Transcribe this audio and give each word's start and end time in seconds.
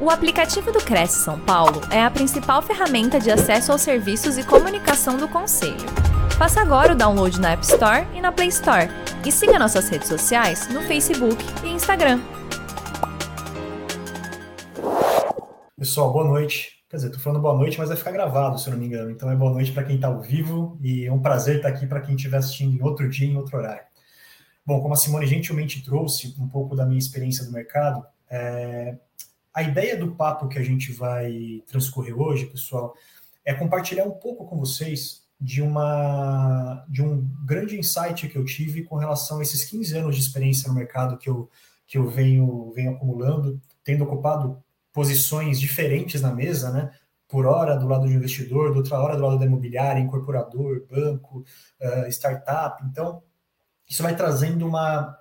O 0.00 0.10
aplicativo 0.10 0.70
do 0.70 0.78
Cresce 0.78 1.24
São 1.24 1.40
Paulo 1.40 1.80
é 1.90 2.00
a 2.00 2.08
principal 2.08 2.62
ferramenta 2.62 3.18
de 3.18 3.32
acesso 3.32 3.72
aos 3.72 3.82
serviços 3.82 4.38
e 4.38 4.46
comunicação 4.46 5.16
do 5.16 5.26
Conselho. 5.26 5.74
Faça 6.38 6.60
agora 6.60 6.92
o 6.92 6.96
download 6.96 7.40
na 7.40 7.50
App 7.50 7.64
Store 7.64 8.06
e 8.14 8.20
na 8.20 8.30
Play 8.30 8.46
Store. 8.46 8.86
E 9.26 9.32
siga 9.32 9.58
nossas 9.58 9.88
redes 9.88 10.06
sociais 10.06 10.68
no 10.68 10.82
Facebook 10.82 11.44
e 11.64 11.70
Instagram. 11.70 12.20
Pessoal, 15.76 16.12
boa 16.12 16.24
noite. 16.26 16.84
Quer 16.88 16.98
dizer, 16.98 17.10
tô 17.10 17.18
falando 17.18 17.42
boa 17.42 17.56
noite, 17.56 17.76
mas 17.76 17.88
vai 17.88 17.96
ficar 17.96 18.12
gravado, 18.12 18.56
se 18.56 18.68
eu 18.68 18.74
não 18.74 18.78
me 18.78 18.86
engano. 18.86 19.10
Então 19.10 19.28
é 19.28 19.34
boa 19.34 19.50
noite 19.50 19.72
para 19.72 19.82
quem 19.82 19.96
está 19.96 20.06
ao 20.06 20.20
vivo 20.20 20.78
e 20.80 21.06
é 21.06 21.12
um 21.12 21.20
prazer 21.20 21.56
estar 21.56 21.70
aqui 21.70 21.88
para 21.88 22.00
quem 22.00 22.14
estiver 22.14 22.36
assistindo 22.36 22.72
em 22.72 22.82
outro 22.84 23.10
dia, 23.10 23.26
em 23.26 23.36
outro 23.36 23.58
horário. 23.58 23.82
Bom, 24.64 24.80
como 24.80 24.94
a 24.94 24.96
Simone 24.96 25.26
gentilmente 25.26 25.82
trouxe 25.82 26.36
um 26.38 26.48
pouco 26.48 26.76
da 26.76 26.86
minha 26.86 27.00
experiência 27.00 27.44
do 27.44 27.50
mercado, 27.50 28.06
é, 28.30 28.96
a 29.58 29.62
ideia 29.64 29.96
do 29.96 30.14
papo 30.14 30.46
que 30.46 30.56
a 30.56 30.62
gente 30.62 30.92
vai 30.92 31.64
transcorrer 31.66 32.16
hoje, 32.16 32.46
pessoal, 32.46 32.94
é 33.44 33.52
compartilhar 33.52 34.04
um 34.04 34.12
pouco 34.12 34.46
com 34.46 34.56
vocês 34.56 35.24
de 35.40 35.60
uma 35.60 36.86
de 36.88 37.02
um 37.02 37.28
grande 37.44 37.76
insight 37.76 38.28
que 38.28 38.38
eu 38.38 38.44
tive 38.44 38.84
com 38.84 38.94
relação 38.94 39.40
a 39.40 39.42
esses 39.42 39.64
15 39.64 39.98
anos 39.98 40.14
de 40.14 40.22
experiência 40.22 40.68
no 40.68 40.76
mercado 40.76 41.18
que 41.18 41.28
eu, 41.28 41.50
que 41.88 41.98
eu 41.98 42.08
venho, 42.08 42.70
venho 42.72 42.92
acumulando, 42.92 43.60
tendo 43.82 44.04
ocupado 44.04 44.62
posições 44.92 45.58
diferentes 45.58 46.22
na 46.22 46.32
mesa, 46.32 46.70
né? 46.70 46.92
Por 47.26 47.44
hora 47.44 47.76
do 47.76 47.88
lado 47.88 48.06
do 48.06 48.12
investidor, 48.12 48.70
do 48.70 48.76
outra 48.76 49.00
hora 49.00 49.16
do 49.16 49.26
lado 49.26 49.40
da 49.40 49.46
imobiliária, 49.46 50.00
incorporador, 50.00 50.86
banco, 50.88 51.44
uh, 51.80 52.08
startup. 52.10 52.80
Então, 52.86 53.24
isso 53.88 54.04
vai 54.04 54.14
trazendo 54.14 54.64
uma, 54.64 55.18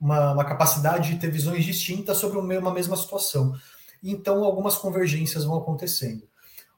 uma, 0.00 0.32
uma, 0.32 0.44
capacidade 0.44 1.14
de 1.14 1.20
ter 1.20 1.30
visões 1.30 1.64
distintas 1.64 2.16
sobre 2.16 2.36
uma 2.36 2.74
mesma 2.74 2.96
situação 2.96 3.54
então 4.02 4.44
algumas 4.44 4.76
convergências 4.76 5.44
vão 5.44 5.58
acontecendo. 5.58 6.26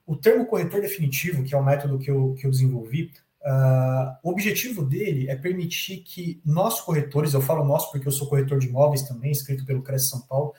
O 0.05 0.15
termo 0.15 0.45
corretor 0.45 0.81
definitivo, 0.81 1.43
que 1.43 1.53
é 1.53 1.57
o 1.57 1.63
método 1.63 1.99
que 1.99 2.09
eu, 2.09 2.33
que 2.33 2.45
eu 2.45 2.51
desenvolvi, 2.51 3.11
uh, 3.41 4.17
o 4.23 4.31
objetivo 4.31 4.83
dele 4.83 5.29
é 5.29 5.35
permitir 5.35 5.97
que 5.97 6.41
nós 6.43 6.81
corretores, 6.81 7.33
eu 7.33 7.41
falo 7.41 7.63
nós 7.63 7.89
porque 7.91 8.07
eu 8.07 8.11
sou 8.11 8.27
corretor 8.27 8.59
de 8.59 8.67
imóveis 8.67 9.03
também, 9.03 9.31
escrito 9.31 9.65
pelo 9.65 9.83
Cresce 9.83 10.09
São 10.09 10.21
Paulo, 10.21 10.53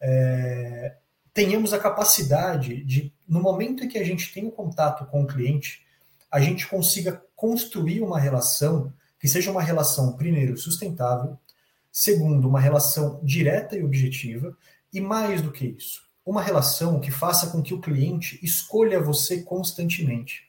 é, 0.00 0.96
tenhamos 1.32 1.72
a 1.72 1.78
capacidade 1.78 2.82
de, 2.84 3.12
no 3.28 3.40
momento 3.40 3.84
em 3.84 3.88
que 3.88 3.98
a 3.98 4.04
gente 4.04 4.32
tem 4.32 4.44
o 4.44 4.48
um 4.48 4.50
contato 4.50 5.06
com 5.06 5.22
o 5.22 5.26
cliente, 5.26 5.84
a 6.30 6.40
gente 6.40 6.66
consiga 6.66 7.22
construir 7.34 8.00
uma 8.00 8.18
relação 8.18 8.92
que 9.18 9.28
seja 9.28 9.50
uma 9.50 9.62
relação, 9.62 10.16
primeiro, 10.16 10.56
sustentável, 10.56 11.38
segundo, 11.90 12.48
uma 12.48 12.60
relação 12.60 13.20
direta 13.22 13.76
e 13.76 13.82
objetiva, 13.82 14.56
e 14.96 15.00
mais 15.00 15.42
do 15.42 15.52
que 15.52 15.66
isso, 15.66 16.00
uma 16.24 16.40
relação 16.40 16.98
que 16.98 17.10
faça 17.10 17.48
com 17.48 17.62
que 17.62 17.74
o 17.74 17.80
cliente 17.82 18.40
escolha 18.42 18.98
você 18.98 19.42
constantemente. 19.42 20.48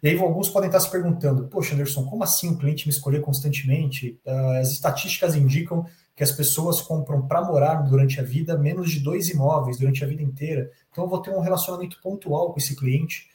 E 0.00 0.08
aí 0.08 0.18
alguns 0.20 0.48
podem 0.48 0.68
estar 0.68 0.78
se 0.78 0.88
perguntando, 0.88 1.48
poxa, 1.48 1.74
Anderson, 1.74 2.04
como 2.04 2.22
assim 2.22 2.52
o 2.52 2.56
cliente 2.56 2.86
me 2.86 2.94
escolher 2.94 3.20
constantemente? 3.20 4.20
Ah, 4.24 4.58
as 4.60 4.70
estatísticas 4.70 5.34
indicam 5.34 5.84
que 6.14 6.22
as 6.22 6.30
pessoas 6.30 6.80
compram 6.80 7.26
para 7.26 7.42
morar 7.42 7.82
durante 7.82 8.20
a 8.20 8.22
vida 8.22 8.56
menos 8.56 8.92
de 8.92 9.00
dois 9.00 9.28
imóveis 9.28 9.78
durante 9.78 10.04
a 10.04 10.06
vida 10.06 10.22
inteira. 10.22 10.70
Então 10.92 11.02
eu 11.02 11.10
vou 11.10 11.20
ter 11.20 11.30
um 11.30 11.40
relacionamento 11.40 12.00
pontual 12.00 12.52
com 12.52 12.58
esse 12.60 12.76
cliente. 12.76 13.28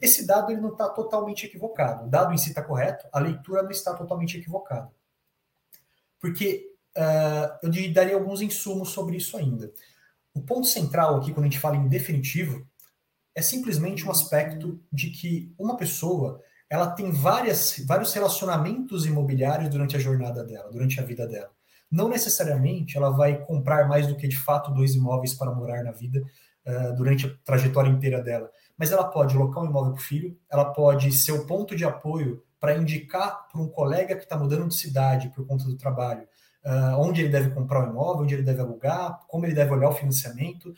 Esse 0.00 0.24
dado 0.24 0.52
ele 0.52 0.60
não 0.60 0.70
está 0.70 0.88
totalmente 0.88 1.46
equivocado. 1.46 2.06
O 2.06 2.08
dado 2.08 2.32
em 2.32 2.38
si 2.38 2.50
está 2.50 2.62
correto, 2.62 3.08
a 3.12 3.18
leitura 3.18 3.64
não 3.64 3.72
está 3.72 3.92
totalmente 3.92 4.38
equivocada. 4.38 4.88
Porque 6.20 6.72
uh, 6.96 7.58
eu 7.64 7.92
daria 7.92 8.14
alguns 8.14 8.40
insumos 8.40 8.90
sobre 8.90 9.16
isso 9.16 9.36
ainda. 9.36 9.72
O 10.36 10.42
ponto 10.42 10.66
central 10.66 11.16
aqui, 11.16 11.32
quando 11.32 11.46
a 11.46 11.48
gente 11.48 11.58
fala 11.58 11.76
em 11.76 11.88
definitivo, 11.88 12.68
é 13.34 13.40
simplesmente 13.40 14.06
um 14.06 14.10
aspecto 14.10 14.78
de 14.92 15.08
que 15.08 15.50
uma 15.58 15.78
pessoa 15.78 16.42
ela 16.68 16.90
tem 16.90 17.10
várias, 17.10 17.82
vários 17.86 18.12
relacionamentos 18.12 19.06
imobiliários 19.06 19.70
durante 19.70 19.96
a 19.96 19.98
jornada 19.98 20.44
dela, 20.44 20.70
durante 20.70 21.00
a 21.00 21.02
vida 21.02 21.26
dela. 21.26 21.50
Não 21.90 22.06
necessariamente 22.06 22.98
ela 22.98 23.08
vai 23.08 23.42
comprar 23.46 23.88
mais 23.88 24.06
do 24.06 24.14
que 24.14 24.28
de 24.28 24.36
fato 24.36 24.74
dois 24.74 24.94
imóveis 24.94 25.32
para 25.32 25.54
morar 25.54 25.82
na 25.82 25.92
vida 25.92 26.22
uh, 26.66 26.94
durante 26.94 27.26
a 27.26 27.34
trajetória 27.42 27.88
inteira 27.88 28.22
dela. 28.22 28.50
Mas 28.76 28.92
ela 28.92 29.04
pode 29.04 29.34
alocar 29.34 29.62
um 29.62 29.70
imóvel 29.70 29.92
para 29.92 30.02
o 30.02 30.04
filho, 30.04 30.38
ela 30.50 30.66
pode 30.66 31.12
ser 31.12 31.32
o 31.32 31.46
ponto 31.46 31.74
de 31.74 31.84
apoio 31.86 32.42
para 32.60 32.76
indicar 32.76 33.48
para 33.50 33.62
um 33.62 33.68
colega 33.68 34.14
que 34.14 34.24
está 34.24 34.36
mudando 34.36 34.68
de 34.68 34.74
cidade 34.74 35.30
por 35.30 35.46
conta 35.46 35.64
do 35.64 35.78
trabalho, 35.78 36.28
uh, 36.66 37.00
onde 37.00 37.22
ele 37.22 37.30
deve 37.30 37.50
comprar 37.50 37.86
o 37.86 37.90
imóvel, 37.90 38.24
onde 38.24 38.34
ele 38.34 38.42
deve 38.42 38.60
alugar, 38.60 39.20
como 39.28 39.46
ele 39.46 39.54
deve 39.54 39.72
olhar 39.72 39.88
o 39.88 39.94
financiamento. 39.94 40.74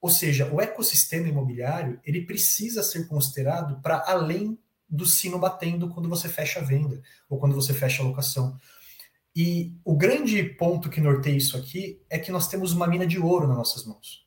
Ou 0.00 0.10
seja, 0.10 0.52
o 0.52 0.60
ecossistema 0.60 1.26
imobiliário 1.26 1.98
ele 2.04 2.26
precisa 2.26 2.82
ser 2.82 3.08
considerado 3.08 3.80
para 3.80 4.04
além 4.06 4.58
do 4.88 5.06
sino 5.06 5.38
batendo 5.38 5.88
quando 5.88 6.08
você 6.08 6.28
fecha 6.28 6.60
a 6.60 6.62
venda 6.62 7.00
ou 7.28 7.38
quando 7.38 7.54
você 7.54 7.72
fecha 7.72 8.02
a 8.02 8.06
locação. 8.06 8.56
E 9.34 9.74
o 9.84 9.96
grande 9.96 10.44
ponto 10.44 10.90
que 10.90 11.00
norteia 11.00 11.36
isso 11.36 11.56
aqui 11.56 12.00
é 12.08 12.18
que 12.18 12.30
nós 12.30 12.46
temos 12.46 12.72
uma 12.72 12.86
mina 12.86 13.06
de 13.06 13.18
ouro 13.18 13.48
nas 13.48 13.56
nossas 13.56 13.84
mãos. 13.84 14.24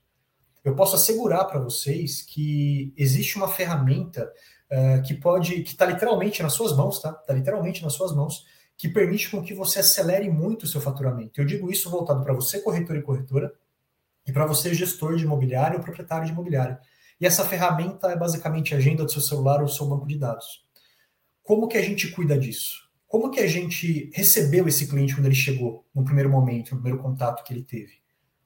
Eu 0.66 0.76
posso 0.76 0.96
assegurar 0.96 1.46
para 1.46 1.60
vocês 1.60 2.22
que 2.22 2.92
existe 2.98 3.38
uma 3.38 3.48
ferramenta 3.48 4.30
uh, 4.70 5.02
que 5.04 5.14
pode, 5.14 5.62
que 5.62 5.70
está 5.70 5.86
literalmente 5.86 6.44
nas 6.44 6.54
suas 6.54 6.76
mãos, 6.76 7.02
tá? 7.02 7.12
Está 7.12 7.34
literalmente 7.34 7.82
nas 7.84 7.94
suas 7.94 8.14
mãos, 8.14 8.46
que 8.78 8.88
permite 8.88 9.30
com 9.30 9.42
que 9.42 9.56
você 9.56 9.80
acelere 9.80 10.30
muito 10.30 10.64
o 10.64 10.68
seu 10.68 10.80
faturamento. 10.80 11.42
Eu 11.42 11.46
digo 11.46 11.72
isso 11.72 11.90
voltado 11.90 12.24
para 12.24 12.34
você, 12.34 12.62
corretor 12.62 12.96
e 12.96 13.02
corretora, 13.02 13.52
e 14.26 14.32
para 14.32 14.46
você, 14.46 14.74
gestor 14.74 15.16
de 15.16 15.24
imobiliário 15.24 15.78
ou 15.78 15.84
proprietário 15.84 16.26
de 16.26 16.32
imobiliário. 16.32 16.78
E 17.20 17.26
essa 17.26 17.44
ferramenta 17.44 18.12
é 18.12 18.16
basicamente 18.16 18.76
a 18.76 18.78
agenda 18.78 19.04
do 19.04 19.12
seu 19.12 19.22
celular 19.22 19.62
ou 19.62 19.68
seu 19.68 19.88
banco 19.88 20.06
de 20.06 20.18
dados. 20.18 20.64
Como 21.42 21.68
que 21.68 21.78
a 21.78 21.82
gente 21.82 22.12
cuida 22.12 22.38
disso? 22.38 22.88
Como 23.08 23.32
que 23.32 23.40
a 23.40 23.48
gente 23.48 24.12
recebeu 24.14 24.68
esse 24.68 24.86
cliente 24.86 25.16
quando 25.16 25.26
ele 25.26 25.34
chegou, 25.34 25.86
no 25.96 26.04
primeiro 26.04 26.30
momento, 26.30 26.76
no 26.76 26.82
primeiro 26.82 27.02
contato 27.02 27.44
que 27.44 27.54
ele 27.54 27.64
teve? 27.64 27.94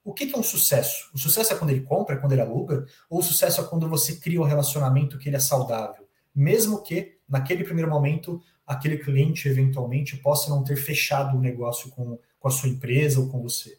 O 0.03 0.13
que, 0.13 0.27
que 0.27 0.35
é 0.35 0.37
um 0.37 0.43
sucesso? 0.43 1.11
O 1.13 1.17
sucesso 1.17 1.51
é 1.51 1.55
quando 1.57 1.71
ele 1.71 1.81
compra, 1.81 2.15
é 2.15 2.17
quando 2.17 2.31
ele 2.31 2.41
aluga? 2.41 2.85
Ou 3.09 3.19
o 3.19 3.23
sucesso 3.23 3.59
é 3.59 3.63
quando 3.63 3.89
você 3.89 4.15
cria 4.15 4.39
um 4.39 4.45
relacionamento 4.45 5.17
que 5.17 5.27
ele 5.27 5.35
é 5.35 5.39
saudável? 5.39 6.07
Mesmo 6.33 6.81
que, 6.81 7.17
naquele 7.27 7.63
primeiro 7.63 7.89
momento, 7.89 8.41
aquele 8.71 8.97
cliente 8.97 9.47
eventualmente 9.47 10.15
possa 10.17 10.49
não 10.49 10.63
ter 10.63 10.77
fechado 10.77 11.37
o 11.37 11.41
negócio 11.41 11.89
com, 11.91 12.17
com 12.39 12.47
a 12.47 12.51
sua 12.51 12.69
empresa 12.69 13.19
ou 13.19 13.27
com 13.27 13.41
você. 13.41 13.77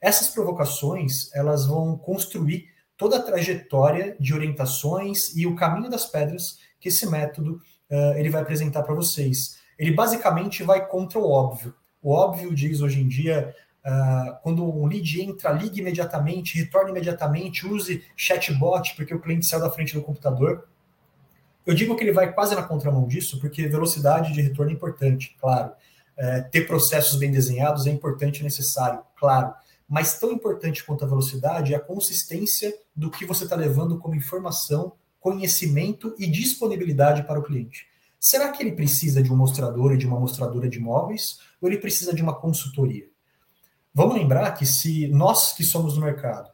Essas 0.00 0.28
provocações 0.28 1.32
elas 1.32 1.66
vão 1.66 1.96
construir 1.96 2.66
toda 2.96 3.18
a 3.18 3.22
trajetória 3.22 4.16
de 4.18 4.34
orientações 4.34 5.34
e 5.36 5.46
o 5.46 5.54
caminho 5.54 5.88
das 5.88 6.06
pedras 6.06 6.58
que 6.80 6.88
esse 6.88 7.06
método 7.08 7.60
uh, 7.88 8.18
ele 8.18 8.30
vai 8.30 8.42
apresentar 8.42 8.82
para 8.82 8.94
vocês. 8.94 9.60
Ele 9.78 9.92
basicamente 9.92 10.64
vai 10.64 10.86
contra 10.86 11.18
o 11.18 11.30
óbvio. 11.30 11.74
O 12.02 12.10
óbvio 12.10 12.54
diz 12.54 12.80
hoje 12.80 13.00
em 13.00 13.08
dia 13.08 13.54
Uh, 13.84 14.38
quando 14.44 14.64
um 14.64 14.86
lead 14.86 15.20
entra, 15.20 15.50
ligue 15.50 15.80
imediatamente, 15.80 16.56
retorne 16.56 16.92
imediatamente, 16.92 17.66
use 17.66 18.04
chatbot, 18.16 18.94
porque 18.94 19.12
o 19.12 19.20
cliente 19.20 19.44
saiu 19.44 19.60
da 19.60 19.72
frente 19.72 19.92
do 19.92 20.02
computador. 20.02 20.68
Eu 21.64 21.74
digo 21.74 21.94
que 21.94 22.02
ele 22.02 22.12
vai 22.12 22.32
quase 22.32 22.54
na 22.54 22.62
contramão 22.62 23.06
disso, 23.06 23.38
porque 23.40 23.68
velocidade 23.68 24.32
de 24.32 24.40
retorno 24.40 24.72
é 24.72 24.74
importante, 24.74 25.36
claro. 25.40 25.72
É, 26.16 26.42
ter 26.42 26.66
processos 26.66 27.18
bem 27.18 27.30
desenhados 27.30 27.86
é 27.86 27.90
importante 27.90 28.40
e 28.40 28.42
necessário, 28.42 29.02
claro. 29.16 29.54
Mas 29.88 30.18
tão 30.18 30.32
importante 30.32 30.84
quanto 30.84 31.04
a 31.04 31.08
velocidade 31.08 31.72
é 31.72 31.76
a 31.76 31.80
consistência 31.80 32.74
do 32.94 33.10
que 33.10 33.24
você 33.24 33.44
está 33.44 33.56
levando 33.56 33.98
como 33.98 34.14
informação, 34.14 34.92
conhecimento 35.20 36.14
e 36.18 36.26
disponibilidade 36.26 37.22
para 37.24 37.38
o 37.38 37.42
cliente. 37.42 37.86
Será 38.18 38.50
que 38.50 38.62
ele 38.62 38.72
precisa 38.72 39.22
de 39.22 39.32
um 39.32 39.36
mostrador 39.36 39.92
e 39.92 39.98
de 39.98 40.06
uma 40.06 40.18
mostradora 40.18 40.68
de 40.68 40.78
imóveis 40.78 41.38
ou 41.60 41.68
ele 41.68 41.78
precisa 41.78 42.14
de 42.14 42.22
uma 42.22 42.34
consultoria? 42.34 43.06
Vamos 43.94 44.14
lembrar 44.14 44.52
que 44.52 44.66
se 44.66 45.08
nós 45.08 45.52
que 45.52 45.64
somos 45.64 45.94
do 45.94 46.00
mercado 46.00 46.51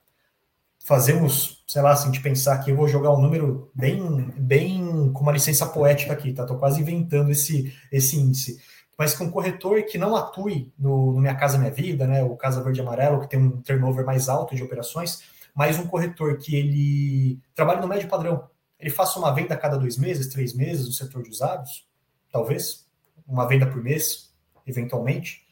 fazemos, 0.89 1.63
sei 1.67 1.83
lá, 1.83 1.93
a 1.93 1.97
gente 1.97 2.23
pensar 2.23 2.59
que 2.61 2.71
eu 2.71 2.77
vou 2.77 2.89
jogar 2.89 3.13
um 3.13 3.21
número 3.21 3.71
bem, 3.75 4.33
bem 4.39 5.13
com 5.13 5.21
uma 5.21 5.33
licença 5.33 5.67
poética 5.67 6.15
aqui, 6.15 6.33
tá? 6.33 6.47
Tô 6.47 6.57
quase 6.57 6.81
inventando 6.81 7.31
esse, 7.31 7.77
esse 7.93 8.19
índice. 8.19 8.59
Mas 8.97 9.15
com 9.15 9.25
um 9.25 9.31
corretor 9.31 9.83
que 9.83 9.99
não 9.99 10.17
atue 10.17 10.73
no, 10.79 11.13
no 11.13 11.21
Minha 11.21 11.35
Casa 11.35 11.59
Minha 11.59 11.71
Vida, 11.71 12.07
né? 12.07 12.25
O 12.25 12.35
Casa 12.37 12.65
Verde 12.65 12.81
Amarelo, 12.81 13.21
que 13.21 13.29
tem 13.29 13.39
um 13.39 13.61
turnover 13.61 14.07
mais 14.07 14.31
alto 14.31 14.57
de 14.57 14.63
operações, 14.63 15.23
mas 15.55 15.79
um 15.79 15.87
corretor 15.87 16.39
que 16.39 16.57
ele 16.57 17.39
trabalha 17.55 17.83
no 17.83 17.87
médio 17.87 18.09
padrão. 18.09 18.49
Ele 18.81 18.91
faça 18.91 19.19
uma 19.19 19.31
venda 19.31 19.53
a 19.53 19.59
cada 19.59 19.77
dois 19.77 19.99
meses, 19.99 20.33
três 20.33 20.55
meses 20.55 20.87
no 20.87 20.93
setor 20.93 21.23
de 21.23 21.29
usados, 21.29 21.87
talvez, 22.33 22.87
uma 23.27 23.47
venda 23.47 23.67
por 23.67 23.83
mês, 23.83 24.33
eventualmente. 24.67 25.43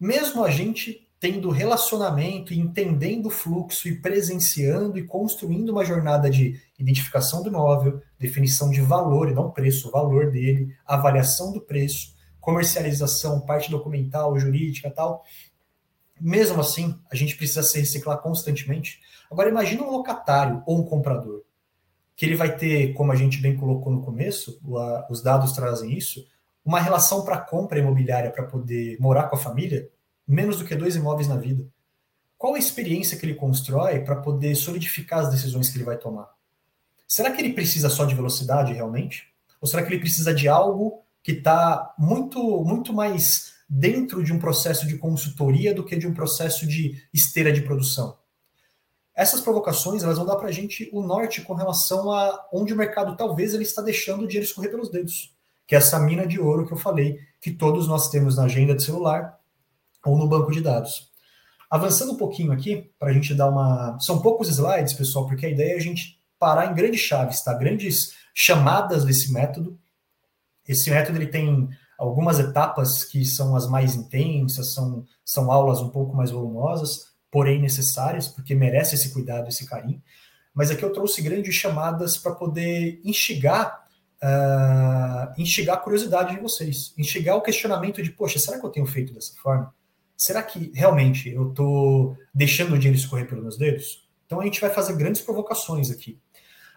Mesmo 0.00 0.42
a 0.42 0.50
gente 0.50 1.06
tendo 1.24 1.48
relacionamento 1.48 2.52
entendendo 2.52 3.26
o 3.28 3.30
fluxo 3.30 3.88
e 3.88 3.98
presenciando 3.98 4.98
e 4.98 5.06
construindo 5.06 5.70
uma 5.70 5.82
jornada 5.82 6.28
de 6.28 6.60
identificação 6.78 7.42
do 7.42 7.48
imóvel, 7.48 8.02
definição 8.18 8.70
de 8.70 8.82
valor 8.82 9.30
e 9.30 9.32
não 9.32 9.50
preço, 9.50 9.90
valor 9.90 10.30
dele, 10.30 10.76
avaliação 10.84 11.50
do 11.50 11.62
preço, 11.62 12.14
comercialização, 12.38 13.40
parte 13.40 13.70
documental, 13.70 14.38
jurídica 14.38 14.90
tal. 14.90 15.24
Mesmo 16.20 16.60
assim, 16.60 16.94
a 17.10 17.16
gente 17.16 17.38
precisa 17.38 17.62
se 17.62 17.80
reciclar 17.80 18.18
constantemente. 18.18 19.00
Agora, 19.30 19.48
imagina 19.48 19.82
um 19.82 19.90
locatário 19.90 20.62
ou 20.66 20.78
um 20.78 20.84
comprador, 20.84 21.42
que 22.14 22.26
ele 22.26 22.36
vai 22.36 22.54
ter, 22.54 22.92
como 22.92 23.12
a 23.12 23.16
gente 23.16 23.40
bem 23.40 23.56
colocou 23.56 23.90
no 23.90 24.02
começo, 24.02 24.60
os 25.08 25.22
dados 25.22 25.52
trazem 25.52 25.96
isso, 25.96 26.22
uma 26.62 26.80
relação 26.80 27.24
para 27.24 27.40
compra 27.40 27.78
imobiliária 27.78 28.30
para 28.30 28.44
poder 28.44 28.98
morar 29.00 29.22
com 29.30 29.36
a 29.36 29.38
família, 29.38 29.88
menos 30.26 30.58
do 30.58 30.64
que 30.64 30.74
dois 30.74 30.96
imóveis 30.96 31.28
na 31.28 31.36
vida. 31.36 31.66
Qual 32.36 32.54
a 32.54 32.58
experiência 32.58 33.16
que 33.16 33.24
ele 33.24 33.34
constrói 33.34 34.00
para 34.00 34.16
poder 34.16 34.54
solidificar 34.54 35.20
as 35.20 35.30
decisões 35.30 35.70
que 35.70 35.76
ele 35.76 35.84
vai 35.84 35.96
tomar? 35.96 36.28
Será 37.06 37.30
que 37.30 37.40
ele 37.40 37.52
precisa 37.52 37.88
só 37.88 38.04
de 38.04 38.14
velocidade 38.14 38.72
realmente? 38.72 39.32
Ou 39.60 39.68
será 39.68 39.82
que 39.82 39.92
ele 39.92 40.00
precisa 40.00 40.34
de 40.34 40.48
algo 40.48 41.02
que 41.22 41.32
está 41.32 41.94
muito, 41.98 42.62
muito 42.64 42.92
mais 42.92 43.54
dentro 43.68 44.22
de 44.22 44.32
um 44.32 44.38
processo 44.38 44.86
de 44.86 44.98
consultoria 44.98 45.74
do 45.74 45.84
que 45.84 45.96
de 45.96 46.06
um 46.06 46.14
processo 46.14 46.66
de 46.66 47.02
esteira 47.12 47.52
de 47.52 47.62
produção. 47.62 48.18
Essas 49.14 49.40
provocações 49.40 50.02
elas 50.02 50.18
vão 50.18 50.26
dar 50.26 50.36
para 50.36 50.48
a 50.48 50.52
gente 50.52 50.90
o 50.92 51.00
norte 51.00 51.40
com 51.40 51.54
relação 51.54 52.10
a 52.12 52.46
onde 52.52 52.74
o 52.74 52.76
mercado 52.76 53.16
talvez 53.16 53.54
ele 53.54 53.62
está 53.62 53.80
deixando 53.80 54.24
o 54.24 54.26
dinheiro 54.26 54.46
escorrer 54.46 54.70
pelos 54.70 54.90
dedos, 54.90 55.34
que 55.66 55.74
é 55.74 55.78
essa 55.78 55.98
mina 55.98 56.26
de 56.26 56.38
ouro 56.38 56.66
que 56.66 56.72
eu 56.72 56.78
falei, 56.78 57.18
que 57.40 57.52
todos 57.52 57.88
nós 57.88 58.10
temos 58.10 58.36
na 58.36 58.44
agenda 58.44 58.74
de 58.74 58.82
celular 58.82 59.38
ou 60.04 60.16
no 60.16 60.28
banco 60.28 60.52
de 60.52 60.60
dados. 60.60 61.10
Avançando 61.70 62.12
um 62.12 62.16
pouquinho 62.16 62.52
aqui, 62.52 62.90
para 62.98 63.10
a 63.10 63.12
gente 63.12 63.34
dar 63.34 63.48
uma. 63.48 63.98
São 64.00 64.20
poucos 64.20 64.48
slides, 64.48 64.92
pessoal, 64.92 65.26
porque 65.26 65.46
a 65.46 65.50
ideia 65.50 65.72
é 65.72 65.76
a 65.76 65.80
gente 65.80 66.20
parar 66.38 66.70
em 66.70 66.74
grandes 66.74 67.00
chaves, 67.00 67.42
tá? 67.42 67.52
Grandes 67.54 68.14
chamadas 68.34 69.04
desse 69.04 69.32
método. 69.32 69.78
Esse 70.66 70.90
método 70.90 71.18
ele 71.18 71.26
tem 71.26 71.68
algumas 71.98 72.38
etapas 72.38 73.04
que 73.04 73.24
são 73.24 73.56
as 73.56 73.68
mais 73.68 73.94
intensas, 73.94 74.72
são, 74.72 75.04
são 75.24 75.50
aulas 75.50 75.80
um 75.80 75.88
pouco 75.88 76.14
mais 76.14 76.30
volumosas, 76.30 77.06
porém 77.30 77.60
necessárias, 77.60 78.28
porque 78.28 78.54
merece 78.54 78.94
esse 78.94 79.12
cuidado, 79.12 79.48
esse 79.48 79.66
carinho. 79.66 80.02
Mas 80.54 80.70
aqui 80.70 80.84
eu 80.84 80.92
trouxe 80.92 81.20
grandes 81.22 81.54
chamadas 81.54 82.16
para 82.16 82.34
poder 82.34 83.00
instigar, 83.04 83.84
uh, 84.22 85.40
instigar 85.40 85.76
a 85.76 85.80
curiosidade 85.80 86.34
de 86.34 86.40
vocês, 86.40 86.94
instigar 86.96 87.36
o 87.36 87.42
questionamento 87.42 88.02
de, 88.02 88.10
poxa, 88.10 88.38
será 88.38 88.60
que 88.60 88.66
eu 88.66 88.70
tenho 88.70 88.86
feito 88.86 89.12
dessa 89.12 89.34
forma? 89.42 89.74
Será 90.16 90.42
que 90.42 90.72
realmente 90.74 91.28
eu 91.28 91.50
estou 91.50 92.16
deixando 92.32 92.74
o 92.74 92.78
dinheiro 92.78 92.98
escorrer 92.98 93.28
pelos 93.28 93.42
meus 93.42 93.58
dedos? 93.58 94.08
Então 94.26 94.40
a 94.40 94.44
gente 94.44 94.60
vai 94.60 94.70
fazer 94.70 94.96
grandes 94.96 95.20
provocações 95.20 95.90
aqui. 95.90 96.18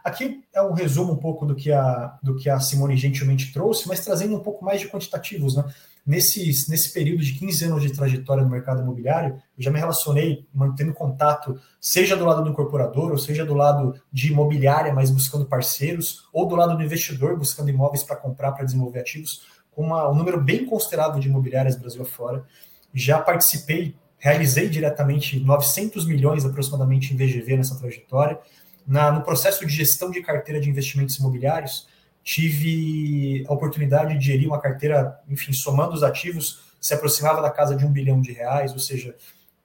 Aqui 0.04 0.42
é 0.54 0.62
um 0.62 0.72
resumo 0.72 1.14
um 1.14 1.18
pouco 1.18 1.46
do 1.46 1.54
que 1.54 1.70
a, 1.70 2.18
do 2.24 2.36
que 2.36 2.50
a 2.50 2.60
Simone 2.62 2.96
gentilmente 2.96 3.52
trouxe, 3.52 3.90
mas 3.90 4.06
trazendo 4.06 4.38
um 4.38 4.40
pouco 4.40 4.64
mais 4.64 4.80
de 4.80 4.88
quantitativos. 4.88 5.58
Né? 5.58 5.66
Nesse, 6.06 6.48
nesse 6.70 6.94
período 6.94 7.22
de 7.22 7.34
15 7.34 7.66
anos 7.66 7.82
de 7.84 7.92
trajetória 7.92 8.42
no 8.42 8.50
mercado 8.50 8.82
imobiliário, 8.82 9.36
eu 9.58 9.64
já 9.64 9.70
me 9.70 9.78
relacionei 9.78 10.48
mantendo 10.54 10.94
contato, 10.94 11.60
seja 11.82 12.16
do 12.16 12.24
lado 12.24 12.42
do 12.42 12.50
incorporador, 12.50 13.12
ou 13.12 13.18
seja 13.18 13.46
do 13.46 13.54
lado 13.54 14.00
de 14.10 14.32
imobiliária, 14.32 14.94
mas 14.94 15.12
buscando 15.12 15.46
parceiros, 15.46 16.26
ou 16.32 16.48
do 16.48 16.56
lado 16.56 16.78
do 16.78 16.84
investidor, 16.84 17.38
buscando 17.38 17.70
imóveis 17.70 18.02
para 18.02 18.16
comprar, 18.16 18.54
para 18.54 18.64
desenvolver 18.64 19.00
ativos, 19.00 19.42
com 19.72 19.84
uma, 19.84 20.10
um 20.10 20.16
número 20.16 20.42
bem 20.42 20.66
considerável 20.66 21.20
de 21.20 21.28
imobiliárias 21.28 21.76
Brasil 21.76 22.02
afora. 22.02 22.46
Já 22.94 23.20
participei, 23.20 23.96
realizei 24.18 24.70
diretamente 24.70 25.40
900 25.40 26.06
milhões 26.06 26.46
aproximadamente 26.46 27.14
em 27.14 27.18
VGV 27.18 27.58
nessa 27.58 27.78
trajetória 27.78 28.40
na, 28.88 29.12
no 29.12 29.22
processo 29.22 29.66
de 29.68 29.74
gestão 29.74 30.10
de 30.10 30.22
carteira 30.22 30.62
de 30.62 30.70
investimentos 30.70 31.18
imobiliários, 31.18 31.88
tive 32.24 33.46
a 33.48 33.54
oportunidade 33.54 34.18
de 34.18 34.26
gerir 34.26 34.48
uma 34.48 34.62
carteira, 34.62 35.20
enfim, 35.28 35.52
somando 35.52 35.94
os 35.94 36.04
ativos, 36.04 36.62
se 36.80 36.94
aproximava 36.94 37.42
da 37.42 37.50
casa 37.50 37.76
de 37.76 37.86
um 37.86 37.92
bilhão 37.92 38.22
de 38.22 38.32
reais, 38.32 38.72
ou 38.72 38.80
seja, 38.80 39.16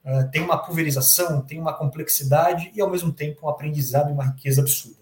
uh, 0.05 0.29
tem 0.31 0.43
uma 0.43 0.59
pulverização, 0.59 1.41
tem 1.41 1.61
uma 1.61 1.73
complexidade 1.73 2.73
e, 2.75 2.81
ao 2.81 2.91
mesmo 2.91 3.13
tempo, 3.13 3.47
um 3.47 3.49
aprendizado 3.49 4.11
e 4.11 4.13
uma 4.13 4.25
riqueza 4.25 4.61
absurda. 4.61 5.01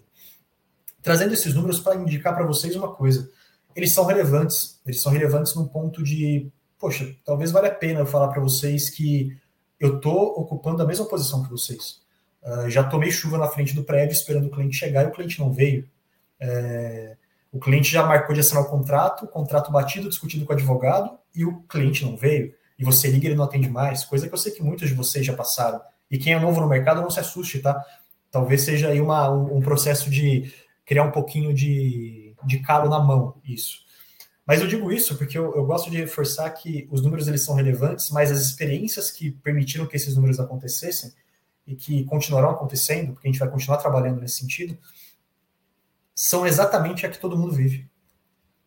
Trazendo 1.01 1.33
esses 1.33 1.55
números 1.55 1.79
para 1.79 1.95
indicar 1.95 2.35
para 2.35 2.45
vocês 2.45 2.75
uma 2.75 2.93
coisa, 2.93 3.29
eles 3.75 3.91
são 3.91 4.05
relevantes, 4.05 4.79
eles 4.85 5.01
são 5.01 5.11
relevantes 5.11 5.55
num 5.55 5.67
ponto 5.67 6.03
de, 6.03 6.51
poxa, 6.81 7.15
talvez 7.23 7.51
valha 7.51 7.67
a 7.67 7.75
pena 7.75 7.99
eu 7.99 8.07
falar 8.07 8.29
para 8.29 8.41
vocês 8.41 8.89
que 8.89 9.37
eu 9.79 9.97
estou 9.97 10.39
ocupando 10.39 10.81
a 10.81 10.85
mesma 10.85 11.05
posição 11.05 11.43
que 11.43 11.49
vocês. 11.51 12.01
Uh, 12.41 12.67
já 12.71 12.83
tomei 12.83 13.11
chuva 13.11 13.37
na 13.37 13.47
frente 13.47 13.75
do 13.75 13.83
prédio 13.83 14.13
esperando 14.13 14.47
o 14.47 14.49
cliente 14.49 14.75
chegar 14.75 15.03
e 15.03 15.07
o 15.07 15.11
cliente 15.11 15.39
não 15.39 15.53
veio. 15.53 15.87
É, 16.39 17.15
o 17.51 17.59
cliente 17.59 17.91
já 17.91 18.03
marcou 18.03 18.33
de 18.33 18.41
assinar 18.41 18.63
o 18.63 18.69
contrato, 18.69 19.25
o 19.25 19.27
contrato 19.27 19.71
batido, 19.71 20.09
discutido 20.09 20.43
com 20.43 20.53
o 20.53 20.55
advogado 20.55 21.19
e 21.35 21.45
o 21.45 21.61
cliente 21.63 22.03
não 22.03 22.17
veio. 22.17 22.53
E 22.79 22.83
você 22.83 23.09
liga 23.09 23.25
e 23.25 23.27
ele 23.29 23.35
não 23.35 23.43
atende 23.43 23.69
mais, 23.69 24.03
coisa 24.03 24.27
que 24.27 24.33
eu 24.33 24.37
sei 24.39 24.51
que 24.51 24.63
muitos 24.63 24.89
de 24.89 24.95
vocês 24.95 25.23
já 25.23 25.33
passaram. 25.33 25.79
E 26.09 26.17
quem 26.17 26.33
é 26.33 26.39
novo 26.39 26.59
no 26.59 26.67
mercado 26.67 26.99
não 26.99 27.11
se 27.11 27.19
assuste, 27.19 27.59
tá? 27.59 27.79
Talvez 28.31 28.63
seja 28.63 28.89
aí 28.89 28.99
uma, 28.99 29.29
um, 29.29 29.57
um 29.57 29.61
processo 29.61 30.09
de 30.09 30.51
criar 30.83 31.03
um 31.03 31.11
pouquinho 31.11 31.53
de, 31.53 32.33
de 32.43 32.59
calo 32.59 32.89
na 32.89 32.99
mão, 32.99 33.35
isso. 33.45 33.85
Mas 34.45 34.59
eu 34.59 34.67
digo 34.67 34.91
isso 34.91 35.17
porque 35.17 35.37
eu, 35.37 35.55
eu, 35.55 35.65
gosto 35.65 35.89
de 35.89 35.97
reforçar 35.97 36.49
que 36.49 36.87
os 36.91 37.01
números 37.01 37.27
eles 37.27 37.43
são 37.43 37.55
relevantes, 37.55 38.09
mas 38.09 38.31
as 38.31 38.41
experiências 38.41 39.11
que 39.11 39.31
permitiram 39.31 39.85
que 39.85 39.95
esses 39.95 40.15
números 40.15 40.39
acontecessem 40.39 41.13
e 41.65 41.75
que 41.75 42.03
continuarão 42.05 42.49
acontecendo, 42.49 43.13
porque 43.13 43.27
a 43.27 43.31
gente 43.31 43.39
vai 43.39 43.49
continuar 43.49 43.77
trabalhando 43.77 44.19
nesse 44.19 44.39
sentido, 44.39 44.77
são 46.13 46.45
exatamente 46.45 47.05
a 47.05 47.09
que 47.09 47.19
todo 47.19 47.37
mundo 47.37 47.53
vive. 47.53 47.89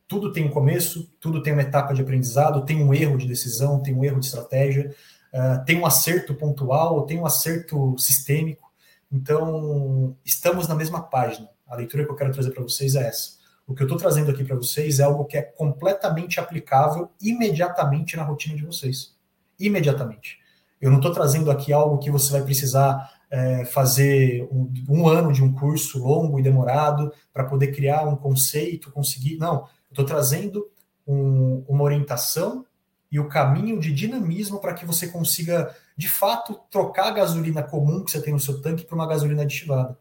Tudo 0.06 0.32
tem 0.32 0.44
um 0.44 0.50
começo, 0.50 1.10
tudo 1.18 1.42
tem 1.42 1.52
uma 1.52 1.62
etapa 1.62 1.92
de 1.92 2.02
aprendizado, 2.02 2.64
tem 2.64 2.82
um 2.82 2.94
erro 2.94 3.16
de 3.16 3.26
decisão, 3.26 3.82
tem 3.82 3.94
um 3.94 4.04
erro 4.04 4.20
de 4.20 4.26
estratégia, 4.26 4.94
uh, 5.32 5.64
tem 5.64 5.78
um 5.78 5.86
acerto 5.86 6.34
pontual, 6.34 7.04
tem 7.06 7.18
um 7.18 7.26
acerto 7.26 7.96
sistêmico. 7.98 8.72
Então, 9.10 10.16
estamos 10.24 10.68
na 10.68 10.74
mesma 10.74 11.02
página. 11.02 11.48
A 11.66 11.76
leitura 11.76 12.04
que 12.04 12.10
eu 12.10 12.16
quero 12.16 12.32
trazer 12.32 12.50
para 12.50 12.62
vocês 12.62 12.94
é 12.94 13.08
essa. 13.08 13.43
O 13.66 13.74
que 13.74 13.82
eu 13.82 13.86
estou 13.86 13.98
trazendo 13.98 14.30
aqui 14.30 14.44
para 14.44 14.56
vocês 14.56 15.00
é 15.00 15.04
algo 15.04 15.24
que 15.24 15.36
é 15.36 15.42
completamente 15.42 16.38
aplicável 16.38 17.10
imediatamente 17.20 18.16
na 18.16 18.22
rotina 18.22 18.56
de 18.56 18.64
vocês. 18.64 19.14
Imediatamente. 19.58 20.38
Eu 20.80 20.90
não 20.90 20.98
estou 20.98 21.12
trazendo 21.12 21.50
aqui 21.50 21.72
algo 21.72 21.98
que 21.98 22.10
você 22.10 22.30
vai 22.30 22.42
precisar 22.42 23.10
é, 23.30 23.64
fazer 23.64 24.46
um, 24.52 24.70
um, 24.88 25.08
ano 25.08 25.32
de 25.32 25.42
um 25.42 25.52
curso 25.52 25.98
longo 25.98 26.38
e 26.38 26.42
demorado 26.42 27.10
para 27.32 27.44
poder 27.44 27.72
criar 27.72 28.06
um 28.06 28.16
conceito, 28.16 28.92
conseguir. 28.92 29.38
Não, 29.38 29.66
estou 29.88 30.04
trazendo 30.04 30.68
um, 31.06 31.64
uma 31.66 31.84
orientação 31.84 32.66
e 33.10 33.18
o 33.18 33.28
caminho 33.28 33.80
de 33.80 33.92
dinamismo 33.92 34.60
para 34.60 34.74
que 34.74 34.84
você 34.84 35.06
consiga, 35.06 35.74
de 35.96 36.08
fato, 36.08 36.60
trocar 36.70 37.08
a 37.08 37.12
gasolina 37.12 37.62
comum 37.62 38.04
que 38.04 38.10
você 38.10 38.20
tem 38.20 38.32
no 38.32 38.40
seu 38.40 38.60
tanque 38.60 38.84
por 38.84 38.94
uma 38.94 39.06
gasolina 39.06 39.42
aditivada. 39.42 39.96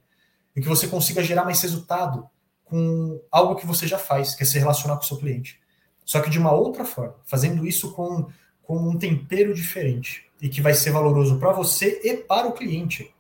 E 0.56 0.62
que 0.62 0.68
você 0.68 0.88
consiga 0.88 1.24
gerar 1.24 1.45
mais 1.45 1.62
resultado 1.62 2.30
com 2.73 3.21
algo 3.30 3.56
que 3.56 3.68
você 3.68 3.85
já 3.85 3.99
faz, 3.99 4.33
que 4.33 4.42
é 4.42 4.45
se 4.47 4.57
relacionar 4.57 4.95
com 4.95 5.03
o 5.03 5.06
seu 5.06 5.18
cliente. 5.18 5.61
Só 6.03 6.19
que 6.19 6.30
de 6.31 6.39
uma 6.39 6.51
outra 6.51 6.83
forma, 6.83 7.13
fazendo 7.23 7.68
isso 7.68 7.94
com, 7.94 8.27
com 8.63 8.75
um 8.89 8.97
tempero 8.97 9.53
diferente 9.53 10.25
e 10.42 10.49
que 10.49 10.59
vai 10.59 10.73
ser 10.73 10.89
valoroso 10.89 11.37
para 11.37 11.51
você 11.51 12.01
e 12.03 12.18
para 12.18 12.47
o 12.47 12.51
cliente. 12.51 13.13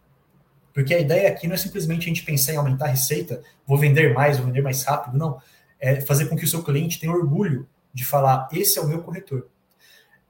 Porque 0.73 0.91
a 0.91 0.99
ideia 0.99 1.29
aqui 1.29 1.45
não 1.45 1.53
é 1.53 1.57
simplesmente 1.57 2.05
a 2.05 2.07
gente 2.07 2.23
pensar 2.23 2.53
em 2.53 2.57
aumentar 2.57 2.85
a 2.85 2.87
receita, 2.87 3.43
vou 3.63 3.77
vender 3.77 4.11
mais, 4.11 4.37
vou 4.37 4.47
vender 4.47 4.63
mais 4.63 4.83
rápido, 4.85 5.19
não. 5.19 5.39
É 5.79 6.01
fazer 6.01 6.25
com 6.25 6.35
que 6.35 6.45
o 6.45 6.47
seu 6.47 6.63
cliente 6.63 6.99
tenha 6.99 7.13
orgulho 7.13 7.69
de 7.93 8.03
falar: 8.03 8.49
esse 8.51 8.79
é 8.79 8.81
o 8.81 8.87
meu 8.87 9.03
corretor. 9.03 9.49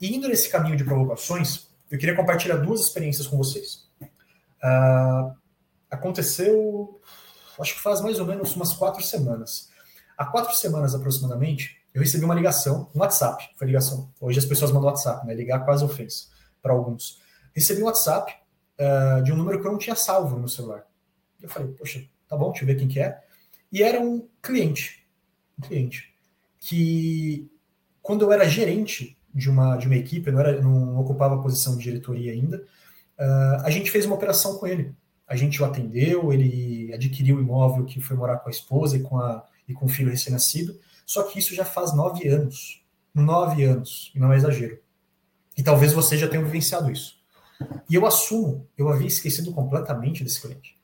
E 0.02 0.14
indo 0.14 0.28
nesse 0.28 0.50
caminho 0.50 0.76
de 0.76 0.84
provocações, 0.84 1.70
eu 1.90 1.98
queria 1.98 2.14
compartilhar 2.14 2.58
duas 2.58 2.82
experiências 2.82 3.26
com 3.26 3.38
vocês. 3.38 3.88
Uh, 4.02 5.34
aconteceu, 5.90 7.00
acho 7.60 7.76
que 7.76 7.82
faz 7.82 8.02
mais 8.02 8.20
ou 8.20 8.26
menos 8.26 8.56
umas 8.56 8.74
quatro 8.74 9.04
semanas. 9.04 9.70
Há 10.18 10.26
quatro 10.26 10.56
semanas 10.56 10.94
aproximadamente, 10.94 11.82
eu 11.94 12.02
recebi 12.02 12.26
uma 12.26 12.34
ligação, 12.34 12.90
um 12.96 13.00
WhatsApp, 13.00 13.52
foi 13.56 13.68
ligação. 13.68 14.12
Hoje 14.20 14.40
as 14.40 14.46
pessoas 14.46 14.72
mandam 14.72 14.90
WhatsApp, 14.90 15.26
né? 15.28 15.34
Ligar 15.34 15.64
quase 15.64 15.84
ofensa 15.84 16.28
para 16.62 16.74
alguns. 16.74 17.22
Recebi 17.54 17.82
um 17.82 17.86
WhatsApp 17.86 18.34
uh, 18.80 19.24
de 19.24 19.32
um 19.32 19.36
número 19.36 19.62
que 19.62 19.68
eu 19.68 19.72
não 19.72 19.78
tinha 19.78 19.96
salvo 19.96 20.38
no 20.40 20.50
celular. 20.50 20.88
Eu 21.42 21.50
falei, 21.50 21.70
poxa, 21.74 22.04
tá 22.28 22.36
bom, 22.36 22.50
deixa 22.50 22.64
eu 22.64 22.68
ver 22.68 22.76
quem 22.76 22.88
que 22.88 23.00
é. 23.00 23.22
E 23.72 23.84
era 23.84 24.00
um 24.00 24.28
cliente, 24.42 25.06
um 25.58 25.68
cliente, 25.68 26.14
que 26.60 27.50
quando 28.02 28.24
eu 28.24 28.32
era 28.32 28.48
gerente 28.48 29.18
de 29.34 29.50
uma, 29.50 29.78
de 29.78 29.88
uma 29.88 29.96
equipe, 29.96 30.28
eu 30.28 30.34
não, 30.34 30.40
era, 30.40 30.62
não 30.62 31.00
ocupava 31.00 31.36
a 31.36 31.42
posição 31.42 31.78
de 31.78 31.84
diretoria 31.84 32.32
ainda, 32.32 32.58
uh, 33.20 33.64
a 33.64 33.70
gente 33.70 33.92
fez 33.92 34.06
uma 34.06 34.16
operação 34.16 34.58
com 34.58 34.66
ele. 34.66 34.96
A 35.28 35.36
gente 35.36 35.62
o 35.62 35.66
atendeu, 35.66 36.34
ele 36.34 36.94
adquiriu 36.94 37.38
o 37.38 37.42
imóvel 37.42 37.86
que 37.86 38.02
foi 38.02 38.16
morar 38.16 38.38
com 38.38 38.50
a 38.50 38.52
esposa 38.52 38.98
e 38.98 39.02
com, 39.02 39.20
a, 39.20 39.46
e 39.68 39.74
com 39.74 39.86
o 39.86 39.90
filho 39.90 40.12
recém-nascido. 40.12 40.78
Só 41.06 41.24
que 41.24 41.40
isso 41.40 41.56
já 41.56 41.66
faz 41.66 41.96
nove 41.96 42.28
anos. 42.28 42.84
Nove 43.14 43.64
anos, 43.64 44.12
e 44.16 44.20
não 44.20 44.34
é 44.34 44.38
exagero. 44.38 44.80
E 45.56 45.62
talvez 45.62 45.94
você 45.94 46.18
já 46.18 46.28
tenha 46.28 46.44
vivenciado 46.44 46.92
isso. 46.92 47.22
E 47.90 47.96
eu 47.96 48.06
assumo, 48.06 48.68
eu 48.78 48.90
havia 48.90 49.08
esquecido 49.08 49.54
completamente 49.54 50.24
desse 50.24 50.42
cliente. 50.42 50.78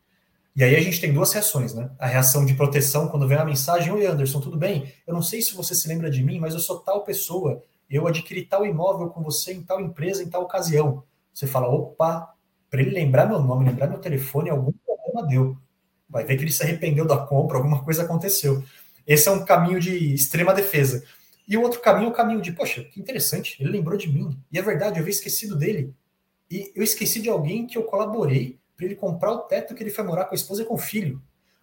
E 0.55 0.63
aí 0.63 0.75
a 0.75 0.81
gente 0.81 0.99
tem 0.99 1.13
duas 1.13 1.31
reações, 1.31 1.73
né? 1.73 1.89
A 1.97 2.05
reação 2.05 2.45
de 2.45 2.53
proteção 2.53 3.07
quando 3.07 3.27
vem 3.27 3.37
a 3.37 3.45
mensagem: 3.45 3.91
Oi, 3.91 4.05
Anderson, 4.05 4.39
tudo 4.39 4.57
bem? 4.57 4.93
Eu 5.07 5.13
não 5.13 5.21
sei 5.21 5.41
se 5.41 5.53
você 5.53 5.73
se 5.73 5.87
lembra 5.87 6.09
de 6.09 6.23
mim, 6.23 6.39
mas 6.39 6.53
eu 6.53 6.59
sou 6.59 6.79
tal 6.79 7.03
pessoa. 7.03 7.63
Eu 7.89 8.07
adquiri 8.07 8.45
tal 8.45 8.65
imóvel 8.65 9.09
com 9.09 9.23
você 9.23 9.53
em 9.53 9.63
tal 9.63 9.81
empresa, 9.81 10.21
em 10.21 10.29
tal 10.29 10.43
ocasião. 10.43 11.03
você 11.33 11.47
fala, 11.47 11.67
opa, 11.67 12.35
para 12.69 12.81
ele 12.81 12.91
lembrar 12.91 13.25
meu 13.25 13.39
nome, 13.39 13.65
lembrar 13.65 13.87
meu 13.87 13.99
telefone, 13.99 14.49
algum 14.49 14.71
problema 14.71 15.27
deu. 15.27 15.57
Vai 16.09 16.23
ver 16.23 16.37
que 16.37 16.43
ele 16.43 16.51
se 16.51 16.63
arrependeu 16.63 17.05
da 17.05 17.17
compra, 17.17 17.57
alguma 17.57 17.83
coisa 17.83 18.03
aconteceu. 18.03 18.63
Esse 19.05 19.27
é 19.27 19.31
um 19.31 19.43
caminho 19.43 19.79
de 19.79 20.13
extrema 20.13 20.53
defesa. 20.53 21.03
E 21.47 21.57
o 21.57 21.61
outro 21.61 21.81
caminho 21.81 22.07
é 22.07 22.09
o 22.09 22.13
caminho 22.13 22.41
de, 22.41 22.51
poxa, 22.51 22.83
que 22.83 22.99
interessante, 22.99 23.57
ele 23.59 23.71
lembrou 23.71 23.97
de 23.97 24.07
mim. 24.11 24.37
E 24.51 24.59
é 24.59 24.61
verdade, 24.61 24.97
eu 24.97 25.01
havia 25.01 25.11
esquecido 25.11 25.55
dele. 25.55 25.93
E 26.49 26.71
eu 26.75 26.83
esqueci 26.83 27.21
de 27.21 27.29
alguém 27.29 27.65
que 27.65 27.77
eu 27.77 27.83
colaborei 27.83 28.59
para 28.77 28.85
ele 28.85 28.95
comprar 28.95 29.31
o 29.31 29.39
teto 29.39 29.73
que 29.73 29.83
ele 29.83 29.89
foi 29.89 30.03
morar 30.03 30.25
com 30.25 30.33
a 30.33 30.35
esposa 30.35 30.61
e 30.61 30.65
com 30.65 30.75
o 30.75 30.77
filho. 30.77 31.21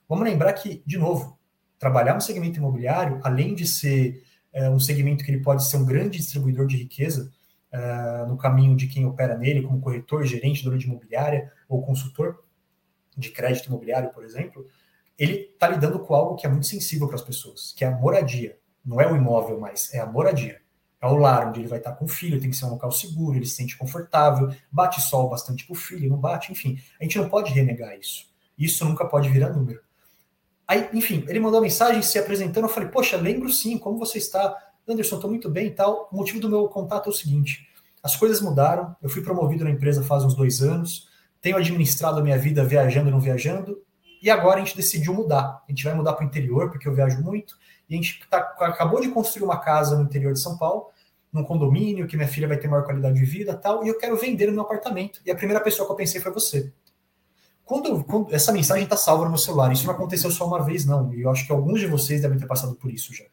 Vamos 0.09 0.25
lembrar 0.25 0.53
que, 0.55 0.83
de 0.85 0.99
novo, 0.99 1.39
trabalhar 1.79 2.15
no 2.15 2.21
segmento 2.21 2.59
imobiliário, 2.59 3.21
além 3.23 3.55
de 3.55 3.67
ser 3.67 4.23
é, 4.53 4.69
um 4.69 4.81
segmento 4.81 5.25
que 5.25 5.31
ele 5.31 5.43
pode 5.43 5.69
ser 5.69 5.77
um 5.77 5.85
grande 5.85 6.19
distribuidor 6.19 6.67
de 6.67 6.77
riqueza 6.77 7.33
é, 7.73 8.25
no 8.27 8.37
caminho 8.37 8.77
de 8.77 8.87
quem 8.87 9.07
opera 9.07 9.37
nele, 9.37 9.63
como 9.63 9.81
corretor, 9.81 10.25
gerente, 10.25 10.65
dono 10.65 10.79
de 10.79 10.87
imobiliária 10.87 11.53
ou 11.69 11.83
consultor 11.83 12.45
de 13.17 13.31
crédito 13.31 13.67
imobiliário, 13.67 14.11
por 14.11 14.25
exemplo, 14.25 14.67
ele 15.19 15.51
está 15.53 15.69
lidando 15.69 15.99
com 16.01 16.15
algo 16.15 16.37
que 16.37 16.47
é 16.47 16.51
muito 16.51 16.67
sensível 16.67 17.07
para 17.07 17.17
as 17.17 17.23
pessoas, 17.23 17.73
que 17.77 17.85
é 17.85 17.89
a 17.89 17.91
moradia. 17.91 18.59
Não 18.85 19.01
é 19.01 19.11
o 19.11 19.17
imóvel 19.17 19.59
mais, 19.59 19.93
é 19.95 19.99
a 19.99 20.07
moradia. 20.07 20.61
É 21.01 21.07
o 21.07 21.17
lar 21.17 21.49
onde 21.49 21.61
ele 21.61 21.69
vai 21.69 21.79
estar 21.79 21.93
com 21.93 22.05
o 22.05 22.09
filho, 22.09 22.41
tem 22.41 22.51
que 22.51 22.57
ser 22.57 22.67
um 22.67 22.71
local 22.71 22.91
seguro, 22.91 23.37
ele 23.37 23.47
se 23.47 23.57
sente 23.57 23.77
confortável, 23.77 24.55
bate 24.71 25.01
sol 25.01 25.29
bastante 25.29 25.65
para 25.65 25.73
o 25.73 25.77
filho, 25.77 26.09
não 26.09 26.19
bate, 26.19 26.53
enfim. 26.53 26.79
A 27.01 27.05
gente 27.05 27.19
não 27.19 27.29
pode 27.29 27.53
renegar 27.53 27.99
isso. 27.99 28.27
Isso 28.59 28.85
nunca 28.85 29.05
pode 29.05 29.29
virar 29.29 29.51
número. 29.51 29.81
Aí, 30.67 30.89
enfim, 30.93 31.25
ele 31.29 31.39
mandou 31.39 31.61
mensagem 31.61 32.03
se 32.03 32.19
apresentando. 32.19 32.65
Eu 32.65 32.69
falei, 32.69 32.89
poxa, 32.89 33.17
lembro 33.17 33.49
sim, 33.51 33.79
como 33.79 33.99
você 33.99 34.19
está? 34.19 34.57
Anderson, 34.89 35.17
estou 35.17 35.31
muito 35.31 35.51
bem 35.51 35.67
e 35.67 35.71
tal. 35.71 36.09
O 36.13 36.17
motivo 36.17 36.41
do 36.41 36.49
meu 36.49 36.69
contato 36.69 37.07
é 37.07 37.11
o 37.11 37.13
seguinte: 37.13 37.69
as 38.03 38.17
coisas 38.17 38.41
mudaram. 38.41 38.95
Eu 39.03 39.09
fui 39.09 39.23
promovido 39.23 39.65
na 39.65 39.71
empresa 39.71 40.03
faz 40.03 40.25
uns 40.25 40.35
dois 40.35 40.63
anos. 40.63 41.09
Tenho 41.41 41.57
administrado 41.57 42.21
a 42.21 42.23
minha 42.23 42.39
vida 42.39 42.65
viajando 42.65 43.09
e 43.09 43.13
não 43.13 43.21
viajando. 43.21 43.83
E 44.23 44.31
agora 44.31 44.61
a 44.61 44.65
gente 44.65 44.77
decidiu 44.77 45.13
mudar. 45.13 45.63
A 45.67 45.71
gente 45.71 45.85
vai 45.85 45.95
mudar 45.95 46.13
para 46.15 46.25
o 46.25 46.27
interior, 46.27 46.71
porque 46.71 46.89
eu 46.89 46.95
viajo 46.95 47.21
muito. 47.21 47.57
E 47.89 47.95
a 47.95 47.97
gente 47.97 48.21
tá, 48.29 48.39
acabou 48.61 49.01
de 49.01 49.09
construir 49.09 49.45
uma 49.45 49.59
casa 49.59 49.97
no 49.97 50.05
interior 50.05 50.33
de 50.33 50.41
São 50.41 50.57
Paulo, 50.57 50.91
num 51.33 51.45
condomínio, 51.45 52.07
que 52.07 52.17
minha 52.17 52.29
filha 52.29 52.49
vai 52.49 52.57
ter 52.57 52.69
maior 52.69 52.85
qualidade 52.85 53.17
de 53.17 53.25
vida 53.25 53.55
tal. 53.55 53.85
E 53.85 53.89
eu 53.89 53.99
quero 53.99 54.17
vender 54.17 54.49
o 54.49 54.53
meu 54.53 54.63
apartamento. 54.63 55.21
E 55.25 55.31
a 55.31 55.35
primeira 55.35 55.63
pessoa 55.63 55.87
que 55.87 55.93
eu 55.93 55.97
pensei 55.97 56.21
foi 56.21 56.33
você. 56.33 56.73
Quando, 57.65 58.05
quando 58.05 58.33
essa 58.33 58.53
mensagem 58.53 58.85
está 58.85 58.97
salva 58.97 59.25
no 59.25 59.31
meu 59.31 59.39
celular, 59.39 59.73
isso 59.73 59.85
não 59.85 59.93
aconteceu 59.93 60.31
só 60.31 60.47
uma 60.47 60.63
vez, 60.63 60.87
não. 60.87 61.13
E 61.13 61.23
eu 61.23 61.31
acho 61.31 61.45
que 61.45 61.53
alguns 61.53 61.81
de 61.81 61.87
vocês 61.87 62.23
devem 62.23 62.39
ter 62.39 62.47
passado 62.47 62.77
por 62.77 62.91
isso 62.91 63.13
já. 63.13 63.25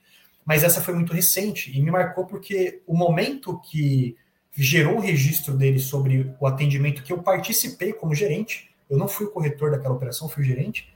Mas 0.45 0.63
essa 0.63 0.81
foi 0.81 0.93
muito 0.93 1.13
recente 1.13 1.75
e 1.75 1.81
me 1.81 1.91
marcou 1.91 2.25
porque 2.25 2.81
o 2.85 2.95
momento 2.95 3.59
que 3.59 4.17
gerou 4.55 4.97
o 4.97 4.99
registro 4.99 5.55
dele 5.55 5.79
sobre 5.79 6.33
o 6.39 6.45
atendimento 6.45 7.01
que 7.01 7.11
eu 7.11 7.23
participei 7.23 7.93
como 7.93 8.13
gerente, 8.13 8.69
eu 8.89 8.97
não 8.97 9.07
fui 9.07 9.25
o 9.25 9.31
corretor 9.31 9.71
daquela 9.71 9.95
operação, 9.95 10.29
fui 10.29 10.43
o 10.43 10.45
gerente, 10.45 10.93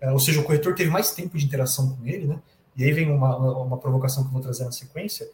é, 0.00 0.10
ou 0.10 0.18
seja, 0.18 0.40
o 0.40 0.44
corretor 0.44 0.74
teve 0.74 0.90
mais 0.90 1.12
tempo 1.12 1.36
de 1.36 1.44
interação 1.44 1.96
com 1.96 2.06
ele, 2.06 2.26
né? 2.26 2.38
E 2.76 2.84
aí 2.84 2.92
vem 2.92 3.10
uma, 3.10 3.36
uma, 3.36 3.78
provocação 3.78 4.22
que 4.22 4.28
eu 4.28 4.32
vou 4.32 4.42
trazer 4.42 4.64
na 4.64 4.72
sequência. 4.72 5.28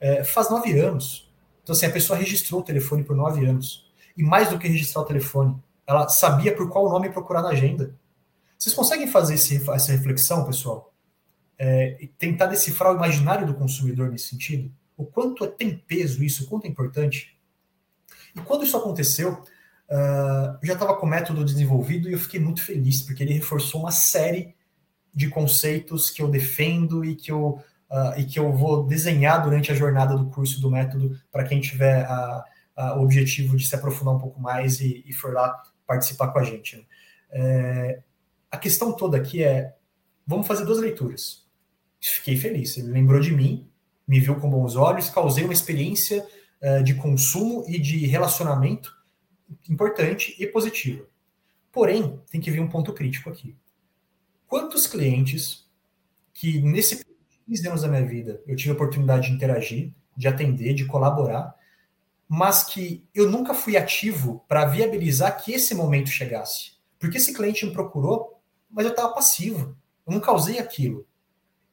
É, 0.00 0.24
faz 0.24 0.50
nove 0.50 0.78
anos. 0.78 1.30
Então, 1.62 1.74
assim, 1.74 1.86
a 1.86 1.90
pessoa 1.90 2.18
registrou 2.18 2.60
o 2.60 2.64
telefone 2.64 3.04
por 3.04 3.14
nove 3.14 3.44
anos. 3.44 3.86
E 4.16 4.22
mais 4.22 4.48
do 4.48 4.58
que 4.58 4.66
registrar 4.66 5.02
o 5.02 5.04
telefone, 5.04 5.54
ela 5.86 6.08
sabia 6.08 6.54
por 6.54 6.68
qual 6.70 6.88
nome 6.88 7.10
procurar 7.10 7.42
na 7.42 7.50
agenda. 7.50 7.94
Vocês 8.58 8.74
conseguem 8.74 9.06
fazer 9.06 9.34
esse, 9.34 9.62
essa 9.70 9.92
reflexão, 9.92 10.44
pessoal? 10.44 10.92
É, 11.58 12.08
tentar 12.18 12.46
decifrar 12.46 12.92
o 12.92 12.96
imaginário 12.96 13.46
do 13.46 13.54
consumidor 13.54 14.10
nesse 14.10 14.28
sentido? 14.28 14.70
O 14.96 15.04
quanto 15.04 15.44
é, 15.44 15.48
tem 15.48 15.76
peso 15.76 16.22
isso, 16.22 16.44
o 16.44 16.46
quanto 16.46 16.66
é 16.66 16.68
importante? 16.68 17.36
E 18.34 18.40
quando 18.40 18.64
isso 18.64 18.76
aconteceu, 18.76 19.32
uh, 19.32 20.58
eu 20.60 20.66
já 20.66 20.74
estava 20.74 20.94
com 20.96 21.06
o 21.06 21.08
método 21.08 21.44
desenvolvido 21.44 22.08
e 22.08 22.12
eu 22.12 22.18
fiquei 22.18 22.38
muito 22.38 22.62
feliz, 22.62 23.02
porque 23.02 23.22
ele 23.22 23.32
reforçou 23.32 23.80
uma 23.80 23.90
série 23.90 24.54
de 25.14 25.28
conceitos 25.28 26.10
que 26.10 26.20
eu 26.20 26.28
defendo 26.28 27.02
e 27.02 27.16
que 27.16 27.32
eu, 27.32 27.62
uh, 27.90 28.18
e 28.18 28.24
que 28.24 28.38
eu 28.38 28.52
vou 28.52 28.86
desenhar 28.86 29.42
durante 29.42 29.72
a 29.72 29.74
jornada 29.74 30.14
do 30.14 30.26
curso 30.26 30.60
do 30.60 30.70
método 30.70 31.18
para 31.32 31.44
quem 31.44 31.60
tiver 31.60 32.04
a, 32.04 32.44
a, 32.76 32.98
o 32.98 33.02
objetivo 33.02 33.56
de 33.56 33.66
se 33.66 33.74
aprofundar 33.74 34.14
um 34.14 34.18
pouco 34.18 34.40
mais 34.40 34.80
e, 34.80 35.02
e 35.06 35.12
for 35.12 35.32
lá 35.32 35.62
participar 35.86 36.28
com 36.28 36.38
a 36.38 36.44
gente. 36.44 36.76
Né? 36.76 36.84
É, 37.30 38.02
a 38.50 38.58
questão 38.58 38.92
toda 38.92 39.16
aqui 39.16 39.42
é: 39.42 39.74
vamos 40.26 40.46
fazer 40.46 40.66
duas 40.66 40.78
leituras. 40.78 41.45
Fiquei 42.10 42.36
feliz, 42.36 42.76
ele 42.76 42.88
lembrou 42.88 43.20
de 43.20 43.32
mim, 43.32 43.68
me 44.06 44.20
viu 44.20 44.36
com 44.36 44.48
bons 44.48 44.76
olhos, 44.76 45.10
causei 45.10 45.44
uma 45.44 45.52
experiência 45.52 46.26
é, 46.60 46.82
de 46.82 46.94
consumo 46.94 47.64
e 47.68 47.78
de 47.78 48.06
relacionamento 48.06 48.94
importante 49.68 50.34
e 50.38 50.46
positiva. 50.46 51.06
Porém, 51.72 52.20
tem 52.30 52.40
que 52.40 52.50
vir 52.50 52.60
um 52.60 52.68
ponto 52.68 52.92
crítico 52.92 53.28
aqui. 53.28 53.56
Quantos 54.46 54.86
clientes 54.86 55.68
que 56.32 56.60
nesse 56.60 57.04
15 57.46 57.68
anos 57.68 57.82
da 57.82 57.88
minha 57.88 58.06
vida 58.06 58.42
eu 58.46 58.56
tive 58.56 58.70
a 58.70 58.74
oportunidade 58.74 59.28
de 59.28 59.34
interagir, 59.34 59.92
de 60.16 60.28
atender, 60.28 60.74
de 60.74 60.86
colaborar, 60.86 61.54
mas 62.28 62.64
que 62.64 63.06
eu 63.14 63.30
nunca 63.30 63.54
fui 63.54 63.76
ativo 63.76 64.44
para 64.48 64.64
viabilizar 64.64 65.42
que 65.42 65.52
esse 65.52 65.74
momento 65.74 66.08
chegasse. 66.08 66.72
Porque 66.98 67.18
esse 67.18 67.32
cliente 67.32 67.64
me 67.64 67.72
procurou, 67.72 68.40
mas 68.70 68.84
eu 68.84 68.90
estava 68.90 69.12
passivo. 69.14 69.76
Eu 70.06 70.12
não 70.12 70.20
causei 70.20 70.58
aquilo. 70.58 71.06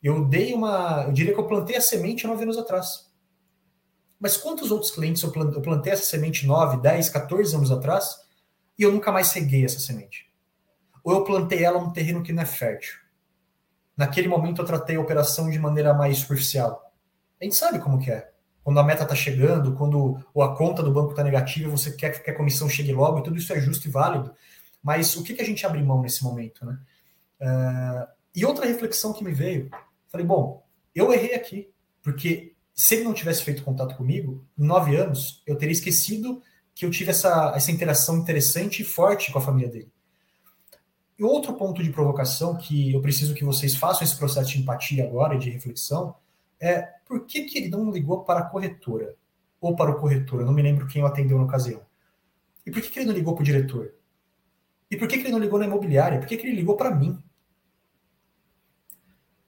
Eu 0.04 0.26
dei 0.26 0.54
uma. 0.54 1.06
Eu 1.08 1.14
diria 1.14 1.34
que 1.34 1.40
eu 1.40 1.48
plantei 1.48 1.78
a 1.78 1.82
semente 1.82 2.28
nove 2.28 2.44
anos 2.44 2.58
atrás. 2.58 3.10
Mas 4.20 4.38
quantos 4.38 4.72
outros 4.72 4.92
clientes 4.92 5.24
eu 5.24 5.32
plantei 5.32 5.92
essa 5.92 6.04
semente 6.04 6.46
9, 6.46 6.82
10, 6.82 7.10
14 7.10 7.56
anos 7.56 7.72
atrás 7.72 8.18
e 8.78 8.84
eu 8.84 8.92
nunca 8.92 9.12
mais 9.12 9.32
reguei 9.34 9.66
essa 9.66 9.80
semente? 9.80 10.32
Ou 11.04 11.14
eu 11.14 11.24
plantei 11.24 11.64
ela 11.64 11.82
num 11.82 11.92
terreno 11.92 12.24
que 12.24 12.32
não 12.32 12.44
é 12.44 12.46
fértil? 12.46 12.96
Naquele 13.98 14.28
momento 14.28 14.62
eu 14.62 14.66
tratei 14.66 14.96
a 14.96 15.02
operação 15.02 15.50
de 15.50 15.60
maneira 15.60 15.94
mais 15.94 16.20
superficial. 16.20 16.94
A 17.40 17.44
gente 17.44 17.56
sabe 17.56 17.80
como 17.80 18.00
que 18.00 18.12
é 18.12 18.34
quando 18.64 18.80
a 18.80 18.84
meta 18.84 19.04
está 19.04 19.14
chegando, 19.14 19.76
quando 19.76 20.18
a 20.42 20.56
conta 20.56 20.82
do 20.82 20.92
banco 20.92 21.12
está 21.12 21.24
negativa, 21.24 21.70
você 21.70 21.92
quer 21.92 22.24
que 22.24 22.32
a 22.32 22.36
comissão 22.36 22.70
chegue 22.70 22.94
logo, 22.94 23.20
e 23.20 23.24
tudo 23.24 23.38
isso 23.38 23.52
é 23.52 23.60
justo 23.60 23.88
e 23.88 23.92
válido. 23.92 24.34
Mas 24.82 25.16
o 25.18 25.24
que, 25.24 25.34
que 25.34 25.42
a 25.42 25.46
gente 25.46 25.66
abre 25.66 25.84
mão 25.84 26.02
nesse 26.02 26.24
momento? 26.24 26.66
Né? 26.66 26.80
Uh, 27.42 28.08
e 28.34 28.46
outra 28.46 28.66
reflexão 28.66 29.12
que 29.12 29.24
me 29.24 29.34
veio, 29.34 29.70
falei, 30.14 30.28
bom, 30.28 30.64
eu 30.94 31.12
errei 31.12 31.34
aqui, 31.34 31.74
porque 32.04 32.54
se 32.74 32.96
ele 32.96 33.04
não 33.04 33.14
tivesse 33.14 33.44
feito 33.44 33.64
contato 33.64 33.96
comigo, 33.96 34.46
em 34.58 34.64
nove 34.64 34.96
anos, 34.96 35.42
eu 35.46 35.58
teria 35.58 35.74
esquecido 35.74 36.42
que 36.76 36.86
eu 36.86 36.92
tive 36.92 37.10
essa, 37.10 37.52
essa 37.56 37.72
interação 37.72 38.18
interessante 38.18 38.84
e 38.84 38.86
forte 38.86 39.32
com 39.32 39.40
a 39.40 39.42
família 39.42 39.70
dele. 39.70 39.92
E 41.18 41.24
outro 41.24 41.54
ponto 41.56 41.84
de 41.84 41.92
provocação 41.92 42.58
que 42.58 42.94
eu 42.94 43.02
preciso 43.02 43.34
que 43.34 43.44
vocês 43.44 43.76
façam 43.76 44.04
esse 44.04 44.16
processo 44.16 44.52
de 44.52 44.60
empatia 44.60 45.04
agora, 45.04 45.38
de 45.38 45.50
reflexão, 45.50 46.16
é 46.60 46.82
por 47.06 47.26
que, 47.26 47.44
que 47.44 47.58
ele 47.58 47.70
não 47.70 47.92
ligou 47.92 48.24
para 48.24 48.42
a 48.42 48.46
corretora? 48.46 49.16
Ou 49.60 49.76
para 49.76 49.92
o 49.92 50.00
corretor? 50.00 50.42
Eu 50.42 50.46
não 50.46 50.54
me 50.54 50.62
lembro 50.62 50.88
quem 50.88 51.02
o 51.02 51.06
atendeu 51.06 51.38
na 51.38 51.44
ocasião. 51.44 51.82
E 52.66 52.72
por 52.72 52.82
que, 52.82 52.90
que 52.90 53.00
ele 53.00 53.08
não 53.08 53.14
ligou 53.14 53.34
para 53.34 53.42
o 53.42 53.46
diretor? 53.46 53.94
E 54.90 54.98
por 54.98 55.08
que, 55.08 55.18
que 55.18 55.24
ele 55.24 55.32
não 55.32 55.40
ligou 55.40 55.58
na 55.58 55.66
imobiliária? 55.66 56.20
Por 56.20 56.28
que, 56.28 56.38
que 56.38 56.46
ele 56.46 56.56
ligou 56.56 56.76
para 56.76 56.94
mim? 56.94 57.22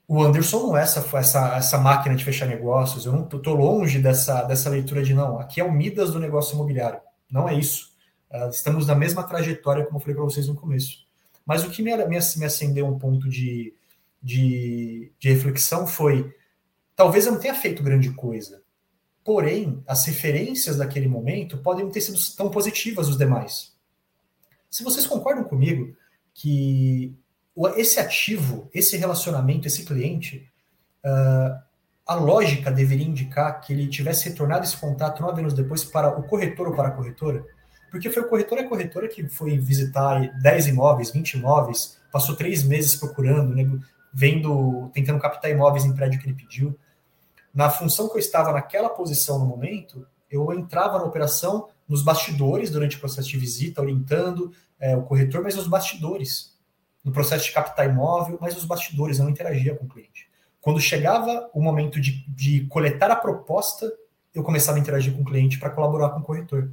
O 0.08 0.22
Anderson 0.22 0.68
não 0.68 0.78
é 0.78 0.84
essa, 0.84 1.06
essa, 1.18 1.56
essa 1.58 1.78
máquina 1.78 2.16
de 2.16 2.24
fechar 2.24 2.48
negócios. 2.48 3.06
Eu 3.06 3.14
não 3.14 3.24
estou 3.24 3.56
longe 3.56 4.00
dessa, 4.00 4.44
dessa 4.44 4.70
leitura 4.70 5.04
de 5.04 5.14
não. 5.14 5.40
Aqui 5.40 5.60
é 5.60 5.64
o 5.64 5.72
Midas 5.72 6.12
do 6.12 6.20
negócio 6.20 6.54
imobiliário. 6.54 7.00
Não 7.30 7.50
é 7.50 7.56
isso. 7.56 7.92
Uh, 8.32 8.50
estamos 8.50 8.86
na 8.86 8.96
mesma 8.96 9.24
trajetória, 9.24 9.84
como 9.86 9.98
eu 9.98 10.02
falei 10.02 10.16
para 10.16 10.24
vocês 10.24 10.48
no 10.48 10.56
começo. 10.56 11.06
Mas 11.46 11.64
o 11.64 11.70
que 11.70 11.82
me, 11.82 11.96
me, 11.96 12.06
me 12.06 12.46
acendeu 12.46 12.86
um 12.86 13.00
ponto 13.00 13.28
de, 13.28 13.74
de, 14.22 15.12
de 15.20 15.30
reflexão 15.30 15.88
foi 15.88 16.34
Talvez 16.96 17.26
eu 17.26 17.34
não 17.34 17.40
tenha 17.40 17.54
feito 17.54 17.84
grande 17.84 18.12
coisa. 18.14 18.64
Porém, 19.24 19.84
as 19.86 20.06
referências 20.06 20.78
daquele 20.78 21.08
momento 21.08 21.58
podem 21.58 21.90
ter 21.90 22.00
sido 22.00 22.18
tão 22.38 22.50
positivas 22.50 23.10
os 23.10 23.18
demais. 23.18 23.76
Se 24.70 24.84
vocês 24.84 25.06
concordam 25.06 25.44
comigo 25.44 25.96
que 26.34 27.18
esse 27.76 28.00
ativo, 28.00 28.70
esse 28.74 28.98
relacionamento, 28.98 29.68
esse 29.68 29.86
cliente, 29.86 30.50
uh, 31.06 31.60
a 32.06 32.16
lógica 32.16 32.70
deveria 32.70 33.08
indicar 33.08 33.62
que 33.62 33.74
ele 33.74 33.88
tivesse 33.88 34.30
retornado 34.30 34.66
esse 34.66 34.78
contato 34.78 35.22
nove 35.22 35.42
anos 35.42 35.54
depois 35.54 35.84
para 35.84 36.10
o 36.10 36.24
corretor 36.24 36.68
ou 36.68 36.76
para 36.76 36.90
a 36.90 36.92
corretora, 36.92 37.46
porque 37.90 38.10
foi 38.10 38.24
o 38.24 38.28
corretor 38.28 38.58
e 38.58 38.62
a 38.62 38.70
corretora 38.70 39.08
que 39.08 39.28
foi 39.28 39.58
visitar 39.58 40.40
10 40.42 40.68
imóveis, 40.68 41.12
20 41.12 41.34
imóveis, 41.34 41.98
passou 42.12 42.36
três 42.36 42.64
meses 42.64 42.96
procurando, 42.96 43.56
né, 43.56 43.68
vendo, 44.14 44.90
tentando 44.94 45.20
captar 45.20 45.50
imóveis 45.50 45.86
em 45.86 45.94
prédio 45.94 46.20
que 46.20 46.28
ele 46.28 46.36
pediu 46.36 46.78
na 47.56 47.70
função 47.70 48.10
que 48.10 48.16
eu 48.16 48.20
estava 48.20 48.52
naquela 48.52 48.90
posição 48.90 49.40
no 49.40 49.46
momento, 49.46 50.06
eu 50.30 50.52
entrava 50.52 50.98
na 50.98 51.06
operação 51.06 51.70
nos 51.88 52.04
bastidores 52.04 52.70
durante 52.70 52.98
o 52.98 53.00
processo 53.00 53.30
de 53.30 53.38
visita, 53.38 53.82
orientando 53.82 54.52
é, 54.78 54.98
o 54.98 55.04
corretor, 55.04 55.42
mas 55.42 55.56
nos 55.56 55.66
bastidores. 55.66 56.54
No 57.06 57.12
processo 57.12 57.46
de 57.46 57.52
captar 57.52 57.88
imóvel, 57.88 58.40
mas 58.42 58.56
nos 58.56 58.66
bastidores, 58.66 59.20
não 59.20 59.30
interagia 59.30 59.76
com 59.76 59.86
o 59.86 59.88
cliente. 59.88 60.28
Quando 60.60 60.82
chegava 60.82 61.48
o 61.54 61.62
momento 61.62 62.02
de, 62.02 62.28
de 62.28 62.66
coletar 62.66 63.12
a 63.12 63.16
proposta, 63.16 63.90
eu 64.34 64.42
começava 64.42 64.80
a 64.80 64.82
interagir 64.82 65.14
com 65.14 65.22
o 65.22 65.26
cliente 65.26 65.60
para 65.60 65.70
colaborar 65.70 66.10
com 66.10 66.20
o 66.20 66.24
corretor. 66.24 66.72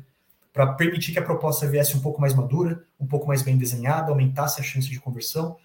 para 0.52 0.72
permitir 0.74 1.12
que 1.12 1.18
a 1.18 1.22
proposta 1.22 1.66
viesse 1.66 1.96
um 1.96 2.00
pouco 2.00 2.20
mais 2.20 2.34
madura, 2.34 2.84
um 2.98 3.06
pouco 3.06 3.26
mais 3.26 3.42
bem 3.42 3.56
desenhada, 3.56 4.10
aumentasse 4.10 4.60
a 4.60 4.64
chance 4.64 4.88
de 4.88 4.98
conversão. 4.98 5.56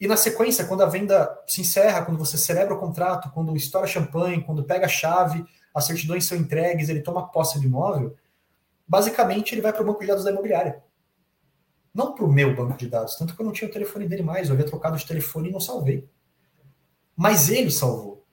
E 0.00 0.06
na 0.08 0.16
sequência, 0.16 0.64
quando 0.64 0.82
a 0.82 0.86
venda 0.86 1.36
se 1.46 1.60
encerra, 1.60 2.02
quando 2.04 2.18
você 2.18 2.36
celebra 2.36 2.74
o 2.74 2.78
contrato, 2.78 3.30
quando 3.30 3.56
estoura 3.56 3.86
champanhe, 3.86 4.42
quando 4.42 4.64
pega 4.64 4.86
a 4.86 4.88
chave, 4.88 5.44
as 5.74 5.84
certidões 5.84 6.24
são 6.24 6.38
entregues, 6.38 6.88
ele 6.88 7.00
toma 7.00 7.28
posse 7.28 7.58
do 7.58 7.66
imóvel, 7.66 8.16
basicamente 8.86 9.54
ele 9.54 9.60
vai 9.62 9.72
para 9.72 9.82
o 9.82 9.86
banco 9.86 10.00
de 10.00 10.06
dados 10.06 10.24
da 10.24 10.30
imobiliária. 10.30 10.82
Não 11.94 12.12
para 12.12 12.24
o 12.24 12.32
meu 12.32 12.54
banco 12.56 12.76
de 12.76 12.88
dados, 12.88 13.14
tanto 13.14 13.34
que 13.34 13.40
eu 13.40 13.46
não 13.46 13.52
tinha 13.52 13.70
o 13.70 13.72
telefone 13.72 14.08
dele 14.08 14.22
mais, 14.22 14.48
eu 14.48 14.54
havia 14.54 14.66
trocado 14.66 14.96
de 14.96 15.06
telefone 15.06 15.48
e 15.48 15.52
não 15.52 15.60
salvei. 15.60 16.08
Mas 17.16 17.48
ele 17.48 17.70
salvou. 17.70 18.24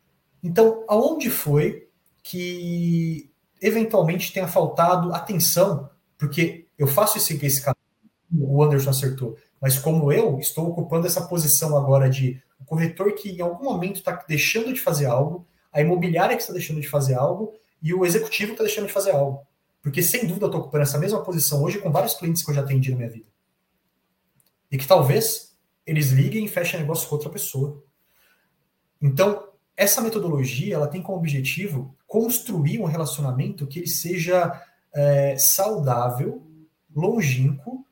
Então, 0.44 0.84
aonde 0.88 1.30
foi 1.30 1.88
que 2.24 3.30
eventualmente 3.62 4.34
tenha 4.34 4.48
faltado 4.48 5.14
atenção, 5.14 5.90
porque 6.18 6.66
eu 6.78 6.88
faço 6.88 7.18
esse, 7.18 7.34
esse 7.46 7.62
caminho, 7.62 7.78
o 8.34 8.64
Anderson 8.64 8.90
acertou, 8.90 9.38
mas 9.62 9.78
como 9.78 10.12
eu 10.12 10.40
estou 10.40 10.68
ocupando 10.68 11.06
essa 11.06 11.28
posição 11.28 11.78
agora 11.78 12.10
de 12.10 12.42
o 12.60 12.66
corretor 12.66 13.14
que 13.14 13.30
em 13.30 13.42
algum 13.42 13.66
momento 13.66 13.98
está 13.98 14.24
deixando 14.28 14.74
de 14.74 14.80
fazer 14.80 15.06
algo, 15.06 15.46
a 15.72 15.82
imobiliária 15.82 16.36
que 16.36 16.42
está 16.42 16.54
deixando 16.54 16.82
de 16.82 16.88
fazer 16.88 17.14
algo 17.14 17.54
e 17.82 17.94
o 17.94 18.06
executivo 18.06 18.50
que 18.50 18.54
está 18.54 18.64
deixando 18.64 18.88
de 18.88 18.94
fazer 18.94 19.12
algo. 19.12 19.46
Porque 19.82 20.02
sem 20.02 20.26
dúvida 20.26 20.46
eu 20.46 20.48
estou 20.48 20.62
ocupando 20.62 20.84
essa 20.84 20.98
mesma 20.98 21.24
posição 21.24 21.64
hoje 21.64 21.80
com 21.80 21.92
vários 21.92 22.14
clientes 22.14 22.44
que 22.44 22.52
eu 22.52 22.56
já 22.56 22.62
atendi 22.62 22.92
na 22.92 22.98
minha 22.98 23.10
vida. 23.10 23.31
E 24.72 24.78
que 24.78 24.88
talvez 24.88 25.56
eles 25.86 26.12
liguem 26.12 26.46
e 26.46 26.50
fechem 26.50 26.80
negócio 26.80 27.08
com 27.08 27.16
outra 27.16 27.30
pessoa. 27.30 27.84
Então, 29.02 29.50
essa 29.76 30.02
metodologia 30.02 30.76
ela 30.76 30.88
tem 30.88 31.02
como 31.02 31.18
objetivo 31.18 31.96
construir 32.08 32.80
um 32.80 32.86
relacionamento 32.86 33.68
que 33.68 33.80
ele 33.80 33.88
seja 33.88 34.62
é, 34.94 35.36
saudável, 35.38 36.46
longínquo 36.96 37.86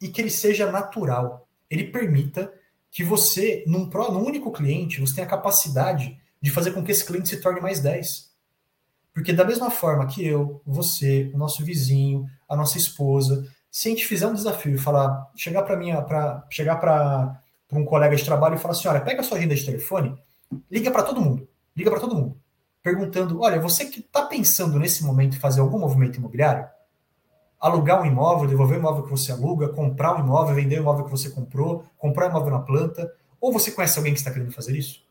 e 0.00 0.08
que 0.08 0.20
ele 0.20 0.30
seja 0.30 0.70
natural. 0.70 1.48
Ele 1.70 1.84
permita 1.84 2.52
que 2.90 3.04
você, 3.04 3.62
num, 3.66 3.86
num 3.86 4.24
único 4.24 4.50
cliente, 4.50 5.00
você 5.00 5.16
tenha 5.16 5.26
a 5.26 5.30
capacidade 5.30 6.18
de 6.40 6.50
fazer 6.50 6.72
com 6.72 6.82
que 6.82 6.90
esse 6.90 7.04
cliente 7.04 7.28
se 7.28 7.40
torne 7.40 7.60
mais 7.60 7.80
10. 7.80 8.30
Porque 9.12 9.32
da 9.32 9.44
mesma 9.44 9.70
forma 9.70 10.06
que 10.06 10.26
eu, 10.26 10.60
você, 10.66 11.30
o 11.34 11.38
nosso 11.38 11.64
vizinho, 11.64 12.26
a 12.48 12.56
nossa 12.56 12.78
esposa, 12.78 13.46
se 13.76 13.88
a 13.88 13.90
gente 13.90 14.06
fizer 14.06 14.26
um 14.26 14.34
desafio 14.34 14.74
e 14.74 14.78
falar, 14.78 15.30
chegar 15.36 15.62
para 15.62 15.76
mim, 15.76 15.90
para 16.06 16.46
chegar 16.50 16.76
para 16.76 17.42
um 17.72 17.84
colega 17.84 18.16
de 18.16 18.24
trabalho 18.24 18.54
e 18.54 18.58
falar 18.58 18.72
assim, 18.72 18.88
olha, 18.88 19.00
pega 19.00 19.20
a 19.20 19.24
sua 19.24 19.36
agenda 19.38 19.54
de 19.54 19.66
telefone, 19.66 20.16
liga 20.70 20.90
para 20.90 21.02
todo 21.02 21.20
mundo, 21.20 21.48
liga 21.76 21.90
para 21.90 22.00
todo 22.00 22.14
mundo 22.14 22.40
perguntando: 22.86 23.40
olha, 23.40 23.60
você 23.60 23.86
que 23.86 23.98
está 23.98 24.26
pensando 24.26 24.78
nesse 24.78 25.02
momento 25.02 25.36
em 25.36 25.40
fazer 25.40 25.60
algum 25.60 25.76
movimento 25.76 26.18
imobiliário, 26.18 26.68
alugar 27.60 28.00
um 28.00 28.06
imóvel, 28.06 28.48
devolver 28.48 28.76
o 28.76 28.80
imóvel 28.80 29.02
que 29.02 29.10
você 29.10 29.32
aluga, 29.32 29.68
comprar 29.70 30.14
um 30.14 30.20
imóvel, 30.20 30.54
vender 30.54 30.78
o 30.78 30.82
imóvel 30.82 31.04
que 31.04 31.10
você 31.10 31.28
comprou, 31.28 31.84
comprar 31.98 32.26
um 32.26 32.30
imóvel 32.30 32.52
na 32.52 32.60
planta, 32.60 33.12
ou 33.40 33.52
você 33.52 33.72
conhece 33.72 33.98
alguém 33.98 34.12
que 34.12 34.20
está 34.20 34.30
querendo 34.30 34.52
fazer 34.52 34.76
isso? 34.76 35.04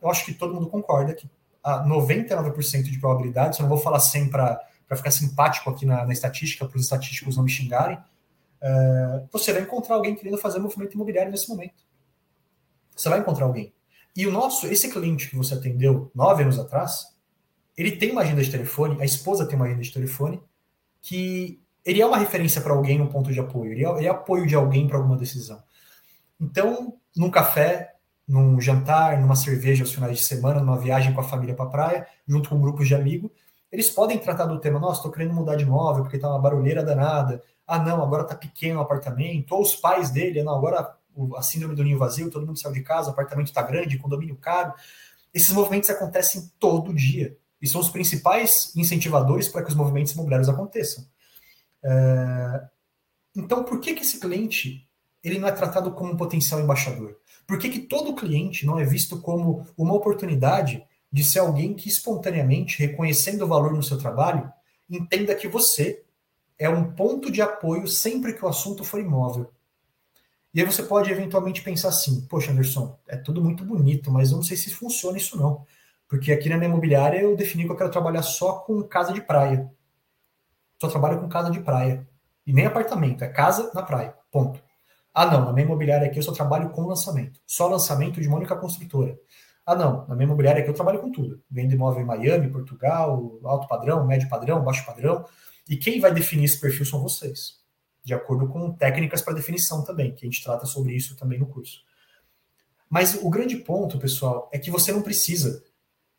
Eu 0.00 0.08
acho 0.08 0.24
que 0.24 0.32
todo 0.32 0.54
mundo 0.54 0.68
concorda 0.68 1.12
que 1.14 1.28
a 1.64 1.84
99% 1.84 2.84
de 2.84 3.00
probabilidades, 3.00 3.58
eu 3.58 3.64
não 3.64 3.68
vou 3.68 3.78
falar 3.78 3.98
100 3.98 4.30
para 4.30 4.60
ficar 4.96 5.10
simpático 5.10 5.70
aqui 5.70 5.86
na, 5.86 6.04
na 6.04 6.12
estatística, 6.12 6.66
para 6.66 6.76
os 6.76 6.84
estatísticos 6.84 7.36
não 7.36 7.44
me 7.44 7.50
xingarem, 7.50 7.98
é, 8.60 9.24
você 9.32 9.52
vai 9.52 9.62
encontrar 9.62 9.94
alguém 9.94 10.14
querendo 10.14 10.38
fazer 10.38 10.58
movimento 10.58 10.94
imobiliário 10.94 11.30
nesse 11.30 11.48
momento. 11.48 11.84
Você 12.94 13.08
vai 13.08 13.20
encontrar 13.20 13.46
alguém. 13.46 13.72
E 14.14 14.26
o 14.26 14.32
nosso, 14.32 14.66
esse 14.66 14.90
cliente 14.90 15.28
que 15.28 15.36
você 15.36 15.54
atendeu 15.54 16.10
nove 16.14 16.42
anos 16.42 16.58
atrás, 16.58 17.16
ele 17.76 17.92
tem 17.92 18.10
uma 18.10 18.22
agenda 18.22 18.42
de 18.42 18.50
telefone, 18.50 19.00
a 19.00 19.04
esposa 19.04 19.46
tem 19.46 19.56
uma 19.56 19.64
agenda 19.64 19.82
de 19.82 19.92
telefone, 19.92 20.42
que 21.00 21.62
ele 21.84 22.02
é 22.02 22.06
uma 22.06 22.18
referência 22.18 22.60
para 22.60 22.72
alguém, 22.72 23.00
um 23.00 23.06
ponto 23.06 23.32
de 23.32 23.40
apoio, 23.40 23.72
ele 23.72 23.86
é, 23.86 23.88
ele 23.96 24.06
é 24.06 24.10
apoio 24.10 24.46
de 24.46 24.54
alguém 24.54 24.86
para 24.86 24.98
alguma 24.98 25.16
decisão. 25.16 25.62
Então, 26.38 26.98
num 27.16 27.30
café, 27.30 27.94
num 28.26 28.60
jantar, 28.60 29.20
numa 29.20 29.34
cerveja 29.34 29.82
aos 29.82 29.92
finais 29.92 30.18
de 30.18 30.24
semana, 30.24 30.60
numa 30.60 30.78
viagem 30.78 31.12
com 31.12 31.20
a 31.20 31.24
família 31.24 31.54
para 31.54 31.64
a 31.64 31.68
praia, 31.68 32.06
junto 32.26 32.48
com 32.50 32.60
grupos 32.60 32.86
de 32.86 32.94
amigos, 32.94 33.30
eles 33.70 33.90
podem 33.90 34.18
tratar 34.18 34.46
do 34.46 34.58
tema, 34.58 34.78
nossa, 34.78 34.98
estou 34.98 35.12
querendo 35.12 35.32
mudar 35.32 35.56
de 35.56 35.64
imóvel 35.64 36.02
porque 36.02 36.16
está 36.16 36.28
uma 36.28 36.38
barulheira 36.38 36.82
danada, 36.82 37.42
ah 37.66 37.78
não, 37.78 38.02
agora 38.02 38.22
está 38.22 38.34
pequeno 38.34 38.80
o 38.80 38.82
apartamento, 38.82 39.52
ou 39.52 39.62
os 39.62 39.76
pais 39.76 40.10
dele, 40.10 40.42
não, 40.42 40.54
agora 40.54 40.96
a 41.36 41.42
síndrome 41.42 41.74
do 41.74 41.84
ninho 41.84 41.98
vazio, 41.98 42.30
todo 42.30 42.46
mundo 42.46 42.58
saiu 42.58 42.74
de 42.74 42.82
casa, 42.82 43.08
o 43.08 43.12
apartamento 43.12 43.48
está 43.48 43.62
grande, 43.62 43.98
condomínio 43.98 44.36
caro. 44.36 44.72
Esses 45.32 45.52
movimentos 45.52 45.90
acontecem 45.90 46.50
todo 46.58 46.94
dia 46.94 47.36
e 47.60 47.68
são 47.68 47.80
os 47.80 47.88
principais 47.88 48.74
incentivadores 48.74 49.48
para 49.48 49.62
que 49.62 49.68
os 49.68 49.74
movimentos 49.74 50.12
imobiliários 50.12 50.48
aconteçam. 50.48 51.04
É... 51.82 52.62
Então, 53.36 53.62
por 53.62 53.80
que, 53.80 53.94
que 53.94 54.02
esse 54.02 54.18
cliente 54.18 54.88
ele 55.22 55.38
não 55.38 55.46
é 55.46 55.52
tratado 55.52 55.92
como 55.92 56.12
um 56.12 56.16
potencial 56.16 56.60
embaixador? 56.60 57.16
Por 57.46 57.58
que, 57.58 57.68
que 57.68 57.80
todo 57.80 58.14
cliente 58.14 58.64
não 58.64 58.78
é 58.78 58.84
visto 58.84 59.20
como 59.20 59.66
uma 59.76 59.94
oportunidade 59.94 60.84
de 61.12 61.24
ser 61.24 61.40
alguém 61.40 61.74
que 61.74 61.88
espontaneamente, 61.88 62.78
reconhecendo 62.78 63.42
o 63.42 63.48
valor 63.48 63.72
no 63.72 63.82
seu 63.82 63.98
trabalho, 63.98 64.50
entenda 64.88 65.34
que 65.34 65.48
você 65.48 66.04
é 66.58 66.68
um 66.68 66.92
ponto 66.92 67.30
de 67.30 67.40
apoio 67.40 67.88
sempre 67.88 68.34
que 68.34 68.44
o 68.44 68.48
assunto 68.48 68.84
for 68.84 69.00
imóvel? 69.00 69.50
E 70.52 70.60
aí 70.60 70.66
você 70.66 70.82
pode 70.82 71.10
eventualmente 71.10 71.62
pensar 71.62 71.88
assim: 71.88 72.26
poxa, 72.26 72.50
Anderson, 72.50 72.98
é 73.06 73.16
tudo 73.16 73.42
muito 73.42 73.64
bonito, 73.64 74.10
mas 74.10 74.30
eu 74.30 74.36
não 74.36 74.42
sei 74.42 74.56
se 74.56 74.74
funciona 74.74 75.16
isso 75.16 75.38
não. 75.38 75.64
Porque 76.08 76.32
aqui 76.32 76.48
na 76.48 76.56
minha 76.56 76.68
imobiliária 76.68 77.20
eu 77.20 77.36
defini 77.36 77.64
que 77.64 77.70
eu 77.70 77.76
quero 77.76 77.90
trabalhar 77.90 78.22
só 78.22 78.54
com 78.54 78.82
casa 78.82 79.12
de 79.12 79.20
praia. 79.20 79.70
Só 80.80 80.88
trabalho 80.88 81.20
com 81.20 81.28
casa 81.28 81.50
de 81.50 81.60
praia. 81.60 82.06
E 82.44 82.52
nem 82.52 82.66
apartamento, 82.66 83.22
é 83.22 83.28
casa 83.28 83.70
na 83.72 83.82
praia. 83.82 84.14
Ponto. 84.30 84.60
Ah, 85.14 85.26
não, 85.26 85.44
na 85.44 85.52
minha 85.52 85.66
imobiliária 85.66 86.08
aqui 86.08 86.18
eu 86.18 86.22
só 86.22 86.32
trabalho 86.32 86.70
com 86.70 86.86
lançamento. 86.86 87.40
Só 87.46 87.68
lançamento 87.68 88.20
de 88.20 88.26
uma 88.26 88.38
única 88.38 88.56
construtora. 88.56 89.16
Ah, 89.70 89.76
não, 89.76 90.04
na 90.08 90.16
minha 90.16 90.24
imobiliária 90.24 90.60
aqui 90.60 90.68
eu 90.68 90.74
trabalho 90.74 90.98
com 90.98 91.12
tudo. 91.12 91.40
Vendo 91.48 91.72
imóvel 91.72 92.02
em 92.02 92.04
Miami, 92.04 92.50
Portugal, 92.50 93.38
alto 93.44 93.68
padrão, 93.68 94.04
médio 94.04 94.28
padrão, 94.28 94.64
baixo 94.64 94.84
padrão. 94.84 95.24
E 95.68 95.76
quem 95.76 96.00
vai 96.00 96.12
definir 96.12 96.46
esse 96.46 96.60
perfil 96.60 96.84
são 96.84 97.00
vocês 97.00 97.60
de 98.02 98.12
acordo 98.12 98.48
com 98.48 98.72
técnicas 98.72 99.22
para 99.22 99.32
definição 99.32 99.84
também, 99.84 100.12
que 100.12 100.26
a 100.26 100.28
gente 100.28 100.42
trata 100.42 100.66
sobre 100.66 100.92
isso 100.92 101.14
também 101.14 101.38
no 101.38 101.46
curso. 101.46 101.84
Mas 102.88 103.14
o 103.14 103.30
grande 103.30 103.58
ponto, 103.58 103.96
pessoal, 103.96 104.50
é 104.52 104.58
que 104.58 104.72
você 104.72 104.90
não 104.90 105.02
precisa 105.02 105.62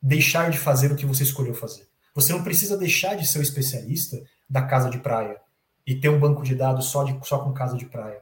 deixar 0.01 0.49
de 0.49 0.57
fazer 0.57 0.89
o 0.89 0.95
que 0.95 1.05
você 1.05 1.23
escolheu 1.23 1.53
fazer. 1.53 1.89
Você 2.15 2.31
não 2.31 2.45
precisa 2.45 2.77
deixar 2.77 3.15
de 3.15 3.27
ser 3.27 3.39
o 3.39 3.41
especialista 3.41 4.23
da 4.49 4.61
casa 4.61 4.89
de 4.89 4.99
praia 4.99 5.41
e 5.85 5.93
ter 5.93 6.07
um 6.07 6.19
banco 6.21 6.41
de 6.41 6.55
dados 6.55 6.85
só, 6.85 7.03
de, 7.03 7.19
só 7.27 7.39
com 7.39 7.51
casa 7.51 7.75
de 7.75 7.85
praia. 7.85 8.21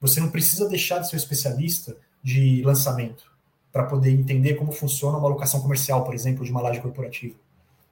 Você 0.00 0.18
não 0.18 0.30
precisa 0.32 0.68
deixar 0.68 0.98
de 0.98 1.08
ser 1.08 1.14
o 1.14 1.18
especialista 1.18 1.96
de 2.24 2.60
lançamento 2.64 3.33
para 3.74 3.84
poder 3.84 4.12
entender 4.12 4.54
como 4.54 4.72
funciona 4.72 5.18
uma 5.18 5.28
locação 5.28 5.60
comercial, 5.60 6.02
por 6.04 6.14
exemplo, 6.14 6.46
de 6.46 6.50
uma 6.50 6.62
laje 6.62 6.80
corporativa. 6.80 7.34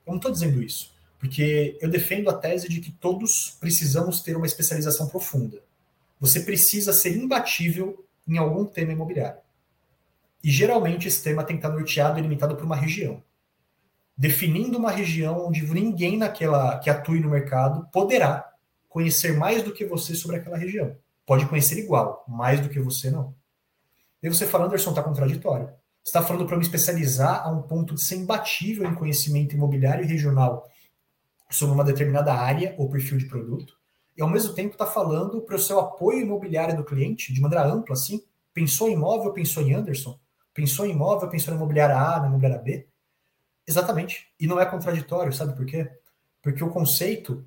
Eu 0.06 0.12
não 0.12 0.16
estou 0.16 0.32
dizendo 0.32 0.62
isso 0.62 0.92
porque 1.22 1.78
eu 1.80 1.88
defendo 1.88 2.28
a 2.28 2.34
tese 2.34 2.68
de 2.68 2.80
que 2.80 2.90
todos 2.90 3.56
precisamos 3.60 4.22
ter 4.22 4.36
uma 4.36 4.44
especialização 4.44 5.06
profunda. 5.06 5.62
Você 6.18 6.40
precisa 6.40 6.92
ser 6.92 7.16
imbatível 7.16 8.04
em 8.26 8.38
algum 8.38 8.64
tema 8.64 8.90
imobiliário. 8.90 9.38
E 10.42 10.50
geralmente 10.50 11.06
esse 11.06 11.22
tema 11.22 11.44
tem 11.44 11.56
que 11.56 11.64
estar 11.64 11.72
norteado 11.72 12.18
e 12.18 12.22
limitado 12.22 12.56
por 12.56 12.64
uma 12.64 12.74
região. 12.74 13.22
Definindo 14.16 14.76
uma 14.76 14.90
região 14.90 15.46
onde 15.46 15.64
ninguém 15.64 16.16
naquela 16.16 16.76
que 16.80 16.90
atue 16.90 17.20
no 17.20 17.30
mercado 17.30 17.86
poderá 17.92 18.52
conhecer 18.88 19.38
mais 19.38 19.62
do 19.62 19.72
que 19.72 19.84
você 19.84 20.16
sobre 20.16 20.38
aquela 20.38 20.58
região. 20.58 20.96
Pode 21.24 21.46
conhecer 21.46 21.78
igual, 21.78 22.24
mais 22.26 22.58
do 22.58 22.68
que 22.68 22.80
você 22.80 23.12
não. 23.12 23.32
E 24.22 24.28
você 24.28 24.46
fala, 24.46 24.66
Anderson, 24.66 24.90
está 24.90 25.02
contraditório. 25.02 25.66
Você 26.02 26.10
está 26.10 26.22
falando 26.22 26.46
para 26.46 26.56
me 26.56 26.62
especializar 26.62 27.46
a 27.46 27.50
um 27.50 27.62
ponto 27.62 27.94
de 27.94 28.02
ser 28.02 28.16
imbatível 28.16 28.86
em 28.86 28.94
conhecimento 28.94 29.54
imobiliário 29.54 30.04
e 30.04 30.08
regional 30.08 30.68
sobre 31.50 31.74
uma 31.74 31.84
determinada 31.84 32.32
área 32.32 32.74
ou 32.78 32.88
perfil 32.88 33.18
de 33.18 33.26
produto, 33.26 33.76
e 34.16 34.22
ao 34.22 34.28
mesmo 34.28 34.54
tempo 34.54 34.72
está 34.72 34.86
falando 34.86 35.40
para 35.42 35.56
o 35.56 35.58
seu 35.58 35.78
apoio 35.78 36.20
imobiliário 36.20 36.76
do 36.76 36.84
cliente, 36.84 37.32
de 37.32 37.40
maneira 37.40 37.64
ampla, 37.64 37.94
assim. 37.94 38.22
Pensou 38.52 38.88
em 38.88 38.92
imóvel, 38.92 39.32
pensou 39.32 39.62
em 39.62 39.74
Anderson? 39.74 40.18
Pensou 40.52 40.84
em 40.84 40.90
imóvel, 40.90 41.28
pensou 41.28 41.54
em 41.54 41.56
imobiliária 41.56 41.96
A, 41.96 42.20
na 42.20 42.26
imobiliária 42.26 42.58
B? 42.58 42.86
Exatamente. 43.66 44.28
E 44.38 44.46
não 44.46 44.60
é 44.60 44.66
contraditório, 44.66 45.32
sabe 45.32 45.56
por 45.56 45.64
quê? 45.64 45.90
Porque 46.42 46.62
o 46.62 46.68
conceito 46.68 47.46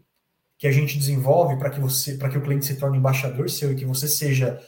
que 0.57 0.67
a 0.67 0.71
gente 0.71 0.97
desenvolve 0.97 1.57
para 1.57 1.69
que 1.69 1.79
você, 1.79 2.15
para 2.15 2.29
que 2.29 2.37
o 2.37 2.41
cliente 2.41 2.65
se 2.65 2.77
torne 2.77 2.97
embaixador 2.97 3.49
seu 3.49 3.71
e 3.71 3.75
que 3.75 3.85
você 3.85 4.07
seja, 4.07 4.59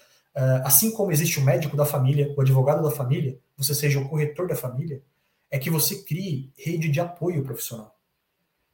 assim 0.63 0.91
como 0.91 1.12
existe 1.12 1.39
o 1.39 1.43
médico 1.43 1.76
da 1.76 1.86
família, 1.86 2.34
o 2.38 2.41
advogado 2.41 2.84
da 2.84 2.91
família, 2.91 3.39
você 3.58 3.73
seja 3.73 4.00
o 4.00 4.08
corretor 4.08 4.47
da 4.47 4.56
família, 4.56 5.02
é 5.50 5.58
que 5.58 5.69
você 5.69 6.04
crie 6.04 6.52
rede 6.58 6.89
de 6.89 7.00
apoio 7.00 7.43
profissional 7.43 7.97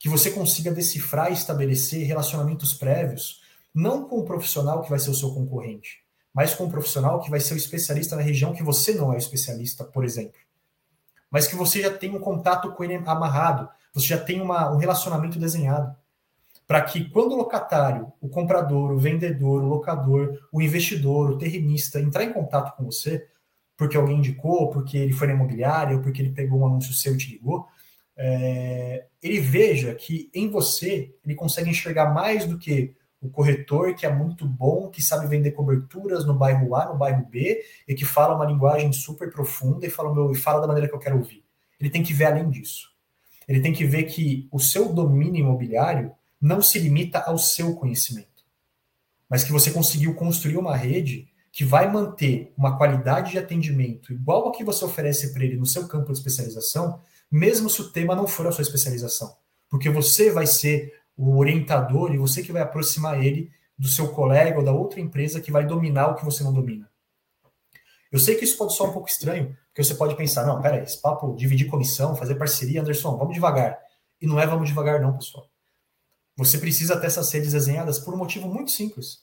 que 0.04 0.10
você 0.10 0.32
consiga 0.32 0.70
decifrar 0.70 1.30
e 1.30 1.34
estabelecer 1.34 2.06
relacionamentos 2.06 2.74
prévios, 2.74 3.42
não 3.74 4.04
com 4.04 4.20
o 4.20 4.26
profissional 4.26 4.82
que 4.84 4.90
vai 4.90 5.00
ser 5.00 5.10
o 5.10 5.16
seu 5.16 5.34
concorrente, 5.34 6.04
mas 6.34 6.54
com 6.54 6.66
o 6.66 6.70
profissional 6.70 7.22
que 7.22 7.30
vai 7.30 7.40
ser 7.40 7.54
o 7.54 7.58
especialista 7.58 8.18
na 8.18 8.22
região 8.22 8.52
que 8.52 8.62
você 8.62 8.94
não 8.96 9.14
é 9.14 9.16
o 9.16 9.18
especialista, 9.18 9.86
por 9.86 10.04
exemplo. 10.04 10.38
Mas 11.32 11.48
que 11.48 11.56
você 11.56 11.82
já 11.82 11.90
tem 11.90 12.14
um 12.14 12.20
contato 12.20 12.74
com 12.74 12.84
ele 12.84 12.96
amarrado, 12.96 13.70
você 13.94 14.08
já 14.08 14.18
tem 14.18 14.42
uma, 14.42 14.70
um 14.74 14.76
relacionamento 14.76 15.40
desenhado. 15.40 15.96
Para 16.68 16.82
que 16.82 17.10
quando 17.10 17.34
o 17.34 17.38
locatário, 17.38 18.12
o 18.22 18.30
comprador, 18.30 18.92
o 18.92 18.98
vendedor, 18.98 19.64
o 19.64 19.68
locador, 19.68 20.48
o 20.52 20.62
investidor, 20.62 21.32
o 21.32 21.38
terrenista 21.38 22.00
entrar 22.00 22.24
em 22.24 22.34
contato 22.34 22.76
com 22.76 22.86
você, 22.86 23.28
porque 23.76 23.98
alguém 23.98 24.18
indicou, 24.18 24.70
porque 24.70 24.98
ele 24.98 25.14
foi 25.14 25.28
na 25.28 25.34
imobiliária, 25.34 25.96
ou 25.96 26.02
porque 26.02 26.22
ele 26.22 26.32
pegou 26.32 26.60
um 26.60 26.68
anúncio 26.68 26.94
seu 26.94 27.14
e 27.16 27.18
te 27.18 27.32
ligou, 27.32 27.68
é, 28.16 29.06
ele 29.22 29.40
veja 29.40 29.94
que 29.96 30.30
em 30.34 30.50
você 30.50 31.14
ele 31.26 31.36
consegue 31.36 31.70
enxergar 31.70 32.14
mais 32.14 32.46
do 32.46 32.58
que 32.58 32.96
o 33.20 33.30
corretor 33.30 33.96
que 33.96 34.06
é 34.06 34.14
muito 34.14 34.46
bom, 34.46 34.90
que 34.90 35.02
sabe 35.02 35.28
vender 35.28 35.52
coberturas 35.52 36.26
no 36.26 36.34
bairro 36.34 36.76
A, 36.76 36.86
no 36.86 36.98
bairro 36.98 37.26
B, 37.26 37.64
e 37.88 37.96
que 37.96 38.06
fala 38.06 38.36
uma 38.36 38.46
linguagem 38.46 38.92
super 38.92 39.32
profunda 39.32 39.86
e 39.86 39.90
fala, 39.90 40.14
meu, 40.14 40.32
e 40.32 40.36
fala 40.36 40.62
da 40.62 40.68
maneira 40.68 40.90
que 40.90 40.96
eu 40.96 41.00
quero 41.00 41.18
ouvir. 41.18 41.44
Ele 41.80 41.90
tem 41.90 42.04
que 42.04 42.14
ver 42.14 42.26
além 42.26 42.50
disso. 42.50 42.92
Ele 43.48 43.62
tem 43.62 43.74
que 43.74 43.86
ver 43.86 44.04
que 44.04 44.48
o 44.52 44.60
seu 44.60 44.94
domínio 44.94 45.40
imobiliário 45.40 46.12
não 46.44 46.62
se 46.62 46.78
limita 46.78 47.20
ao 47.20 47.38
seu 47.38 47.74
conhecimento, 47.74 48.44
mas 49.30 49.46
que 49.46 49.52
você 49.54 49.72
conseguiu 49.72 50.14
construir 50.14 50.58
uma 50.58 50.76
rede 50.76 51.30
que 51.54 51.64
vai 51.64 51.90
manter 51.90 52.52
uma 52.58 52.78
qualidade 52.78 53.32
de 53.32 53.38
atendimento 53.38 54.12
igual 54.12 54.44
ao 54.44 54.52
que 54.52 54.62
você 54.62 54.84
oferece 54.84 55.32
para 55.32 55.46
ele 55.46 55.56
no 55.56 55.66
seu 55.66 55.88
campo 55.88 56.12
de 56.12 56.18
especialização, 56.18 57.00
mesmo 57.32 57.70
se 57.70 57.82
o 57.82 57.90
tema 57.90 58.14
não 58.14 58.28
for 58.28 58.46
a 58.46 58.52
sua 58.52 58.62
especialização. 58.62 59.34
Porque 59.70 59.90
você 59.90 60.32
vai 60.32 60.46
ser 60.46 60.94
o 61.16 61.38
orientador 61.38 62.14
e 62.14 62.18
você 62.18 62.44
que 62.44 62.52
vai 62.52 62.62
aproximar 62.62 63.24
ele 63.24 63.50
do 63.78 63.88
seu 63.88 64.10
colega 64.10 64.60
ou 64.60 64.66
da 64.66 64.74
outra 64.74 65.00
empresa 65.00 65.40
que 65.40 65.52
vai 65.52 65.66
dominar 65.66 66.08
o 66.10 66.16
que 66.16 66.26
você 66.26 66.44
não 66.44 66.52
domina. 66.52 66.92
Eu 68.12 68.20
sei 68.20 68.36
que 68.36 68.44
isso 68.44 68.58
pode 68.58 68.76
soar 68.76 68.90
um 68.90 68.94
pouco 68.94 69.08
estranho, 69.08 69.58
porque 69.68 69.82
você 69.82 69.96
pode 69.96 70.18
pensar, 70.18 70.46
não, 70.46 70.62
peraí, 70.62 70.84
esse 70.84 71.02
papo, 71.02 71.36
dividir 71.38 71.68
comissão, 71.68 72.18
fazer 72.18 72.36
parceria, 72.36 72.82
Anderson, 72.82 73.16
vamos 73.18 73.34
devagar. 73.34 73.80
E 74.22 74.28
não 74.28 74.40
é 74.40 74.46
vamos 74.46 74.68
devagar 74.68 75.00
não, 75.00 75.18
pessoal. 75.18 75.53
Você 76.36 76.58
precisa 76.58 77.00
ter 77.00 77.08
essas 77.08 77.32
redes 77.32 77.52
desenhadas 77.52 78.00
por 78.00 78.14
um 78.14 78.18
motivo 78.18 78.48
muito 78.48 78.72
simples. 78.72 79.20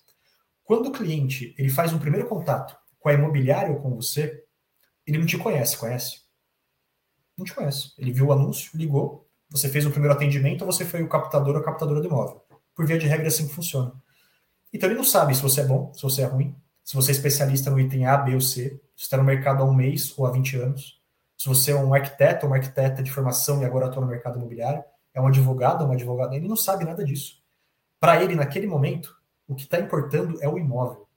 Quando 0.62 0.88
o 0.88 0.92
cliente 0.92 1.54
ele 1.58 1.68
faz 1.68 1.92
um 1.92 1.98
primeiro 1.98 2.28
contato 2.28 2.76
com 2.98 3.08
a 3.08 3.12
imobiliária 3.12 3.72
ou 3.72 3.80
com 3.80 3.94
você, 3.96 4.44
ele 5.06 5.18
não 5.18 5.26
te 5.26 5.36
conhece, 5.36 5.76
conhece? 5.76 6.20
Não 7.36 7.44
te 7.44 7.54
conhece. 7.54 7.92
Ele 7.98 8.12
viu 8.12 8.26
o 8.26 8.32
anúncio, 8.32 8.70
ligou, 8.76 9.28
você 9.50 9.68
fez 9.68 9.84
o 9.84 9.90
primeiro 9.90 10.14
atendimento, 10.14 10.64
você 10.64 10.84
foi 10.84 11.02
o 11.02 11.08
captador 11.08 11.56
ou 11.56 11.62
captadora 11.62 12.00
do 12.00 12.06
imóvel. 12.06 12.40
Por 12.74 12.86
via 12.86 12.98
de 12.98 13.06
regra, 13.06 13.26
é 13.26 13.28
assim 13.28 13.48
que 13.48 13.54
funciona. 13.54 13.92
Então 14.72 14.88
ele 14.88 14.96
não 14.96 15.04
sabe 15.04 15.34
se 15.34 15.42
você 15.42 15.62
é 15.62 15.64
bom, 15.64 15.92
se 15.92 16.02
você 16.02 16.22
é 16.22 16.26
ruim, 16.26 16.54
se 16.84 16.94
você 16.94 17.10
é 17.10 17.14
especialista 17.14 17.70
no 17.70 17.80
item 17.80 18.06
A, 18.06 18.16
B 18.16 18.34
ou 18.34 18.40
C, 18.40 18.80
se 18.96 19.04
está 19.04 19.16
no 19.16 19.24
mercado 19.24 19.62
há 19.62 19.66
um 19.66 19.74
mês 19.74 20.16
ou 20.16 20.26
há 20.26 20.30
20 20.30 20.56
anos, 20.56 21.00
se 21.36 21.48
você 21.48 21.72
é 21.72 21.74
um 21.74 21.92
arquiteto 21.92 22.46
ou 22.46 22.52
uma 22.52 22.58
arquiteta 22.58 23.02
de 23.02 23.10
formação 23.10 23.60
e 23.60 23.64
agora 23.64 23.86
atua 23.86 24.02
no 24.02 24.08
mercado 24.08 24.38
imobiliário, 24.38 24.84
é 25.12 25.20
um 25.20 25.26
advogado 25.26 25.82
ou 25.82 25.86
uma 25.86 25.94
advogada, 25.94 26.34
ele 26.34 26.48
não 26.48 26.56
sabe 26.56 26.84
nada 26.84 27.04
disso. 27.04 27.42
Para 27.98 28.22
ele, 28.22 28.34
naquele 28.34 28.66
momento, 28.66 29.16
o 29.46 29.54
que 29.54 29.64
está 29.64 29.78
importando 29.78 30.42
é 30.42 30.48
o 30.48 30.58
imóvel. 30.58 31.08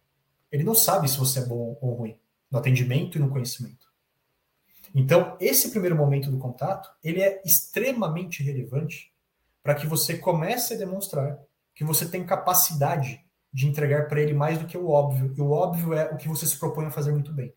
Ele 0.51 0.63
não 0.63 0.75
sabe 0.75 1.07
se 1.07 1.17
você 1.17 1.39
é 1.39 1.45
bom 1.45 1.77
ou 1.81 1.93
ruim 1.93 2.17
no 2.49 2.59
atendimento 2.59 3.17
e 3.17 3.21
no 3.21 3.29
conhecimento. 3.29 3.91
Então, 4.93 5.35
esse 5.39 5.71
primeiro 5.71 5.95
momento 5.95 6.29
do 6.29 6.37
contato, 6.37 6.89
ele 7.03 7.21
é 7.21 7.41
extremamente 7.43 8.43
relevante 8.43 9.11
para 9.63 9.73
que 9.73 9.87
você 9.87 10.17
comece 10.17 10.75
a 10.75 10.77
demonstrar 10.77 11.39
que 11.73 11.83
você 11.83 12.07
tem 12.07 12.23
capacidade 12.23 13.23
de 13.51 13.67
entregar 13.67 14.07
para 14.07 14.21
ele 14.21 14.33
mais 14.33 14.59
do 14.59 14.67
que 14.67 14.77
o 14.77 14.89
óbvio. 14.89 15.33
E 15.35 15.41
o 15.41 15.51
óbvio 15.51 15.93
é 15.93 16.11
o 16.11 16.17
que 16.17 16.27
você 16.27 16.45
se 16.45 16.57
propõe 16.57 16.85
a 16.85 16.91
fazer 16.91 17.11
muito 17.11 17.31
bem. 17.31 17.53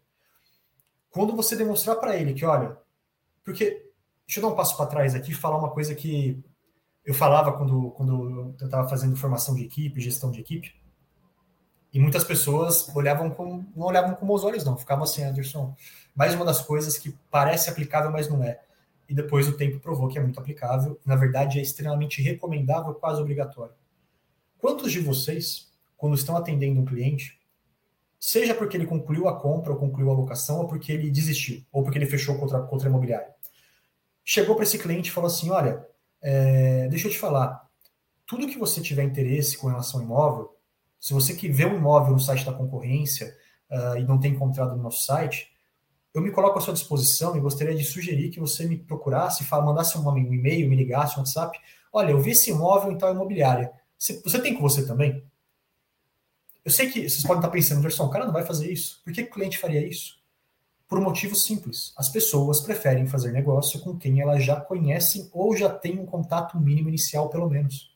Quando 1.11 1.37
você 1.37 1.57
demonstrar 1.57 1.97
para 1.97 2.17
ele 2.17 2.33
que, 2.33 2.45
olha, 2.45 2.77
porque 3.45 3.86
deixa 4.27 4.41
eu 4.41 4.43
dar 4.43 4.49
um 4.49 4.57
passo 4.57 4.77
para 4.77 4.87
trás 4.87 5.15
aqui 5.15 5.31
e 5.31 5.35
falar 5.35 5.57
uma 5.57 5.71
coisa 5.71 5.95
que 5.95 6.43
eu 7.05 7.15
falava 7.15 7.53
quando, 7.53 7.91
quando 7.93 8.55
eu 8.59 8.67
estava 8.67 8.89
fazendo 8.89 9.17
formação 9.17 9.55
de 9.55 9.65
equipe, 9.65 10.01
gestão 10.01 10.31
de 10.31 10.41
equipe, 10.41 10.75
e 11.93 12.01
muitas 12.01 12.25
pessoas 12.25 12.95
olhavam 12.95 13.31
com, 13.31 13.65
não 13.75 13.87
olhavam 13.87 14.15
com 14.17 14.27
bons 14.27 14.45
olhos, 14.45 14.65
não, 14.65 14.77
ficavam 14.77 15.05
assim, 15.05 15.23
Anderson, 15.23 15.75
mais 16.15 16.35
uma 16.35 16.45
das 16.45 16.61
coisas 16.61 16.99
que 16.99 17.17
parece 17.31 17.71
aplicável, 17.71 18.11
mas 18.11 18.29
não 18.29 18.43
é. 18.43 18.61
E 19.09 19.15
depois 19.15 19.49
o 19.49 19.57
tempo 19.57 19.79
provou 19.79 20.09
que 20.09 20.19
é 20.19 20.23
muito 20.23 20.39
aplicável, 20.39 20.99
na 21.07 21.15
verdade 21.15 21.59
é 21.59 21.63
extremamente 21.63 22.21
recomendável, 22.21 22.93
quase 22.93 23.21
obrigatório. 23.21 23.73
Quantos 24.59 24.91
de 24.91 25.01
vocês, 25.01 25.71
quando 25.97 26.17
estão 26.17 26.37
atendendo 26.37 26.81
um 26.81 26.85
cliente, 26.85 27.39
seja 28.19 28.55
porque 28.55 28.77
ele 28.77 28.87
concluiu 28.87 29.29
a 29.29 29.41
compra 29.41 29.73
ou 29.73 29.79
concluiu 29.79 30.11
a 30.11 30.15
locação, 30.15 30.59
ou 30.59 30.67
porque 30.67 30.91
ele 30.91 31.11
desistiu, 31.11 31.65
ou 31.73 31.85
porque 31.85 31.97
ele 31.97 32.07
fechou 32.07 32.37
contra, 32.37 32.59
a 32.59 32.91
imobiliária, 32.91 33.29
chegou 34.27 34.57
para 34.57 34.65
esse 34.65 34.77
cliente 34.77 35.09
e 35.09 35.13
falou 35.13 35.29
assim: 35.29 35.49
Olha, 35.51 35.87
é, 36.21 36.89
deixa 36.89 37.07
eu 37.07 37.13
te 37.13 37.19
falar, 37.19 37.65
tudo 38.27 38.49
que 38.49 38.59
você 38.59 38.83
tiver 38.83 39.05
interesse 39.05 39.57
com 39.57 39.69
relação 39.69 40.01
ao 40.01 40.07
imóvel, 40.07 40.57
se 40.99 41.15
você 41.15 41.35
que 41.35 41.49
vê 41.49 41.65
um 41.65 41.77
imóvel 41.77 42.13
no 42.13 42.19
site 42.19 42.45
da 42.45 42.53
concorrência 42.53 43.33
uh, 43.71 43.97
e 43.97 44.03
não 44.03 44.19
tem 44.19 44.33
encontrado 44.33 44.77
no 44.77 44.83
nosso 44.83 45.05
site, 45.05 45.53
eu 46.13 46.21
me 46.21 46.33
coloco 46.33 46.59
à 46.59 46.63
sua 46.63 46.75
disposição 46.75 47.37
e 47.37 47.41
gostaria 47.41 47.75
de 47.75 47.85
sugerir 47.85 48.31
que 48.31 48.41
você 48.41 48.67
me 48.67 48.77
procurasse, 48.77 49.47
mandasse 49.53 49.97
um 49.97 50.19
e-mail, 50.19 50.69
me 50.69 50.75
ligasse, 50.75 51.15
um 51.15 51.19
WhatsApp. 51.19 51.57
Olha, 51.93 52.11
eu 52.11 52.19
vi 52.19 52.31
esse 52.31 52.51
imóvel 52.51 52.91
em 52.91 52.99
tal 52.99 53.15
imobiliária. 53.15 53.71
Você, 53.97 54.21
você 54.23 54.41
tem 54.41 54.55
com 54.55 54.63
você 54.63 54.85
também? 54.85 55.23
Eu 56.65 56.73
sei 56.73 56.91
que 56.91 57.09
vocês 57.09 57.23
podem 57.23 57.39
estar 57.39 57.51
pensando, 57.51 57.79
Anderson, 57.79 58.07
o 58.07 58.11
cara 58.11 58.25
não 58.25 58.33
vai 58.33 58.45
fazer 58.45 58.73
isso. 58.73 59.01
Por 59.05 59.13
que 59.13 59.23
o 59.23 59.31
cliente 59.31 59.59
faria 59.59 59.87
isso? 59.87 60.19
Por 60.89 60.99
um 60.99 61.03
motivo 61.03 61.35
simples. 61.35 61.93
As 61.97 62.09
pessoas 62.09 62.61
preferem 62.61 63.07
fazer 63.07 63.33
negócio 63.33 63.81
com 63.81 63.97
quem 63.97 64.21
elas 64.21 64.45
já 64.45 64.61
conhecem 64.61 65.29
ou 65.33 65.57
já 65.57 65.69
têm 65.69 65.99
um 65.99 66.07
contato 66.07 66.59
mínimo 66.59 66.89
inicial, 66.89 67.29
pelo 67.29 67.49
menos. 67.49 67.95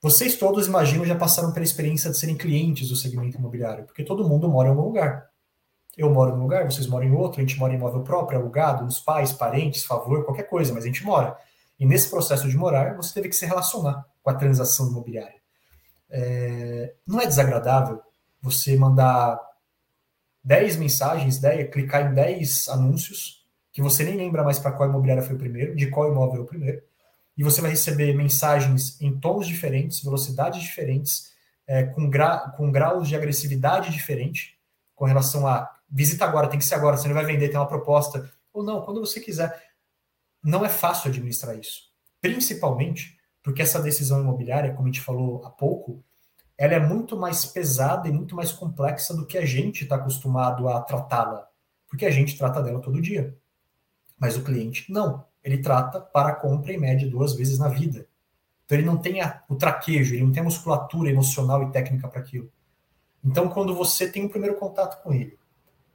Vocês 0.00 0.36
todos, 0.36 0.68
imagino, 0.68 1.04
já 1.04 1.16
passaram 1.16 1.52
pela 1.52 1.64
experiência 1.64 2.08
de 2.08 2.16
serem 2.16 2.36
clientes 2.36 2.88
do 2.88 2.94
segmento 2.94 3.36
imobiliário, 3.36 3.84
porque 3.84 4.04
todo 4.04 4.28
mundo 4.28 4.48
mora 4.48 4.68
em 4.68 4.70
algum 4.70 4.84
lugar. 4.84 5.28
Eu 5.96 6.08
moro 6.08 6.36
num 6.36 6.44
lugar, 6.44 6.64
vocês 6.70 6.86
moram 6.86 7.06
em 7.06 7.12
outro, 7.12 7.40
a 7.40 7.44
gente 7.44 7.58
mora 7.58 7.72
em 7.72 7.76
imóvel 7.76 8.04
próprio, 8.04 8.38
alugado, 8.38 8.84
nos 8.84 9.00
pais, 9.00 9.32
parentes, 9.32 9.82
favor, 9.82 10.24
qualquer 10.24 10.44
coisa, 10.44 10.72
mas 10.72 10.84
a 10.84 10.86
gente 10.86 11.04
mora. 11.04 11.36
E 11.80 11.84
nesse 11.84 12.08
processo 12.08 12.48
de 12.48 12.56
morar, 12.56 12.96
você 12.96 13.12
teve 13.12 13.28
que 13.28 13.34
se 13.34 13.44
relacionar 13.44 14.06
com 14.22 14.30
a 14.30 14.34
transação 14.34 14.88
imobiliária. 14.88 15.40
É, 16.08 16.94
não 17.04 17.20
é 17.20 17.26
desagradável 17.26 18.00
você 18.40 18.76
mandar 18.76 19.36
10 20.48 20.76
mensagens, 20.76 21.38
10, 21.38 21.70
clicar 21.70 22.10
em 22.10 22.14
10 22.14 22.68
anúncios, 22.70 23.46
que 23.70 23.82
você 23.82 24.02
nem 24.02 24.16
lembra 24.16 24.42
mais 24.42 24.58
para 24.58 24.72
qual 24.72 24.88
imobiliária 24.88 25.22
foi 25.22 25.36
o 25.36 25.38
primeiro, 25.38 25.76
de 25.76 25.88
qual 25.88 26.10
imóvel 26.10 26.40
é 26.40 26.44
o 26.44 26.46
primeiro, 26.46 26.82
e 27.36 27.44
você 27.44 27.60
vai 27.60 27.70
receber 27.70 28.14
mensagens 28.14 28.98
em 28.98 29.20
tons 29.20 29.46
diferentes, 29.46 30.02
velocidades 30.02 30.62
diferentes, 30.62 31.34
é, 31.66 31.82
com, 31.82 32.08
gra 32.08 32.50
com 32.56 32.72
graus 32.72 33.06
de 33.06 33.14
agressividade 33.14 33.92
diferente, 33.92 34.58
com 34.94 35.04
relação 35.04 35.46
a 35.46 35.70
visita 35.86 36.24
agora, 36.24 36.48
tem 36.48 36.58
que 36.58 36.64
ser 36.64 36.76
agora, 36.76 36.96
você 36.96 37.08
não 37.08 37.14
vai 37.14 37.26
vender, 37.26 37.50
tem 37.50 37.58
uma 37.58 37.68
proposta, 37.68 38.32
ou 38.50 38.62
não, 38.62 38.80
quando 38.80 39.00
você 39.00 39.20
quiser. 39.20 39.62
Não 40.42 40.64
é 40.64 40.68
fácil 40.70 41.10
administrar 41.10 41.58
isso. 41.58 41.90
Principalmente 42.22 43.18
porque 43.42 43.60
essa 43.60 43.82
decisão 43.82 44.22
imobiliária, 44.22 44.72
como 44.72 44.88
a 44.88 44.90
gente 44.90 45.02
falou 45.02 45.44
há 45.44 45.50
pouco, 45.50 46.02
ela 46.58 46.74
é 46.74 46.80
muito 46.80 47.16
mais 47.16 47.46
pesada 47.46 48.08
e 48.08 48.12
muito 48.12 48.34
mais 48.34 48.52
complexa 48.52 49.14
do 49.14 49.24
que 49.24 49.38
a 49.38 49.46
gente 49.46 49.84
está 49.84 49.94
acostumado 49.94 50.68
a 50.68 50.80
tratá-la. 50.82 51.48
Porque 51.88 52.04
a 52.04 52.10
gente 52.10 52.36
trata 52.36 52.60
dela 52.60 52.80
todo 52.80 53.00
dia. 53.00 53.38
Mas 54.18 54.36
o 54.36 54.42
cliente 54.42 54.92
não 54.92 55.24
ele 55.42 55.58
trata 55.58 56.00
para 56.00 56.34
compra 56.34 56.72
em 56.72 56.78
média 56.78 57.08
duas 57.08 57.34
vezes 57.34 57.58
na 57.58 57.68
vida. 57.68 58.06
Então 58.64 58.76
ele 58.76 58.86
não 58.86 58.98
tem 58.98 59.20
a, 59.20 59.42
o 59.48 59.54
traquejo, 59.54 60.14
ele 60.14 60.24
não 60.24 60.32
tem 60.32 60.42
a 60.42 60.44
musculatura 60.44 61.10
emocional 61.10 61.62
e 61.62 61.72
técnica 61.72 62.06
para 62.06 62.20
aquilo. 62.20 62.50
Então 63.24 63.48
quando 63.48 63.74
você 63.74 64.10
tem 64.10 64.24
um 64.24 64.28
primeiro 64.28 64.56
contato 64.56 65.02
com 65.02 65.12
ele 65.12 65.38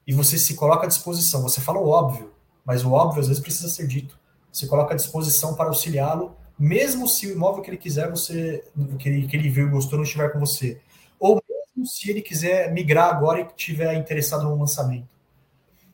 e 0.07 0.13
você 0.13 0.37
se 0.37 0.55
coloca 0.55 0.85
à 0.85 0.87
disposição, 0.87 1.41
você 1.41 1.61
fala 1.61 1.79
o 1.79 1.87
óbvio, 1.87 2.33
mas 2.65 2.83
o 2.83 2.91
óbvio 2.91 3.21
às 3.21 3.27
vezes 3.27 3.41
precisa 3.41 3.69
ser 3.69 3.87
dito. 3.87 4.19
Você 4.51 4.65
coloca 4.65 4.93
à 4.93 4.97
disposição 4.97 5.55
para 5.55 5.69
auxiliá-lo, 5.69 6.35
mesmo 6.63 7.07
se 7.07 7.27
o 7.27 7.31
imóvel 7.31 7.61
que 7.61 7.69
ele 7.69 7.77
quiser 7.77 8.09
você 8.09 8.63
que 8.99 9.09
ele, 9.09 9.27
que 9.27 9.35
ele 9.35 9.49
viu 9.49 9.67
e 9.67 9.71
gostou 9.71 9.97
não 9.97 10.03
estiver 10.03 10.31
com 10.31 10.39
você, 10.39 10.79
ou 11.19 11.41
mesmo 11.49 11.87
se 11.87 12.09
ele 12.09 12.21
quiser 12.21 12.71
migrar 12.71 13.09
agora 13.09 13.41
e 13.41 13.47
estiver 13.47 13.93
interessado 13.95 14.43
no 14.43 14.57
lançamento. 14.57 15.07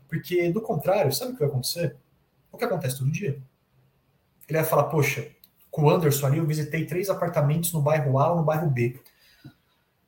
Porque 0.07 0.51
do 0.51 0.61
contrário, 0.61 1.13
sabe 1.13 1.31
o 1.31 1.33
que 1.33 1.39
vai 1.39 1.49
acontecer? 1.49 1.95
O 2.51 2.57
que 2.57 2.65
acontece 2.65 2.97
todo 2.97 3.11
dia 3.11 3.41
ele 4.49 4.59
vai 4.59 4.67
falar, 4.67 4.85
poxa, 4.85 5.27
com 5.69 5.83
o 5.83 5.89
Anderson 5.89 6.25
ali 6.25 6.39
eu 6.39 6.45
visitei 6.45 6.85
três 6.85 7.09
apartamentos 7.09 7.71
no 7.71 7.81
bairro 7.81 8.17
A 8.17 8.31
ou 8.31 8.37
no 8.37 8.43
bairro 8.43 8.69
B. 8.69 8.99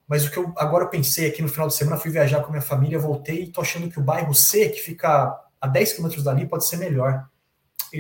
Mas 0.08 0.26
o 0.26 0.32
que 0.32 0.38
eu 0.38 0.52
agora 0.58 0.86
eu 0.86 0.90
pensei 0.90 1.28
aqui 1.28 1.42
no 1.42 1.48
final 1.48 1.68
de 1.68 1.76
semana, 1.76 1.98
fui 1.98 2.12
viajar 2.12 2.42
com 2.42 2.50
minha 2.50 2.62
família, 2.62 3.00
voltei 3.00 3.44
e 3.44 3.52
tô 3.52 3.62
achando 3.62 3.90
que 3.90 4.00
o 4.00 4.04
bairro 4.04 4.34
C, 4.34 4.70
que 4.70 4.82
fica 4.82 5.40
a 5.60 5.68
10 5.68 5.94
quilômetros 5.94 6.24
dali, 6.24 6.46
pode 6.48 6.68
ser 6.68 6.78
melhor. 6.78 7.30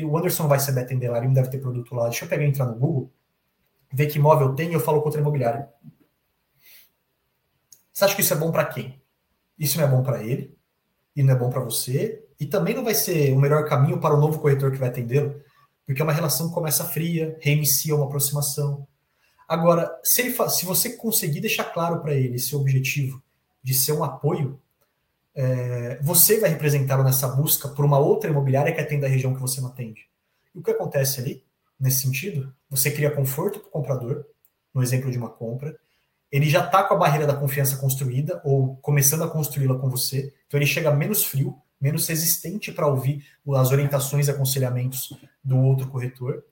O 0.05 0.17
Anderson 0.17 0.47
vai 0.47 0.59
saber 0.59 0.81
atender 0.81 1.09
lá, 1.09 1.17
ele 1.17 1.27
não 1.27 1.33
deve 1.33 1.49
ter 1.49 1.59
produto 1.59 1.93
lá. 1.93 2.05
Deixa 2.05 2.25
eu 2.25 2.29
pegar 2.29 2.43
e 2.43 2.47
entrar 2.47 2.65
no 2.65 2.75
Google, 2.75 3.11
ver 3.91 4.07
que 4.07 4.17
imóvel 4.17 4.55
tem 4.55 4.69
e 4.69 4.73
eu 4.73 4.79
falo 4.79 4.99
com 4.99 5.07
outra 5.07 5.21
imobiliária. 5.21 5.69
Você 7.91 8.05
acha 8.05 8.15
que 8.15 8.21
isso 8.21 8.33
é 8.33 8.37
bom 8.37 8.51
para 8.51 8.65
quem? 8.65 9.01
Isso 9.59 9.77
não 9.77 9.85
é 9.85 9.87
bom 9.87 10.01
para 10.01 10.23
ele, 10.23 10.57
e 11.15 11.21
não 11.21 11.33
é 11.33 11.37
bom 11.37 11.49
para 11.49 11.59
você, 11.59 12.25
e 12.39 12.45
também 12.45 12.73
não 12.73 12.83
vai 12.83 12.95
ser 12.95 13.33
o 13.33 13.39
melhor 13.39 13.67
caminho 13.67 13.99
para 13.99 14.15
o 14.15 14.19
novo 14.19 14.39
corretor 14.39 14.71
que 14.71 14.77
vai 14.77 14.89
atendê-lo. 14.89 15.39
Porque 15.85 16.01
é 16.01 16.03
uma 16.03 16.13
relação 16.13 16.47
que 16.47 16.53
começa 16.53 16.85
fria, 16.85 17.37
reinicia 17.41 17.95
uma 17.95 18.05
aproximação. 18.05 18.87
Agora, 19.47 19.99
se, 20.03 20.21
ele, 20.21 20.49
se 20.49 20.65
você 20.65 20.95
conseguir 20.95 21.41
deixar 21.41 21.65
claro 21.65 22.01
para 22.01 22.15
ele 22.15 22.35
esse 22.35 22.55
objetivo 22.55 23.21
de 23.61 23.73
ser 23.73 23.91
um 23.91 24.03
apoio, 24.03 24.59
é, 25.35 25.99
você 26.01 26.39
vai 26.39 26.49
representá-lo 26.49 27.03
nessa 27.03 27.27
busca 27.27 27.69
por 27.69 27.85
uma 27.85 27.99
outra 27.99 28.29
imobiliária 28.29 28.73
que 28.73 28.81
atende 28.81 29.05
a 29.05 29.09
região 29.09 29.33
que 29.33 29.41
você 29.41 29.61
não 29.61 29.69
atende. 29.69 30.07
E 30.53 30.59
o 30.59 30.63
que 30.63 30.71
acontece 30.71 31.19
ali, 31.19 31.43
nesse 31.79 32.01
sentido? 32.01 32.53
Você 32.69 32.91
cria 32.91 33.11
conforto 33.11 33.59
para 33.59 33.69
o 33.69 33.71
comprador, 33.71 34.25
no 34.73 34.81
exemplo 34.81 35.11
de 35.11 35.17
uma 35.17 35.29
compra, 35.29 35.77
ele 36.31 36.49
já 36.49 36.65
está 36.65 36.83
com 36.83 36.93
a 36.93 36.97
barreira 36.97 37.27
da 37.27 37.35
confiança 37.35 37.75
construída 37.77 38.41
ou 38.45 38.77
começando 38.77 39.23
a 39.23 39.29
construí-la 39.29 39.77
com 39.77 39.89
você, 39.89 40.33
então 40.47 40.57
ele 40.57 40.65
chega 40.65 40.89
menos 40.91 41.25
frio, 41.25 41.61
menos 41.79 42.07
resistente 42.07 42.71
para 42.71 42.87
ouvir 42.87 43.25
as 43.55 43.71
orientações 43.71 44.27
e 44.27 44.31
aconselhamentos 44.31 45.13
do 45.43 45.59
outro 45.59 45.87
corretor. 45.89 46.45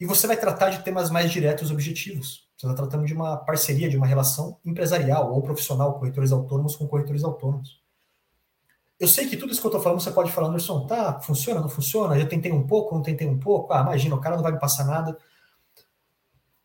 E 0.00 0.06
você 0.06 0.26
vai 0.26 0.36
tratar 0.36 0.70
de 0.70 0.82
temas 0.82 1.10
mais 1.10 1.30
diretos 1.30 1.70
e 1.70 1.72
objetivos. 1.72 2.48
Você 2.56 2.66
está 2.66 2.74
tratando 2.74 3.06
de 3.06 3.14
uma 3.14 3.36
parceria, 3.36 3.88
de 3.88 3.96
uma 3.96 4.06
relação 4.06 4.58
empresarial 4.64 5.32
ou 5.32 5.42
profissional, 5.42 5.98
corretores 5.98 6.32
autônomos 6.32 6.74
com 6.74 6.88
corretores 6.88 7.22
autônomos. 7.22 7.79
Eu 9.00 9.08
sei 9.08 9.26
que 9.26 9.36
tudo 9.36 9.50
isso 9.50 9.62
que 9.62 9.66
eu 9.66 9.70
estou 9.70 9.82
falando, 9.82 10.02
você 10.02 10.10
pode 10.10 10.30
falar, 10.30 10.48
Anderson, 10.48 10.86
tá, 10.86 11.18
funciona, 11.22 11.58
não 11.58 11.70
funciona? 11.70 12.20
Já 12.20 12.26
tentei 12.26 12.52
um 12.52 12.66
pouco, 12.66 12.94
não 12.94 13.02
tentei 13.02 13.26
um 13.26 13.38
pouco? 13.38 13.72
Ah, 13.72 13.80
imagina, 13.80 14.14
o 14.14 14.20
cara 14.20 14.36
não 14.36 14.42
vai 14.42 14.52
me 14.52 14.60
passar 14.60 14.84
nada. 14.84 15.16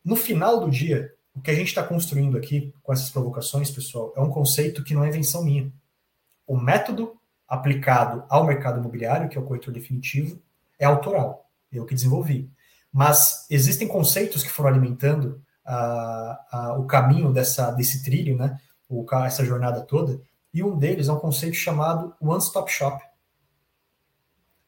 No 0.03 0.17
final 0.17 0.59
do 0.59 0.69
dia, 0.69 1.13
o 1.33 1.39
que 1.39 1.49
a 1.49 1.55
gente 1.55 1.67
está 1.67 1.81
construindo 1.81 2.37
aqui 2.37 2.73
com 2.83 2.91
essas 2.91 3.09
provocações, 3.09 3.71
pessoal, 3.71 4.13
é 4.17 4.19
um 4.19 4.29
conceito 4.29 4.83
que 4.83 4.93
não 4.93 5.05
é 5.05 5.07
invenção 5.07 5.45
minha. 5.45 5.71
O 6.45 6.57
método 6.57 7.17
aplicado 7.47 8.25
ao 8.27 8.45
mercado 8.45 8.79
imobiliário, 8.79 9.29
que 9.29 9.37
é 9.37 9.41
o 9.41 9.45
corretor 9.45 9.73
definitivo, 9.73 10.37
é 10.77 10.85
autoral. 10.85 11.49
Eu 11.71 11.85
que 11.85 11.95
desenvolvi. 11.95 12.51
Mas 12.91 13.45
existem 13.49 13.87
conceitos 13.87 14.43
que 14.43 14.49
foram 14.49 14.69
alimentando 14.69 15.41
o 16.77 16.83
caminho 16.85 17.31
dessa, 17.31 17.71
desse 17.71 18.03
trilho, 18.03 18.37
né? 18.37 18.59
O, 18.89 19.05
essa 19.25 19.45
jornada 19.45 19.81
toda. 19.81 20.21
E 20.55 20.63
um 20.63 20.77
deles 20.77 21.09
é 21.09 21.11
um 21.11 21.19
conceito 21.19 21.57
chamado 21.57 22.15
One 22.21 22.39
Stop 22.39 22.71
Shop. 22.71 23.03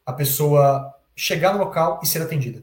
A 0.04 0.12
pessoa 0.12 0.94
chegar 1.16 1.54
no 1.54 1.60
local 1.60 1.98
e 2.02 2.06
ser 2.06 2.20
atendida. 2.20 2.62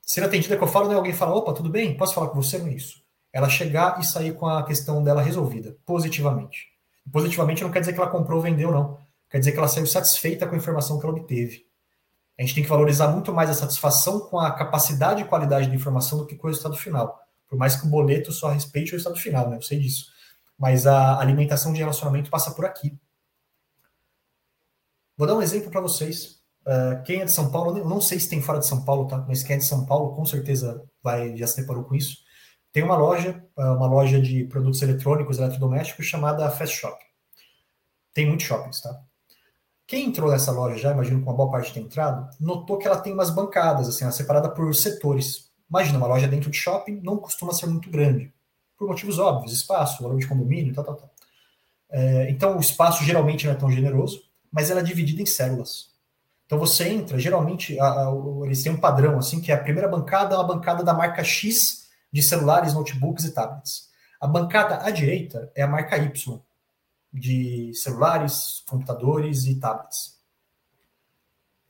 Ser 0.00 0.22
atendida 0.22 0.56
que 0.56 0.62
eu 0.62 0.68
falo, 0.68 0.86
não 0.86 0.92
é 0.92 0.96
alguém 0.96 1.12
falar, 1.12 1.34
opa, 1.34 1.52
tudo 1.52 1.68
bem? 1.68 1.96
Posso 1.96 2.14
falar 2.14 2.28
com 2.28 2.40
você? 2.40 2.56
Não 2.56 2.68
é 2.68 2.74
isso. 2.74 3.02
Ela 3.32 3.48
chegar 3.48 3.98
e 3.98 4.04
sair 4.04 4.32
com 4.32 4.46
a 4.46 4.64
questão 4.64 5.02
dela 5.02 5.20
resolvida, 5.20 5.76
positivamente. 5.84 6.68
Positivamente 7.10 7.64
não 7.64 7.70
quer 7.72 7.80
dizer 7.80 7.94
que 7.94 8.00
ela 8.00 8.10
comprou 8.10 8.36
ou 8.36 8.44
vendeu, 8.44 8.70
não. 8.70 8.96
Quer 9.28 9.40
dizer 9.40 9.50
que 9.50 9.58
ela 9.58 9.66
saiu 9.66 9.86
satisfeita 9.86 10.46
com 10.46 10.54
a 10.54 10.58
informação 10.58 11.00
que 11.00 11.04
ela 11.04 11.16
obteve. 11.16 11.66
A 12.38 12.42
gente 12.42 12.54
tem 12.54 12.62
que 12.62 12.70
valorizar 12.70 13.08
muito 13.08 13.32
mais 13.32 13.50
a 13.50 13.54
satisfação 13.54 14.20
com 14.20 14.38
a 14.38 14.52
capacidade 14.52 15.22
e 15.22 15.24
qualidade 15.24 15.68
da 15.68 15.74
informação 15.74 16.18
do 16.18 16.26
que 16.26 16.36
com 16.36 16.46
o 16.46 16.50
resultado 16.50 16.76
final. 16.76 17.18
Por 17.48 17.58
mais 17.58 17.74
que 17.74 17.84
o 17.84 17.90
boleto 17.90 18.30
só 18.30 18.50
respeite 18.50 18.92
o 18.92 18.94
resultado 18.94 19.18
final, 19.18 19.50
né? 19.50 19.56
Eu 19.56 19.62
sei 19.62 19.80
disso. 19.80 20.11
Mas 20.62 20.86
a 20.86 21.18
alimentação 21.18 21.72
de 21.72 21.80
relacionamento 21.80 22.30
passa 22.30 22.52
por 22.52 22.64
aqui. 22.64 22.96
Vou 25.16 25.26
dar 25.26 25.34
um 25.34 25.42
exemplo 25.42 25.72
para 25.72 25.80
vocês. 25.80 26.40
Uh, 26.60 27.02
quem 27.04 27.20
é 27.20 27.24
de 27.24 27.32
São 27.32 27.50
Paulo, 27.50 27.84
não 27.84 28.00
sei 28.00 28.20
se 28.20 28.28
tem 28.28 28.40
fora 28.40 28.60
de 28.60 28.68
São 28.68 28.84
Paulo, 28.84 29.08
tá? 29.08 29.18
Mas 29.26 29.42
quem 29.42 29.56
é 29.56 29.58
de 29.58 29.64
São 29.64 29.84
Paulo 29.84 30.14
com 30.14 30.24
certeza 30.24 30.80
vai 31.02 31.36
já 31.36 31.48
se 31.48 31.60
deparou 31.60 31.82
com 31.82 31.96
isso. 31.96 32.18
Tem 32.72 32.80
uma 32.84 32.96
loja, 32.96 33.44
uh, 33.58 33.72
uma 33.72 33.88
loja 33.88 34.22
de 34.22 34.44
produtos 34.44 34.80
eletrônicos, 34.82 35.38
eletrodomésticos 35.38 36.06
chamada 36.06 36.48
Fast 36.48 36.76
Shop. 36.76 36.96
Tem 38.14 38.28
muitos 38.28 38.46
shoppings, 38.46 38.80
tá? 38.80 39.02
Quem 39.84 40.06
entrou 40.06 40.30
nessa 40.30 40.52
loja 40.52 40.78
já, 40.78 40.92
imagino 40.92 41.24
com 41.24 41.30
uma 41.30 41.36
boa 41.36 41.50
parte 41.50 41.74
tem 41.74 41.82
entrado, 41.82 42.30
notou 42.38 42.78
que 42.78 42.86
ela 42.86 43.00
tem 43.00 43.12
umas 43.12 43.30
bancadas, 43.30 43.88
assim, 43.88 44.04
ela 44.04 44.12
é 44.12 44.16
separada 44.16 44.48
por 44.48 44.72
setores. 44.76 45.50
Imagina, 45.68 45.98
uma 45.98 46.06
loja 46.06 46.28
dentro 46.28 46.52
de 46.52 46.56
shopping 46.56 47.00
não 47.02 47.16
costuma 47.16 47.52
ser 47.52 47.66
muito 47.66 47.90
grande, 47.90 48.32
por 48.82 48.88
motivos 48.88 49.20
óbvios, 49.20 49.52
espaço, 49.52 50.02
valor 50.02 50.18
de 50.18 50.26
condomínio, 50.26 50.74
tal, 50.74 50.84
tal, 50.84 50.96
tal. 50.96 51.10
É, 51.88 52.28
então, 52.30 52.56
o 52.56 52.60
espaço 52.60 53.04
geralmente 53.04 53.46
não 53.46 53.52
é 53.52 53.56
tão 53.56 53.70
generoso, 53.70 54.22
mas 54.50 54.70
ela 54.70 54.80
é 54.80 54.82
dividida 54.82 55.22
em 55.22 55.26
células. 55.26 55.92
Então 56.44 56.58
você 56.58 56.88
entra, 56.88 57.18
geralmente 57.18 57.78
a, 57.80 57.86
a, 57.86 58.12
eles 58.44 58.62
têm 58.62 58.72
um 58.72 58.80
padrão 58.80 59.18
assim 59.18 59.40
que 59.40 59.50
é 59.50 59.54
a 59.54 59.62
primeira 59.62 59.88
bancada 59.88 60.34
é 60.34 60.38
uma 60.38 60.46
bancada 60.46 60.84
da 60.84 60.92
marca 60.92 61.24
X 61.24 61.88
de 62.12 62.22
celulares, 62.22 62.74
notebooks 62.74 63.24
e 63.24 63.32
tablets. 63.32 63.88
A 64.20 64.26
bancada 64.26 64.84
à 64.84 64.90
direita 64.90 65.50
é 65.54 65.62
a 65.62 65.66
marca 65.66 65.96
Y 65.96 66.40
de 67.10 67.72
celulares, 67.74 68.62
computadores 68.68 69.44
e 69.44 69.54
tablets. 69.58 70.18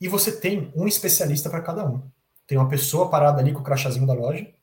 E 0.01 0.09
você 0.09 0.33
tem 0.33 0.73
um 0.75 0.85
especialista 0.85 1.49
para 1.49 1.61
cada 1.61 1.85
um. 1.85 2.01
Tem 2.45 2.57
uma 2.57 2.67
pessoa 2.67 3.09
parada 3.09 3.39
ali 3.39 3.53
com 3.53 3.61
o 3.61 3.63
crachazinho 3.63 4.05
da 4.05 4.13
loja, 4.13 4.53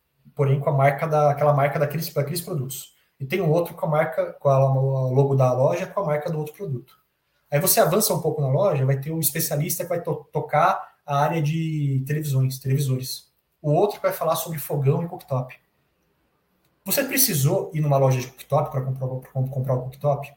porém 0.41 0.59
com 0.59 0.71
a 0.71 0.73
marca 0.73 1.07
da 1.07 1.33
aquela 1.33 1.53
marca 1.53 1.79
daqueles, 1.79 2.11
daqueles 2.15 2.41
produtos. 2.41 2.95
E 3.21 3.27
tem 3.27 3.43
um 3.43 3.51
outro 3.51 3.75
com 3.75 3.85
a 3.85 3.89
marca, 3.91 4.33
com 4.41 4.49
a, 4.49 4.75
o 4.75 5.13
logo 5.13 5.35
da 5.35 5.53
loja, 5.53 5.87
com 5.87 6.01
a 6.01 6.07
marca 6.07 6.31
do 6.31 6.39
outro 6.39 6.55
produto. 6.55 6.95
Aí 7.51 7.61
você 7.61 7.79
avança 7.79 8.15
um 8.15 8.23
pouco 8.23 8.41
na 8.41 8.49
loja, 8.49 8.87
vai 8.87 8.99
ter 8.99 9.13
um 9.13 9.21
especialista 9.21 9.83
que 9.83 9.91
vai 9.91 10.01
to 10.01 10.27
tocar 10.33 10.95
a 11.05 11.19
área 11.19 11.43
de 11.43 12.03
televisões, 12.07 12.59
televisores. 12.59 13.31
O 13.61 13.71
outro 13.71 14.01
vai 14.01 14.15
falar 14.15 14.35
sobre 14.35 14.59
fogão 14.59 15.03
e 15.03 15.09
cooktop. 15.09 15.55
Você 16.87 17.05
precisou 17.05 17.71
ir 17.75 17.83
numa 17.83 17.99
loja 17.99 18.19
de 18.19 18.29
cooktop 18.29 18.71
para 18.71 18.81
comprar, 18.81 19.43
comprar 19.51 19.75
o 19.75 19.83
cooktop? 19.83 20.33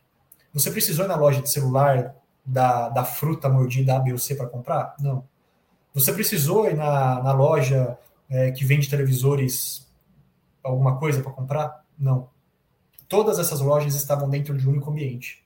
Você 0.54 0.70
precisou 0.70 1.06
ir 1.06 1.08
na 1.08 1.16
loja 1.16 1.42
de 1.42 1.50
celular 1.50 2.13
da, 2.46 2.89
da 2.89 3.06
fruta 3.06 3.48
mordida 3.48 3.96
A, 3.96 4.00
B 4.00 4.12
ou 4.12 4.18
C 4.18 4.36
para 4.36 4.48
comprar? 4.48 4.96
Não. 5.00 5.24
Você 5.94 6.12
precisou 6.12 6.70
ir 6.70 6.76
na, 6.76 7.24
na 7.24 7.32
loja 7.32 7.98
é, 8.30 8.52
que 8.52 8.66
vende 8.66 8.89
televisores 8.89 9.92
alguma 10.63 10.97
coisa 10.97 11.21
para 11.21 11.32
comprar? 11.32 11.86
Não. 11.97 12.30
Todas 13.08 13.38
essas 13.38 13.60
lojas 13.60 13.95
estavam 13.95 14.30
dentro 14.30 14.58
de 14.58 14.67
um 14.67 14.71
único 14.71 14.89
ambiente. 14.89 15.43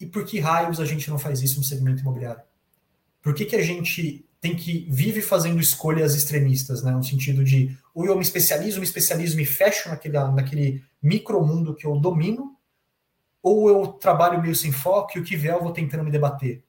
E 0.00 0.06
por 0.06 0.24
que 0.24 0.40
raios 0.40 0.80
a 0.80 0.84
gente 0.84 1.10
não 1.10 1.18
faz 1.18 1.42
isso 1.42 1.58
no 1.58 1.64
segmento 1.64 2.00
imobiliário? 2.00 2.42
Por 3.20 3.34
que, 3.34 3.44
que 3.44 3.56
a 3.56 3.62
gente 3.62 4.26
tem 4.40 4.56
que 4.56 4.88
vive 4.90 5.22
fazendo 5.22 5.60
escolhas 5.60 6.16
extremistas, 6.16 6.82
né? 6.82 6.90
No 6.90 7.04
sentido 7.04 7.44
de 7.44 7.78
ou 7.94 8.04
eu 8.04 8.16
me 8.16 8.22
especializo, 8.22 8.80
me 8.80 8.84
especializo, 8.84 9.36
me 9.36 9.44
fecho 9.44 9.88
naquele, 9.88 10.18
naquele 10.18 10.84
micromundo 11.00 11.74
que 11.74 11.86
eu 11.86 11.96
domino, 11.96 12.56
ou 13.40 13.68
eu 13.68 13.86
trabalho 13.86 14.42
meio 14.42 14.56
sem 14.56 14.72
foco 14.72 15.16
e 15.16 15.20
o 15.20 15.24
que 15.24 15.36
vier 15.36 15.54
eu 15.54 15.62
vou 15.62 15.72
tentando 15.72 16.02
me 16.02 16.10
debater. 16.10 16.64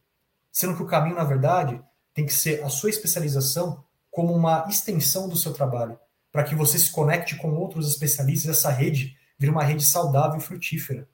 Sendo 0.52 0.76
que 0.76 0.84
o 0.84 0.88
caminho, 0.88 1.16
na 1.16 1.24
verdade, 1.24 1.82
tem 2.14 2.26
que 2.26 2.34
ser 2.34 2.64
a 2.64 2.70
sua 2.70 2.92
especialização 2.92 3.84
como 4.12 4.32
uma 4.34 4.68
extensão 4.70 5.28
do 5.28 5.36
seu 5.36 5.52
trabalho, 5.52 5.98
para 6.34 6.44
que 6.44 6.56
você 6.56 6.78
se 6.78 6.92
conecte 6.92 7.38
com 7.38 7.56
outros 7.56 7.88
especialistas, 7.88 8.58
essa 8.58 8.72
rede 8.72 9.16
vira 9.40 9.54
uma 9.54 9.64
rede 9.64 9.86
saudável 9.86 10.38
e 10.38 10.44
frutífera 10.44 11.08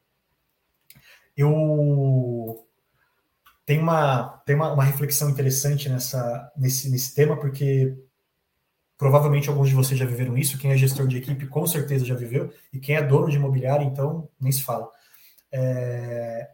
eu 1.40 2.68
tenho 3.66 3.82
uma, 3.82 4.42
tem 4.46 4.58
uma, 4.58 4.74
uma, 4.74 4.84
reflexão 4.84 5.30
interessante 5.30 5.88
nessa, 5.88 6.52
nesse, 6.58 6.90
nesse 6.90 7.16
tema, 7.16 7.38
porque 7.38 7.98
provavelmente 8.98 9.48
alguns 9.48 9.70
de 9.70 9.76
vocês 9.76 9.98
já 9.98 10.06
viveram 10.06 10.38
isso. 10.38 10.58
Quem 10.58 10.72
é 10.72 10.78
gestor 10.78 11.08
de 11.08 11.18
equipe 11.18 11.48
com 11.48 11.66
certeza 11.66 12.04
já 12.04 12.14
viveu, 12.14 12.54
e 12.74 12.80
quem 12.80 12.96
é 12.98 13.02
dono 13.02 13.30
de 13.30 13.38
imobiliário, 13.38 13.88
então 13.88 14.28
nem 14.40 14.52
se 14.52 14.64
fala. 14.64 14.90
É, 15.50 16.50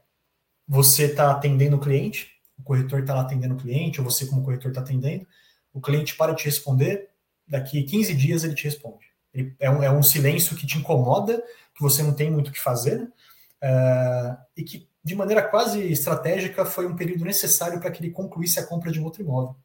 você 0.67 1.05
está 1.05 1.31
atendendo 1.31 1.77
o 1.77 1.79
cliente, 1.79 2.29
o 2.55 2.61
corretor 2.61 2.99
está 2.99 3.15
lá 3.15 3.21
atendendo 3.21 3.55
o 3.55 3.57
cliente, 3.57 3.99
ou 3.99 4.05
você, 4.09 4.27
como 4.27 4.43
corretor, 4.43 4.69
está 4.69 4.81
atendendo, 4.81 5.25
o 5.73 5.81
cliente 5.81 6.15
para 6.15 6.33
de 6.33 6.43
te 6.43 6.45
responder, 6.45 7.09
daqui 7.47 7.83
15 7.83 8.13
dias 8.13 8.43
ele 8.43 8.55
te 8.55 8.63
responde. 8.63 9.05
Ele, 9.33 9.55
é, 9.59 9.69
um, 9.69 9.83
é 9.83 9.91
um 9.91 10.01
silêncio 10.01 10.55
que 10.55 10.65
te 10.65 10.77
incomoda, 10.77 11.43
que 11.73 11.81
você 11.81 12.01
não 12.01 12.13
tem 12.13 12.31
muito 12.31 12.47
o 12.49 12.51
que 12.51 12.59
fazer, 12.59 13.01
uh, 13.01 14.37
e 14.55 14.63
que, 14.63 14.87
de 15.03 15.15
maneira 15.15 15.41
quase 15.41 15.81
estratégica, 15.91 16.65
foi 16.65 16.87
um 16.87 16.95
período 16.95 17.25
necessário 17.25 17.79
para 17.79 17.91
que 17.91 18.01
ele 18.01 18.11
concluísse 18.11 18.59
a 18.59 18.65
compra 18.65 18.91
de 18.91 18.99
um 18.99 19.03
outro 19.03 19.21
imóvel. 19.21 19.55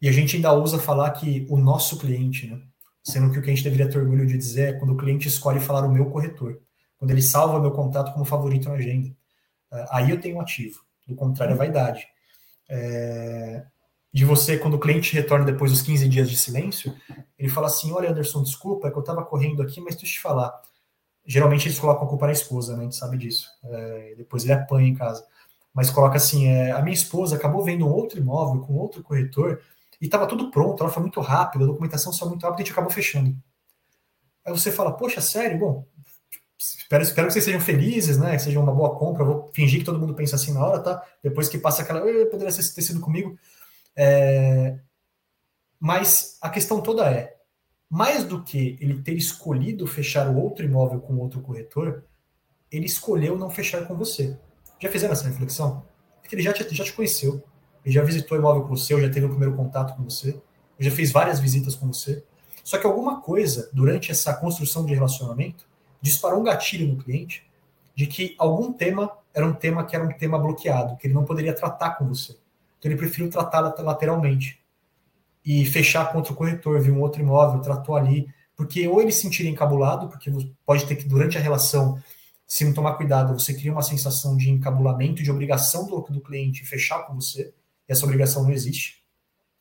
E 0.00 0.08
a 0.08 0.12
gente 0.12 0.36
ainda 0.36 0.52
ousa 0.52 0.78
falar 0.78 1.10
que 1.10 1.46
o 1.50 1.58
nosso 1.58 1.98
cliente, 1.98 2.46
né? 2.46 2.60
sendo 3.02 3.30
que 3.30 3.38
o 3.38 3.42
que 3.42 3.50
a 3.50 3.54
gente 3.54 3.64
deveria 3.64 3.88
ter 3.88 3.98
orgulho 3.98 4.26
de 4.26 4.36
dizer 4.36 4.68
é 4.68 4.72
quando 4.72 4.94
o 4.94 4.96
cliente 4.96 5.28
escolhe 5.28 5.60
falar 5.60 5.86
o 5.86 5.92
meu 5.92 6.10
corretor, 6.10 6.60
quando 6.98 7.10
ele 7.10 7.22
salva 7.22 7.60
meu 7.60 7.70
contato 7.70 8.12
como 8.12 8.24
favorito 8.24 8.68
na 8.68 8.76
agenda. 8.76 9.08
Uh, 9.70 9.86
aí 9.90 10.10
eu 10.10 10.20
tenho 10.20 10.36
um 10.36 10.40
ativo, 10.40 10.82
do 11.06 11.14
contrário, 11.14 11.52
é 11.52 11.56
vaidade. 11.56 12.06
É, 12.68 13.66
de 14.12 14.24
você, 14.24 14.58
quando 14.58 14.74
o 14.74 14.80
cliente 14.80 15.14
retorna 15.14 15.44
depois 15.44 15.70
dos 15.70 15.82
15 15.82 16.08
dias 16.08 16.28
de 16.28 16.36
silêncio, 16.36 16.94
ele 17.38 17.48
fala 17.48 17.68
assim: 17.68 17.92
Olha, 17.92 18.10
Anderson, 18.10 18.42
desculpa, 18.42 18.88
é 18.88 18.90
que 18.90 18.96
eu 18.96 19.00
estava 19.00 19.24
correndo 19.24 19.62
aqui, 19.62 19.80
mas 19.80 19.94
deixa 19.94 20.06
eu 20.06 20.18
te 20.18 20.20
falar. 20.20 20.60
Geralmente 21.24 21.68
eles 21.68 21.78
colocam 21.78 22.04
a 22.04 22.08
culpa 22.08 22.26
na 22.26 22.32
esposa, 22.32 22.74
né? 22.74 22.80
A 22.80 22.84
gente 22.84 22.96
sabe 22.96 23.16
disso. 23.16 23.46
É, 23.64 24.14
depois 24.16 24.42
ele 24.42 24.52
apanha 24.52 24.88
em 24.88 24.94
casa. 24.94 25.24
Mas 25.72 25.90
coloca 25.90 26.16
assim: 26.16 26.48
é, 26.48 26.72
a 26.72 26.82
minha 26.82 26.94
esposa 26.94 27.36
acabou 27.36 27.62
vendo 27.62 27.88
outro 27.88 28.18
imóvel 28.18 28.60
com 28.62 28.74
outro 28.74 29.02
corretor 29.02 29.62
e 30.00 30.06
estava 30.06 30.26
tudo 30.26 30.50
pronto, 30.50 30.82
ela 30.82 30.92
foi 30.92 31.02
muito 31.02 31.20
rápida, 31.20 31.64
a 31.64 31.68
documentação 31.68 32.12
saiu 32.12 32.30
muito 32.30 32.42
rápida 32.42 32.60
e 32.60 32.62
a 32.62 32.64
gente 32.64 32.72
acabou 32.72 32.90
fechando. 32.90 33.36
Aí 34.44 34.52
você 34.52 34.72
fala: 34.72 34.92
Poxa, 34.92 35.20
sério? 35.20 35.58
Bom, 35.58 35.86
espero, 36.58 37.02
espero 37.04 37.26
que 37.28 37.34
vocês 37.34 37.44
sejam 37.44 37.60
felizes, 37.60 38.18
né? 38.18 38.32
Que 38.32 38.42
seja 38.42 38.58
uma 38.58 38.72
boa 38.72 38.96
compra. 38.96 39.24
Vou 39.24 39.50
fingir 39.54 39.78
que 39.78 39.84
todo 39.84 40.00
mundo 40.00 40.14
pensa 40.14 40.36
assim 40.36 40.52
na 40.52 40.66
hora, 40.66 40.80
tá? 40.80 41.00
Depois 41.22 41.48
que 41.48 41.58
passa 41.58 41.82
aquela, 41.82 42.00
poderia 42.00 42.52
ter 42.52 42.82
sido 42.82 43.00
comigo. 43.00 43.38
É... 43.96 44.78
Mas 45.78 46.38
a 46.40 46.50
questão 46.50 46.80
toda 46.80 47.10
é: 47.10 47.36
mais 47.88 48.24
do 48.24 48.42
que 48.42 48.78
ele 48.80 49.02
ter 49.02 49.14
escolhido 49.14 49.86
fechar 49.86 50.28
o 50.28 50.38
outro 50.38 50.64
imóvel 50.64 51.00
com 51.00 51.16
outro 51.16 51.40
corretor, 51.40 52.04
ele 52.70 52.86
escolheu 52.86 53.36
não 53.36 53.50
fechar 53.50 53.86
com 53.86 53.96
você. 53.96 54.38
Já 54.78 54.88
fizeram 54.88 55.12
essa 55.12 55.28
reflexão? 55.28 55.84
Porque 56.20 56.34
ele 56.34 56.42
já 56.42 56.52
te, 56.52 56.74
já 56.74 56.84
te 56.84 56.92
conheceu, 56.92 57.42
ele 57.84 57.94
já 57.94 58.02
visitou 58.02 58.36
o 58.36 58.40
imóvel 58.40 58.62
com 58.62 58.76
você, 58.76 58.98
já 59.00 59.10
teve 59.10 59.26
o 59.26 59.30
primeiro 59.30 59.56
contato 59.56 59.96
com 59.96 60.04
você, 60.04 60.40
já 60.78 60.90
fez 60.90 61.10
várias 61.10 61.40
visitas 61.40 61.74
com 61.74 61.88
você. 61.88 62.24
Só 62.62 62.78
que 62.78 62.86
alguma 62.86 63.20
coisa, 63.20 63.68
durante 63.72 64.10
essa 64.10 64.32
construção 64.34 64.86
de 64.86 64.94
relacionamento, 64.94 65.66
disparou 66.00 66.40
um 66.40 66.44
gatilho 66.44 66.86
no 66.86 67.02
cliente 67.02 67.44
de 67.94 68.06
que 68.06 68.34
algum 68.38 68.72
tema 68.72 69.10
era 69.34 69.46
um 69.46 69.52
tema 69.52 69.84
que 69.84 69.94
era 69.94 70.04
um 70.04 70.12
tema 70.12 70.38
bloqueado, 70.38 70.96
que 70.96 71.06
ele 71.06 71.14
não 71.14 71.24
poderia 71.24 71.54
tratar 71.54 71.90
com 71.96 72.06
você. 72.06 72.38
Então 72.80 72.90
ele 72.90 72.98
preferiu 72.98 73.30
tratar 73.30 73.60
lateralmente 73.60 74.58
e 75.44 75.66
fechar 75.66 76.10
contra 76.10 76.32
o 76.32 76.36
corretor, 76.36 76.80
viu 76.80 76.94
um 76.94 77.00
outro 77.00 77.20
imóvel, 77.20 77.60
tratou 77.60 77.94
ali, 77.94 78.26
porque 78.56 78.88
ou 78.88 79.00
ele 79.00 79.12
se 79.12 79.20
sentiria 79.20 79.50
encabulado, 79.50 80.08
porque 80.08 80.32
pode 80.64 80.86
ter 80.86 80.96
que 80.96 81.06
durante 81.06 81.36
a 81.36 81.40
relação, 81.40 82.02
se 82.46 82.64
não 82.64 82.72
tomar 82.72 82.94
cuidado, 82.94 83.38
você 83.38 83.52
cria 83.52 83.70
uma 83.70 83.82
sensação 83.82 84.34
de 84.36 84.50
encabulamento, 84.50 85.22
de 85.22 85.30
obrigação 85.30 85.86
do, 85.86 86.00
do 86.00 86.20
cliente 86.22 86.64
fechar 86.64 87.06
com 87.06 87.14
você, 87.14 87.52
e 87.86 87.92
essa 87.92 88.04
obrigação 88.04 88.42
não 88.42 88.50
existe. 88.50 89.04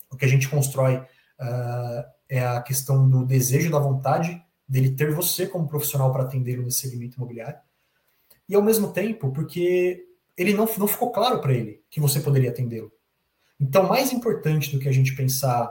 O 0.10 0.16
que 0.16 0.26
a 0.26 0.28
gente 0.28 0.48
constrói 0.48 0.96
uh, 0.96 2.04
é 2.30 2.46
a 2.46 2.62
questão 2.62 3.08
do 3.10 3.26
desejo, 3.26 3.70
da 3.70 3.80
vontade 3.80 4.42
dele 4.68 4.92
ter 4.92 5.14
você 5.14 5.46
como 5.46 5.68
profissional 5.68 6.12
para 6.12 6.24
atendê-lo 6.24 6.64
nesse 6.64 6.80
segmento 6.80 7.18
imobiliário. 7.18 7.60
E 8.48 8.56
ao 8.56 8.62
mesmo 8.62 8.92
tempo, 8.94 9.32
porque 9.32 10.06
ele 10.38 10.54
não, 10.54 10.68
não 10.78 10.88
ficou 10.88 11.12
claro 11.12 11.42
para 11.42 11.54
ele 11.54 11.82
que 11.90 12.00
você 12.00 12.20
poderia 12.20 12.50
atendê-lo. 12.50 12.92
Então, 13.60 13.88
mais 13.88 14.14
importante 14.14 14.72
do 14.72 14.80
que 14.80 14.88
a 14.88 14.92
gente 14.92 15.16
pensar, 15.16 15.70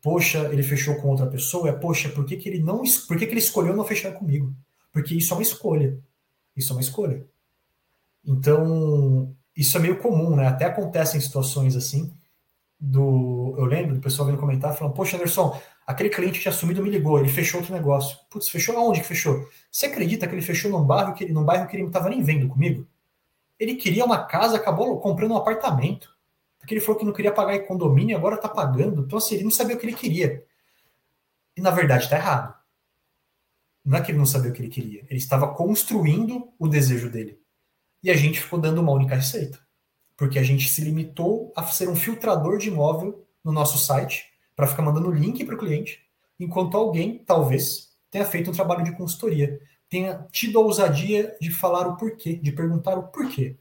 poxa, 0.00 0.48
ele 0.52 0.62
fechou 0.62 0.94
com 0.96 1.08
outra 1.08 1.26
pessoa, 1.26 1.68
é, 1.68 1.72
poxa, 1.72 2.08
por 2.08 2.24
que, 2.24 2.36
que 2.36 2.48
ele 2.48 2.62
não 2.62 2.84
por 3.08 3.16
que, 3.16 3.26
que 3.26 3.32
ele 3.32 3.40
escolheu 3.40 3.74
não 3.74 3.84
fechar 3.84 4.12
comigo? 4.12 4.54
Porque 4.92 5.14
isso 5.14 5.34
é 5.34 5.36
uma 5.36 5.42
escolha. 5.42 5.98
Isso 6.56 6.72
é 6.72 6.76
uma 6.76 6.80
escolha. 6.80 7.26
Então, 8.24 9.34
isso 9.56 9.76
é 9.76 9.80
meio 9.80 9.98
comum, 9.98 10.36
né? 10.36 10.46
Até 10.46 10.66
acontecem 10.66 11.20
situações 11.20 11.74
assim. 11.74 12.12
Do, 12.78 13.54
eu 13.58 13.64
lembro 13.64 13.94
do 13.94 14.00
pessoal 14.00 14.28
vindo 14.28 14.38
comentar 14.38 14.76
falando, 14.76 14.94
poxa, 14.94 15.16
Anderson, 15.16 15.60
aquele 15.86 16.10
cliente 16.10 16.34
que 16.34 16.40
tinha 16.42 16.52
assumido 16.52 16.82
me 16.82 16.90
ligou, 16.90 17.18
ele 17.18 17.28
fechou 17.28 17.60
outro 17.60 17.74
negócio. 17.74 18.16
Putz, 18.30 18.48
fechou 18.48 18.76
aonde 18.76 19.00
que 19.00 19.06
fechou? 19.06 19.48
Você 19.70 19.86
acredita 19.86 20.26
que 20.28 20.34
ele 20.34 20.42
fechou 20.42 20.70
num 20.70 20.84
bairro 20.84 21.14
que, 21.14 21.32
num 21.32 21.44
bairro 21.44 21.66
que 21.66 21.74
ele 21.74 21.82
não 21.82 21.90
estava 21.90 22.08
nem 22.08 22.22
vendo 22.22 22.48
comigo? 22.48 22.86
Ele 23.58 23.74
queria 23.74 24.04
uma 24.04 24.24
casa, 24.24 24.56
acabou 24.56 25.00
comprando 25.00 25.32
um 25.32 25.36
apartamento 25.36 26.15
porque 26.66 26.74
ele 26.74 26.80
falou 26.80 26.98
que 26.98 27.06
não 27.06 27.12
queria 27.12 27.30
pagar 27.30 27.54
em 27.54 27.64
condomínio, 27.64 28.16
agora 28.16 28.34
está 28.34 28.48
pagando. 28.48 29.02
Então, 29.02 29.18
assim, 29.18 29.36
ele 29.36 29.44
não 29.44 29.52
sabia 29.52 29.76
o 29.76 29.78
que 29.78 29.86
ele 29.86 29.94
queria. 29.94 30.44
E, 31.56 31.60
na 31.60 31.70
verdade, 31.70 32.02
está 32.02 32.16
errado. 32.16 32.56
Não 33.84 33.96
é 33.96 34.02
que 34.02 34.10
ele 34.10 34.18
não 34.18 34.26
sabia 34.26 34.50
o 34.50 34.52
que 34.52 34.60
ele 34.60 34.68
queria. 34.68 35.06
Ele 35.08 35.16
estava 35.16 35.54
construindo 35.54 36.52
o 36.58 36.66
desejo 36.66 37.08
dele. 37.08 37.40
E 38.02 38.10
a 38.10 38.16
gente 38.16 38.40
ficou 38.40 38.58
dando 38.58 38.80
uma 38.80 38.90
única 38.90 39.14
receita. 39.14 39.60
Porque 40.16 40.40
a 40.40 40.42
gente 40.42 40.68
se 40.68 40.80
limitou 40.80 41.52
a 41.54 41.62
ser 41.62 41.88
um 41.88 41.94
filtrador 41.94 42.58
de 42.58 42.66
imóvel 42.66 43.24
no 43.44 43.52
nosso 43.52 43.78
site, 43.78 44.24
para 44.56 44.66
ficar 44.66 44.82
mandando 44.82 45.12
link 45.12 45.44
para 45.44 45.54
o 45.54 45.58
cliente, 45.58 46.04
enquanto 46.40 46.76
alguém, 46.76 47.18
talvez, 47.24 47.92
tenha 48.10 48.24
feito 48.24 48.50
um 48.50 48.54
trabalho 48.54 48.82
de 48.82 48.96
consultoria, 48.96 49.60
tenha 49.88 50.26
tido 50.32 50.58
a 50.58 50.62
ousadia 50.62 51.36
de 51.40 51.52
falar 51.52 51.86
o 51.86 51.96
porquê, 51.96 52.34
de 52.34 52.50
perguntar 52.50 52.98
o 52.98 53.04
porquê. 53.04 53.56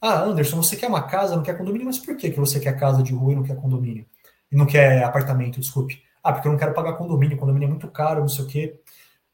Ah, 0.00 0.22
Anderson, 0.22 0.62
você 0.62 0.76
quer 0.76 0.88
uma 0.88 1.02
casa, 1.02 1.36
não 1.36 1.42
quer 1.42 1.56
condomínio, 1.56 1.86
mas 1.86 1.98
por 1.98 2.16
que, 2.16 2.30
que 2.30 2.40
você 2.40 2.60
quer 2.60 2.78
casa 2.78 3.02
de 3.02 3.12
rua 3.12 3.32
e 3.32 3.36
não 3.36 3.42
quer 3.42 3.56
condomínio? 3.56 4.06
Não 4.52 4.66
quer 4.66 5.02
apartamento, 5.02 5.60
desculpe. 5.60 6.02
Ah, 6.22 6.32
porque 6.32 6.46
eu 6.48 6.52
não 6.52 6.58
quero 6.58 6.74
pagar 6.74 6.94
condomínio, 6.94 7.36
condomínio 7.36 7.66
é 7.66 7.70
muito 7.70 7.88
caro, 7.88 8.20
não 8.20 8.28
sei 8.28 8.44
o 8.44 8.48
quê. 8.48 8.80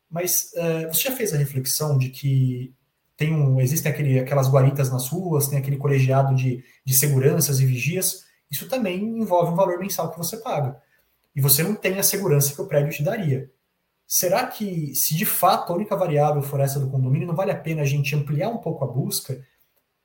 Mas 0.09 0.53
uh, 0.55 0.93
você 0.93 1.09
já 1.09 1.17
fez 1.17 1.33
a 1.35 1.39
reflexão 1.39 1.99
de 1.99 2.11
que 2.11 2.75
tem 3.17 3.35
um, 3.35 3.61
existem 3.61 3.93
aquele, 3.93 4.19
aquelas 4.19 4.49
guaritas 4.49 4.91
nas 4.91 5.09
ruas, 5.09 5.47
tem 5.47 5.59
aquele 5.59 5.77
colegiado 5.77 6.35
de, 6.35 6.65
de 6.85 6.95
seguranças 6.95 7.61
e 7.61 7.67
vigias, 7.67 8.25
isso 8.51 8.69
também 8.69 9.03
envolve 9.03 9.53
um 9.53 9.57
valor 9.57 9.79
mensal 9.79 10.11
que 10.11 10.19
você 10.19 10.39
paga. 10.39 10.81
E 11.37 11.41
você 11.41 11.63
não 11.63 11.75
tem 11.75 11.99
a 11.99 12.03
segurança 12.03 12.55
que 12.55 12.61
o 12.61 12.67
prédio 12.67 12.93
te 12.93 13.03
daria. 13.03 13.51
Será 14.07 14.47
que, 14.47 14.95
se 14.95 15.15
de 15.15 15.25
fato 15.25 15.73
a 15.73 15.77
única 15.77 15.95
variável 15.95 16.43
for 16.43 16.61
essa 16.61 16.81
do 16.81 16.91
condomínio, 16.91 17.29
não 17.29 17.37
vale 17.37 17.53
a 17.53 17.57
pena 17.57 17.83
a 17.83 17.85
gente 17.85 18.17
ampliar 18.17 18.49
um 18.49 18.59
pouco 18.59 18.85
a 18.85 18.89
busca 18.89 19.41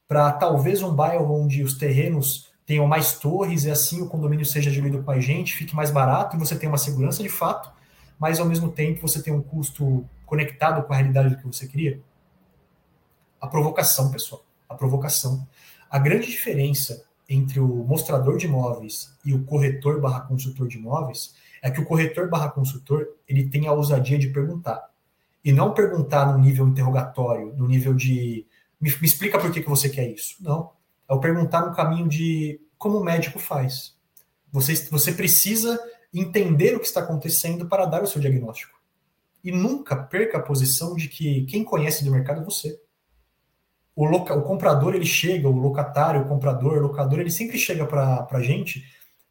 para 0.08 0.32
talvez 0.32 0.82
um 0.82 0.94
bairro 0.94 1.34
onde 1.34 1.64
os 1.64 1.78
terrenos 1.78 2.54
tenham 2.66 2.88
mais 2.88 3.14
torres 3.14 3.64
e 3.64 3.72
assim 3.72 4.02
o 4.02 4.08
condomínio 4.08 4.46
seja 4.46 4.72
diluído 4.72 5.04
com 5.04 5.12
a 5.12 5.20
gente, 5.20 5.54
fique 5.54 5.76
mais 5.76 5.92
barato 5.92 6.36
e 6.36 6.40
você 6.40 6.58
tem 6.58 6.68
uma 6.68 6.78
segurança 6.78 7.22
de 7.22 7.30
fato, 7.30 7.72
mas 8.20 8.40
ao 8.40 8.46
mesmo 8.46 8.72
tempo 8.72 9.08
você 9.08 9.22
tem 9.22 9.34
um 9.34 9.42
custo 9.42 10.08
conectado 10.26 10.86
com 10.86 10.94
a 10.94 10.96
realidade 10.96 11.30
do 11.30 11.38
que 11.38 11.46
você 11.46 11.68
queria? 11.68 12.02
A 13.40 13.48
provocação, 13.48 14.12
pessoal, 14.12 14.44
a 14.68 14.74
provocação. 14.74 15.48
A 15.90 16.00
grande 16.00 16.28
diferença 16.28 17.06
entre 17.30 17.60
o 17.60 17.68
mostrador 17.68 18.38
de 18.38 18.46
imóveis 18.46 19.14
e 19.24 19.34
o 19.34 19.44
corretor 19.44 20.00
barra 20.00 20.22
consultor 20.22 20.68
de 20.68 20.78
imóveis 20.78 21.36
é 21.62 21.70
que 21.70 21.80
o 21.80 21.86
corretor 21.86 22.30
barra 22.30 22.50
consultor 22.50 23.08
ele 23.28 23.50
tem 23.50 23.68
a 23.68 23.72
ousadia 23.72 24.18
de 24.18 24.30
perguntar. 24.30 24.90
E 25.44 25.52
não 25.52 25.74
perguntar 25.74 26.32
no 26.32 26.40
nível 26.40 26.68
interrogatório, 26.68 27.54
no 27.56 27.68
nível 27.68 27.94
de 27.94 28.46
me, 28.86 28.92
me 29.02 29.08
explica 29.08 29.40
por 29.40 29.52
que, 29.52 29.62
que 29.62 29.70
você 29.70 29.90
quer 29.90 30.08
isso. 30.08 30.36
Não. 30.40 30.72
É 31.10 31.14
o 31.14 31.20
perguntar 31.20 31.66
no 31.66 31.76
caminho 31.76 32.08
de 32.08 32.62
como 32.78 33.00
o 33.00 33.04
médico 33.04 33.40
faz. 33.40 33.96
Você, 34.52 34.76
você 34.92 35.12
precisa 35.12 35.80
entender 36.14 36.76
o 36.76 36.80
que 36.80 36.86
está 36.86 37.02
acontecendo 37.02 37.68
para 37.68 37.86
dar 37.86 38.04
o 38.04 38.08
seu 38.08 38.22
diagnóstico. 38.22 38.80
E 39.44 39.52
nunca 39.52 39.96
perca 39.96 40.38
a 40.38 40.42
posição 40.42 40.96
de 40.96 41.08
que 41.08 41.46
quem 41.46 41.64
conhece 41.64 42.06
do 42.06 42.12
mercado 42.12 42.42
é 42.42 42.44
você. 42.44 42.80
O, 43.96 44.06
loca, 44.06 44.36
o 44.36 44.44
comprador, 44.44 44.94
ele 44.94 45.06
chega, 45.06 45.48
o 45.48 45.58
locatário, 45.58 46.22
o 46.22 46.28
comprador, 46.28 46.78
o 46.78 46.82
locador, 46.82 47.20
ele 47.20 47.32
sempre 47.32 47.58
chega 47.58 47.86
para 47.86 48.28
a 48.30 48.42
gente 48.42 48.84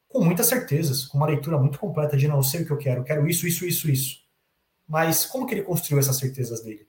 com 0.08 0.24
muitas 0.24 0.46
certezas, 0.46 1.06
com 1.06 1.18
uma 1.18 1.26
leitura 1.26 1.58
muito 1.58 1.78
completa 1.78 2.16
de 2.16 2.28
não, 2.28 2.42
sei 2.42 2.62
o 2.62 2.66
que 2.66 2.72
eu 2.72 2.78
quero, 2.78 3.04
quero 3.04 3.28
isso, 3.28 3.46
isso, 3.46 3.66
isso, 3.66 3.90
isso. 3.90 4.18
Mas 4.86 5.26
como 5.26 5.46
que 5.46 5.54
ele 5.54 5.62
construiu 5.62 5.98
essas 5.98 6.18
certezas 6.18 6.62
dele? 6.62 6.86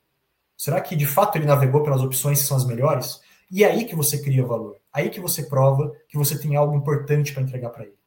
Será 0.58 0.80
que 0.82 0.96
de 0.96 1.06
fato 1.06 1.38
ele 1.38 1.46
navegou 1.46 1.84
pelas 1.84 2.02
opções 2.02 2.42
que 2.42 2.48
são 2.48 2.58
as 2.58 2.66
melhores? 2.66 3.22
E 3.52 3.64
é 3.64 3.72
aí 3.72 3.86
que 3.86 3.96
você 3.96 4.22
cria 4.22 4.46
valor. 4.46 4.78
Aí 4.92 5.10
que 5.10 5.20
você 5.20 5.44
prova 5.44 5.94
que 6.08 6.18
você 6.18 6.38
tem 6.38 6.56
algo 6.56 6.76
importante 6.76 7.34
para 7.34 7.44
entregar 7.44 7.70
para 7.70 7.84
ele. 7.84 7.98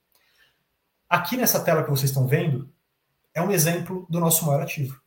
Aqui 1.08 1.36
nessa 1.36 1.60
tela 1.60 1.82
que 1.82 1.90
vocês 1.90 2.10
estão 2.10 2.26
vendo 2.26 2.70
é 3.34 3.42
um 3.42 3.50
exemplo 3.50 4.06
do 4.10 4.20
nosso 4.20 4.44
maior 4.46 4.62
ativo. 4.62 5.00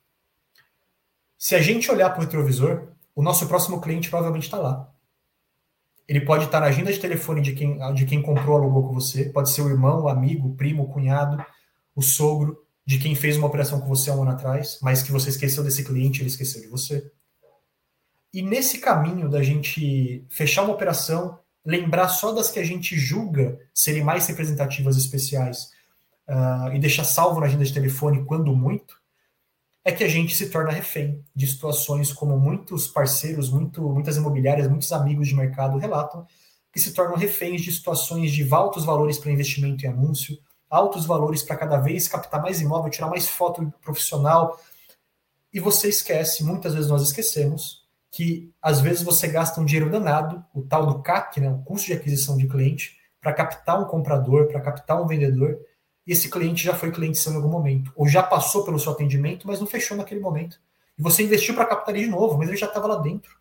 Se 1.38 1.56
a 1.56 1.62
gente 1.62 1.92
olhar 1.92 2.10
para 2.12 2.20
o 2.20 2.22
retrovisor, 2.22 2.88
o 3.16 3.22
nosso 3.22 3.48
próximo 3.48 3.82
cliente 3.82 4.10
provavelmente 4.10 4.44
está 4.44 4.58
lá. 4.58 4.92
Ele 6.08 6.22
pode 6.22 6.46
estar 6.46 6.60
na 6.60 6.68
agenda 6.68 6.92
de 6.92 7.00
telefone 7.00 7.42
de 7.42 7.54
quem, 7.54 7.78
de 7.94 8.06
quem 8.06 8.22
comprou, 8.22 8.58
alugou 8.58 8.88
com 8.88 8.94
você. 8.94 9.26
Pode 9.26 9.50
ser 9.50 9.62
o 9.62 9.70
irmão, 9.70 10.04
o 10.04 10.10
amigo, 10.10 10.50
o 10.50 10.56
primo, 10.56 10.84
o 10.84 10.88
cunhado, 10.88 11.44
o 11.96 12.02
sogro 12.02 12.66
de 12.86 12.98
quem 12.98 13.16
fez 13.16 13.38
uma 13.38 13.48
operação 13.48 13.80
com 13.80 13.88
você 13.88 14.10
há 14.10 14.14
um 14.14 14.22
ano 14.24 14.32
atrás, 14.32 14.80
mas 14.82 15.02
que 15.02 15.12
você 15.12 15.30
esqueceu 15.30 15.64
desse 15.64 15.84
cliente, 15.84 16.22
ele 16.22 16.30
esqueceu 16.30 16.62
de 16.62 16.68
você. 16.68 17.12
E 18.34 18.42
nesse 18.42 18.80
caminho 18.80 19.30
da 19.30 19.44
gente 19.44 20.26
fechar 20.30 20.64
uma 20.64 20.74
operação, 20.74 21.40
lembrar 21.66 22.08
só 22.08 22.32
das 22.32 22.50
que 22.50 22.60
a 22.60 22.64
gente 22.64 22.98
julga 22.98 23.60
serem 23.74 24.04
mais 24.04 24.26
representativas 24.28 24.98
especiais 24.98 25.72
uh, 26.28 26.74
e 26.74 26.80
deixar 26.80 27.04
salvo 27.04 27.40
na 27.40 27.46
agenda 27.46 27.66
de 27.66 27.74
telefone 27.74 28.24
quando 28.26 28.56
muito, 28.56 29.00
é 29.84 29.92
que 29.92 30.04
a 30.04 30.08
gente 30.08 30.36
se 30.36 30.50
torna 30.50 30.72
refém 30.72 31.24
de 31.36 31.48
situações 31.48 32.14
como 32.14 32.38
muitos 32.40 32.88
parceiros, 32.88 33.50
muito, 33.50 33.82
muitas 33.82 34.16
imobiliárias, 34.16 34.68
muitos 34.68 34.92
amigos 34.92 35.28
de 35.28 35.36
mercado 35.36 35.78
relatam, 35.78 36.26
que 36.72 36.80
se 36.80 36.94
tornam 36.94 37.18
reféns 37.18 37.62
de 37.62 37.72
situações 37.72 38.32
de 38.32 38.48
altos 38.54 38.86
valores 38.86 39.18
para 39.18 39.32
investimento 39.32 39.86
em 39.86 39.90
anúncio, 39.90 40.38
altos 40.70 41.06
valores 41.06 41.44
para 41.44 41.58
cada 41.58 41.78
vez 41.80 42.08
captar 42.08 42.42
mais 42.42 42.62
imóvel, 42.62 42.92
tirar 42.92 43.10
mais 43.10 43.28
foto 43.28 43.74
profissional. 43.82 44.58
E 45.52 45.60
você 45.60 45.90
esquece, 45.90 46.44
muitas 46.44 46.74
vezes 46.74 46.90
nós 46.90 47.02
esquecemos, 47.02 47.81
que 48.12 48.54
às 48.62 48.82
vezes 48.82 49.02
você 49.02 49.28
gasta 49.28 49.62
um 49.62 49.66
dinheiro 49.66 49.90
danado, 49.90 50.46
o 50.54 50.62
tal 50.62 50.86
do 50.86 51.02
CAC, 51.02 51.40
né, 51.40 51.50
o 51.50 51.60
custo 51.60 51.88
de 51.88 51.94
aquisição 51.94 52.36
de 52.36 52.48
cliente, 52.48 53.00
para 53.22 53.32
captar 53.32 53.80
um 53.80 53.86
comprador, 53.86 54.48
para 54.48 54.60
captar 54.60 55.02
um 55.02 55.08
vendedor, 55.08 55.58
e 56.06 56.12
esse 56.12 56.30
cliente 56.30 56.64
já 56.64 56.76
foi 56.76 56.92
cliente 56.92 57.18
seu 57.18 57.32
em 57.32 57.36
algum 57.36 57.48
momento, 57.48 57.92
ou 57.96 58.08
já 58.08 58.22
passou 58.22 58.66
pelo 58.66 58.78
seu 58.78 58.92
atendimento, 58.92 59.48
mas 59.48 59.60
não 59.60 59.68
fechou 59.68 59.96
naquele 59.96 60.20
momento. 60.20 60.60
E 60.98 61.02
você 61.02 61.24
investiu 61.24 61.56
para 61.56 61.66
captar 61.66 61.96
ele 61.96 62.06
de 62.06 62.12
novo, 62.12 62.38
mas 62.38 62.50
ele 62.50 62.58
já 62.58 62.66
estava 62.66 62.88
lá 62.88 62.98
dentro. 62.98 63.40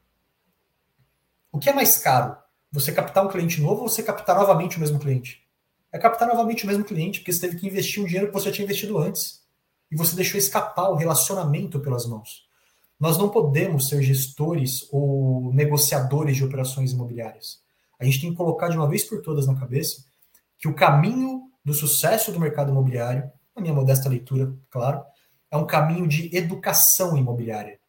O 1.51 1.59
que 1.59 1.69
é 1.69 1.73
mais 1.73 1.99
caro? 1.99 2.37
Você 2.71 2.93
captar 2.93 3.27
um 3.27 3.29
cliente 3.29 3.61
novo 3.61 3.83
ou 3.83 3.89
você 3.89 4.05
captar 4.05 4.37
novamente 4.37 4.77
o 4.77 4.81
mesmo 4.81 5.01
cliente? 5.01 5.45
É 5.91 5.99
captar 5.99 6.29
novamente 6.29 6.63
o 6.63 6.69
mesmo 6.69 6.85
cliente, 6.85 7.19
porque 7.19 7.33
você 7.33 7.41
teve 7.41 7.59
que 7.59 7.67
investir 7.67 8.01
um 8.01 8.07
dinheiro 8.07 8.29
que 8.29 8.33
você 8.33 8.53
tinha 8.53 8.65
investido 8.65 8.99
antes. 8.99 9.41
E 9.91 9.97
você 9.97 10.15
deixou 10.15 10.39
escapar 10.39 10.91
o 10.91 10.95
relacionamento 10.95 11.81
pelas 11.81 12.07
mãos. 12.07 12.49
Nós 13.01 13.17
não 13.17 13.31
podemos 13.31 13.89
ser 13.89 14.03
gestores 14.03 14.87
ou 14.93 15.51
negociadores 15.55 16.37
de 16.37 16.45
operações 16.45 16.93
imobiliárias. 16.93 17.61
A 17.99 18.05
gente 18.05 18.21
tem 18.21 18.31
que 18.31 18.37
colocar 18.37 18.69
de 18.69 18.77
uma 18.77 18.87
vez 18.87 19.05
por 19.05 19.23
todas 19.23 19.47
na 19.47 19.59
cabeça 19.59 20.05
que 20.59 20.69
o 20.69 20.75
caminho 20.75 21.51
do 21.65 21.73
sucesso 21.73 22.31
do 22.31 22.39
mercado 22.39 22.71
imobiliário 22.71 23.31
na 23.57 23.63
minha 23.63 23.73
modesta 23.73 24.09
leitura, 24.09 24.55
claro, 24.69 25.03
é 25.51 25.57
um 25.57 25.67
caminho 25.67 26.07
de 26.07 26.35
educação 26.37 27.17
imobiliária. 27.17 27.81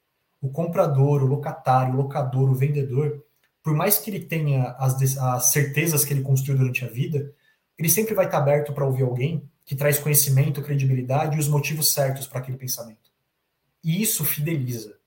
O 0.41 0.49
comprador, 0.49 1.21
o 1.21 1.27
locatário, 1.27 1.93
o 1.93 1.97
locador, 1.97 2.49
o 2.49 2.55
vendedor, 2.55 3.21
por 3.61 3.73
mais 3.73 3.97
que 3.97 4.09
ele 4.09 4.21
tenha 4.21 4.71
as, 4.79 5.17
as 5.17 5.51
certezas 5.51 6.05
que 6.05 6.13
ele 6.13 6.23
construiu 6.23 6.57
durante 6.57 6.85
a 6.85 6.87
vida, 6.87 7.33
ele 7.77 7.89
sempre 7.89 8.13
vai 8.13 8.25
estar 8.25 8.37
aberto 8.37 8.71
para 8.73 8.85
ouvir 8.85 9.03
alguém 9.03 9.43
que 9.65 9.75
traz 9.75 9.99
conhecimento, 9.99 10.61
credibilidade 10.61 11.35
e 11.35 11.39
os 11.39 11.49
motivos 11.49 11.93
certos 11.93 12.27
para 12.27 12.39
aquele 12.39 12.57
pensamento. 12.57 13.11
E 13.83 14.01
isso 14.01 14.23
fideliza. 14.23 15.00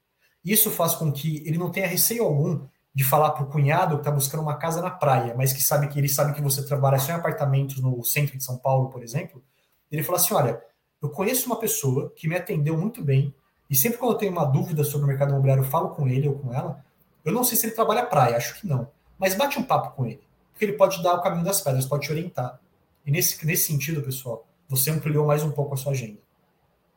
Isso 0.44 0.70
faz 0.70 0.94
com 0.94 1.10
que 1.10 1.42
ele 1.46 1.56
não 1.56 1.70
tenha 1.70 1.86
receio 1.86 2.24
algum 2.24 2.66
de 2.94 3.02
falar 3.02 3.30
para 3.30 3.44
o 3.44 3.46
cunhado 3.46 3.96
que 3.96 4.02
está 4.02 4.10
buscando 4.10 4.42
uma 4.42 4.56
casa 4.56 4.80
na 4.80 4.90
praia, 4.90 5.34
mas 5.36 5.52
que 5.52 5.62
sabe 5.62 5.88
que 5.88 5.98
ele 5.98 6.08
sabe 6.08 6.32
que 6.32 6.42
você 6.42 6.64
trabalha 6.64 6.98
só 6.98 7.12
em 7.12 7.16
apartamentos 7.16 7.80
no 7.80 8.04
centro 8.04 8.36
de 8.36 8.44
São 8.44 8.56
Paulo, 8.56 8.88
por 8.90 9.02
exemplo. 9.02 9.42
Ele 9.90 10.02
fala 10.02 10.18
assim: 10.18 10.34
olha, 10.34 10.62
eu 11.02 11.08
conheço 11.08 11.46
uma 11.46 11.58
pessoa 11.58 12.12
que 12.14 12.28
me 12.28 12.36
atendeu 12.36 12.76
muito 12.76 13.02
bem 13.02 13.34
e 13.68 13.74
sempre 13.74 13.98
quando 13.98 14.12
eu 14.12 14.18
tenho 14.18 14.32
uma 14.32 14.44
dúvida 14.44 14.84
sobre 14.84 15.04
o 15.04 15.08
mercado 15.08 15.30
imobiliário, 15.30 15.64
eu 15.64 15.68
falo 15.68 15.90
com 15.90 16.06
ele 16.06 16.28
ou 16.28 16.38
com 16.38 16.52
ela. 16.52 16.84
Eu 17.24 17.32
não 17.32 17.42
sei 17.42 17.56
se 17.56 17.66
ele 17.66 17.74
trabalha 17.74 18.04
praia, 18.04 18.36
acho 18.36 18.60
que 18.60 18.66
não, 18.66 18.88
mas 19.18 19.34
bate 19.34 19.58
um 19.58 19.62
papo 19.62 19.96
com 19.96 20.06
ele, 20.06 20.22
porque 20.52 20.64
ele 20.64 20.74
pode 20.74 21.02
dar 21.02 21.14
o 21.14 21.22
caminho 21.22 21.44
das 21.44 21.60
pedras, 21.60 21.86
pode 21.86 22.04
te 22.04 22.12
orientar. 22.12 22.60
E 23.04 23.10
nesse, 23.10 23.44
nesse 23.46 23.66
sentido, 23.66 24.02
pessoal, 24.02 24.46
você 24.68 24.90
ampliou 24.90 25.26
mais 25.26 25.42
um 25.42 25.50
pouco 25.50 25.74
a 25.74 25.76
sua 25.76 25.92
agenda. 25.92 26.18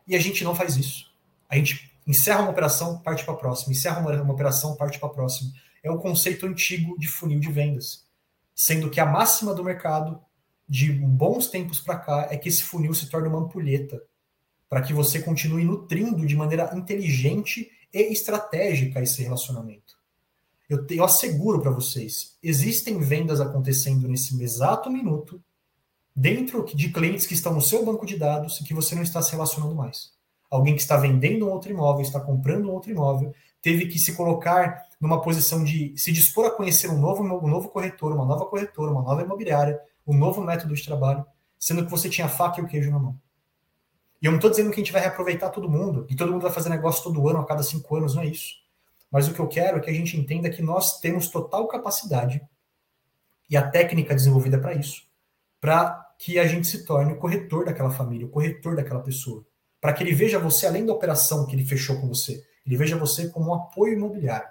E 0.08 0.16
a 0.16 0.20
gente 0.20 0.44
não 0.44 0.54
faz 0.54 0.78
isso. 0.78 1.12
A 1.50 1.56
gente 1.56 1.92
encerra 2.08 2.42
uma 2.42 2.52
operação, 2.52 3.00
parte 3.00 3.26
para 3.26 3.34
a 3.34 3.38
próxima, 3.38 3.74
encerra 3.74 4.00
uma, 4.00 4.32
operação, 4.32 4.76
parte 4.76 4.98
para 4.98 5.10
a 5.10 5.14
próxima 5.14 5.52
é 5.84 5.92
um 5.92 5.98
conceito 5.98 6.46
antigo 6.46 6.98
de 6.98 7.08
funil 7.08 7.40
de 7.40 7.52
vendas, 7.52 8.06
sendo 8.56 8.90
que 8.90 9.00
a 9.00 9.06
máxima 9.06 9.54
do 9.54 9.64
mercado 9.64 10.20
de 10.68 10.92
bons 10.92 11.48
tempos 11.48 11.80
para 11.80 11.98
cá 11.98 12.28
é 12.30 12.38
que 12.38 12.50
esse 12.50 12.64
funil 12.64 12.94
se 12.94 13.10
torne 13.10 13.28
uma 13.28 13.40
ampulheta 13.40 14.02
para 14.70 14.82
que 14.82 14.94
você 14.94 15.22
continue 15.22 15.64
nutrindo 15.64 16.26
de 16.26 16.36
maneira 16.36 16.76
inteligente 16.76 17.72
e 17.94 18.12
estratégica 18.12 19.02
esse 19.02 19.24
relacionamento. 19.24 19.96
Eu, 20.70 20.86
eu 20.90 21.06
asseguro 21.06 21.62
para 21.62 21.72
vocês, 21.72 22.38
existem 22.44 23.00
vendas 23.00 23.40
acontecendo 23.40 24.08
nesse 24.10 24.42
exato 24.44 24.90
minuto 24.90 25.42
dentro 26.14 26.66
de 26.66 26.90
clientes 26.90 27.26
que 27.26 27.34
estão 27.34 27.54
no 27.54 27.62
seu 27.62 27.86
banco 27.86 28.06
de 28.06 28.18
dados 28.18 28.60
e 28.60 28.66
que 28.66 28.74
você 28.74 28.94
não 28.94 29.04
está 29.04 29.22
se 29.22 29.32
relacionando 29.32 29.74
mais. 29.74 30.17
Alguém 30.50 30.76
que 30.76 30.82
está 30.82 30.98
vendendo 30.98 31.48
um 31.48 31.52
outro 31.52 31.72
imóvel, 31.72 32.02
está 32.02 32.20
comprando 32.20 32.70
um 32.70 32.74
outro 32.74 32.92
imóvel, 32.92 33.34
teve 33.62 33.88
que 33.88 34.00
se 34.00 34.16
colocar 34.16 34.86
numa 35.00 35.22
posição 35.22 35.64
de 35.64 35.94
se 35.98 36.12
dispor 36.12 36.46
a 36.46 36.52
conhecer 36.52 36.90
um 36.90 37.00
novo, 37.00 37.24
um 37.24 37.48
novo 37.48 37.70
corretor, 37.70 38.14
uma 38.14 38.26
nova 38.26 38.46
corretora, 38.46 38.92
uma 38.92 39.02
nova 39.02 39.22
imobiliária, 39.22 39.80
um 40.06 40.16
novo 40.18 40.42
método 40.42 40.74
de 40.74 40.86
trabalho, 40.86 41.26
sendo 41.60 41.84
que 41.84 41.92
você 41.92 42.10
tinha 42.10 42.26
a 42.26 42.30
faca 42.30 42.62
e 42.62 42.64
o 42.64 42.68
queijo 42.68 42.90
na 42.90 43.00
mão. 43.00 43.20
E 44.22 44.26
eu 44.26 44.32
não 44.32 44.38
estou 44.38 44.50
dizendo 44.50 44.70
que 44.70 44.76
a 44.76 44.84
gente 44.84 44.92
vai 44.92 45.02
reaproveitar 45.02 45.50
todo 45.50 45.70
mundo, 45.70 46.08
e 46.10 46.16
todo 46.16 46.32
mundo 46.32 46.42
vai 46.42 46.52
fazer 46.52 46.70
negócio 46.70 47.04
todo 47.04 47.28
ano, 47.28 47.40
a 47.40 47.46
cada 47.46 47.62
cinco 47.62 47.96
anos, 47.96 48.16
não 48.16 48.24
é 48.24 48.28
isso. 48.28 48.56
Mas 49.12 49.28
o 49.28 49.34
que 49.34 49.40
eu 49.40 49.48
quero 49.48 49.78
é 49.78 49.80
que 49.80 49.90
a 49.90 49.94
gente 49.94 50.18
entenda 50.18 50.50
que 50.50 50.62
nós 50.62 51.00
temos 51.00 51.30
total 51.30 51.68
capacidade 51.68 52.42
e 53.50 53.56
a 53.56 53.70
técnica 53.70 54.16
desenvolvida 54.16 54.60
para 54.60 54.74
isso, 54.74 55.04
para 55.62 56.06
que 56.18 56.40
a 56.40 56.48
gente 56.48 56.68
se 56.68 56.84
torne 56.84 57.14
o 57.14 57.18
corretor 57.18 57.66
daquela 57.66 57.92
família, 57.92 58.26
o 58.26 58.30
corretor 58.30 58.76
daquela 58.76 59.02
pessoa. 59.02 59.46
Para 59.88 59.94
que 59.94 60.04
ele 60.04 60.14
veja 60.14 60.38
você 60.38 60.68
além 60.68 60.86
da 60.86 60.92
operação 60.92 61.46
que 61.46 61.56
ele 61.56 61.64
fechou 61.64 62.02
com 62.02 62.10
você, 62.10 62.46
ele 62.66 62.76
veja 62.76 62.98
você 62.98 63.30
como 63.30 63.52
um 63.52 63.54
apoio 63.54 63.94
imobiliário 63.94 64.50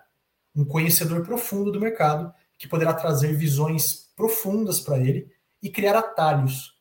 um 0.54 0.64
conhecedor 0.64 1.22
profundo 1.26 1.70
do 1.70 1.78
mercado 1.78 2.32
que 2.56 2.66
poderá 2.66 2.94
trazer 2.94 3.34
visões 3.34 4.10
profundas 4.16 4.80
para 4.80 4.98
ele 4.98 5.30
e 5.62 5.68
criar 5.68 5.98
atalhos, 5.98 6.80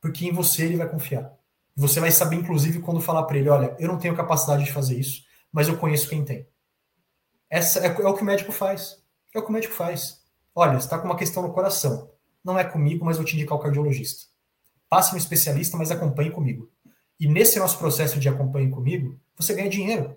porque 0.00 0.24
em 0.26 0.32
você 0.32 0.64
ele 0.64 0.78
vai 0.78 0.88
confiar. 0.88 1.30
Você 1.76 2.00
vai 2.00 2.10
saber, 2.10 2.36
inclusive, 2.36 2.80
quando 2.80 3.02
falar 3.02 3.24
para 3.24 3.36
ele: 3.36 3.50
olha, 3.50 3.76
eu 3.78 3.86
não 3.86 3.98
tenho 3.98 4.16
capacidade 4.16 4.64
de 4.64 4.72
fazer 4.72 4.98
isso, 4.98 5.22
mas 5.52 5.68
eu 5.68 5.76
conheço 5.76 6.08
quem 6.08 6.24
tem. 6.24 6.48
Essa 7.50 7.80
é, 7.80 7.88
é 7.88 8.08
o 8.08 8.14
que 8.14 8.22
o 8.22 8.24
médico 8.24 8.50
faz. 8.50 8.96
É 9.34 9.38
o 9.38 9.42
que 9.42 9.50
o 9.50 9.52
médico 9.52 9.74
faz. 9.74 10.22
Olha, 10.54 10.78
está 10.78 10.98
com 10.98 11.04
uma 11.04 11.18
questão 11.18 11.42
no 11.42 11.52
coração. 11.52 12.10
Não 12.42 12.58
é 12.58 12.64
comigo, 12.64 13.04
mas 13.04 13.18
vou 13.18 13.26
te 13.26 13.36
indicar 13.36 13.58
o 13.58 13.60
cardiologista. 13.60 14.24
Passe 14.88 15.14
um 15.14 15.18
especialista, 15.18 15.76
mas 15.76 15.90
acompanhe 15.90 16.30
comigo. 16.30 16.72
E 17.20 17.28
nesse 17.28 17.58
nosso 17.58 17.78
processo 17.78 18.18
de 18.18 18.28
acompanhe 18.28 18.70
comigo, 18.70 19.20
você 19.36 19.54
ganha 19.54 19.68
dinheiro 19.68 20.16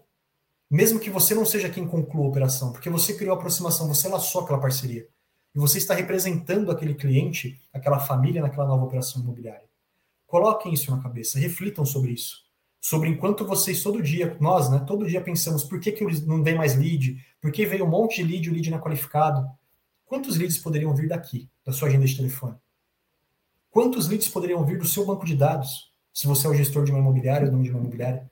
mesmo 0.74 0.99
que 0.99 1.12
você 1.12 1.36
não 1.36 1.45
seja 1.45 1.70
quem 1.70 1.88
conclua 1.88 2.26
a 2.26 2.30
operação, 2.30 2.72
porque 2.72 2.89
você 2.89 3.14
criou 3.14 3.36
a 3.36 3.38
aproximação, 3.38 3.88
você 3.88 4.08
laçou 4.08 4.41
aquela 4.41 4.60
parceria. 4.60 5.08
E 5.54 5.60
você 5.60 5.78
está 5.78 5.93
representando 5.93 6.72
aquele 6.72 6.95
cliente, 6.95 7.62
aquela 7.72 7.99
família 7.99 8.41
naquela 8.41 8.66
nova 8.66 8.84
operação 8.84 9.22
imobiliária. 9.22 9.70
Coloquem 10.26 10.74
isso 10.74 10.89
na 10.89 10.99
cabeça, 10.99 11.38
reflitam 11.38 11.86
sobre 11.86 12.14
isso. 12.14 12.43
Sobre 12.82 13.08
enquanto 13.08 13.45
vocês 13.45 13.84
todo 13.84 14.01
dia, 14.01 14.36
nós, 14.39 14.68
né, 14.68 14.80
todo 14.80 15.08
dia 15.08 15.22
pensamos 15.22 15.64
por 15.64 15.80
que, 15.80 15.91
que 15.91 16.04
não 16.26 16.43
vem 16.43 16.56
mais 16.56 16.76
lead, 16.76 17.24
por 17.39 17.51
que 17.51 17.68
veio 17.68 17.86
um 17.86 17.89
monte 17.89 18.24
de 18.24 18.32
lead, 18.32 18.49
o 18.49 18.54
lead 18.54 18.72
não 18.72 18.80
é 18.80 18.82
qualificado. 18.82 19.47
Quantos 20.06 20.38
leads 20.38 20.58
poderiam 20.58 20.95
vir 20.95 21.08
daqui, 21.08 21.47
da 21.64 21.72
sua 21.72 21.88
agenda 21.88 22.08
de 22.08 22.18
telefone? 22.18 22.58
Quantos 23.70 24.08
leads 24.08 24.28
poderiam 24.28 24.66
vir 24.66 24.80
do 24.80 24.88
seu 24.88 25.06
banco 25.06 25.24
de 25.24 25.36
dados, 25.36 25.93
se 26.14 26.28
você 26.28 26.45
é 26.45 26.49
o 26.49 26.53
gestor 26.53 26.86
de 26.86 26.91
uma 26.91 26.99
imobiliária, 26.99 27.49
dono 27.49 27.64
de 27.64 27.72
uma 27.72 27.80
imobiliária? 27.80 28.30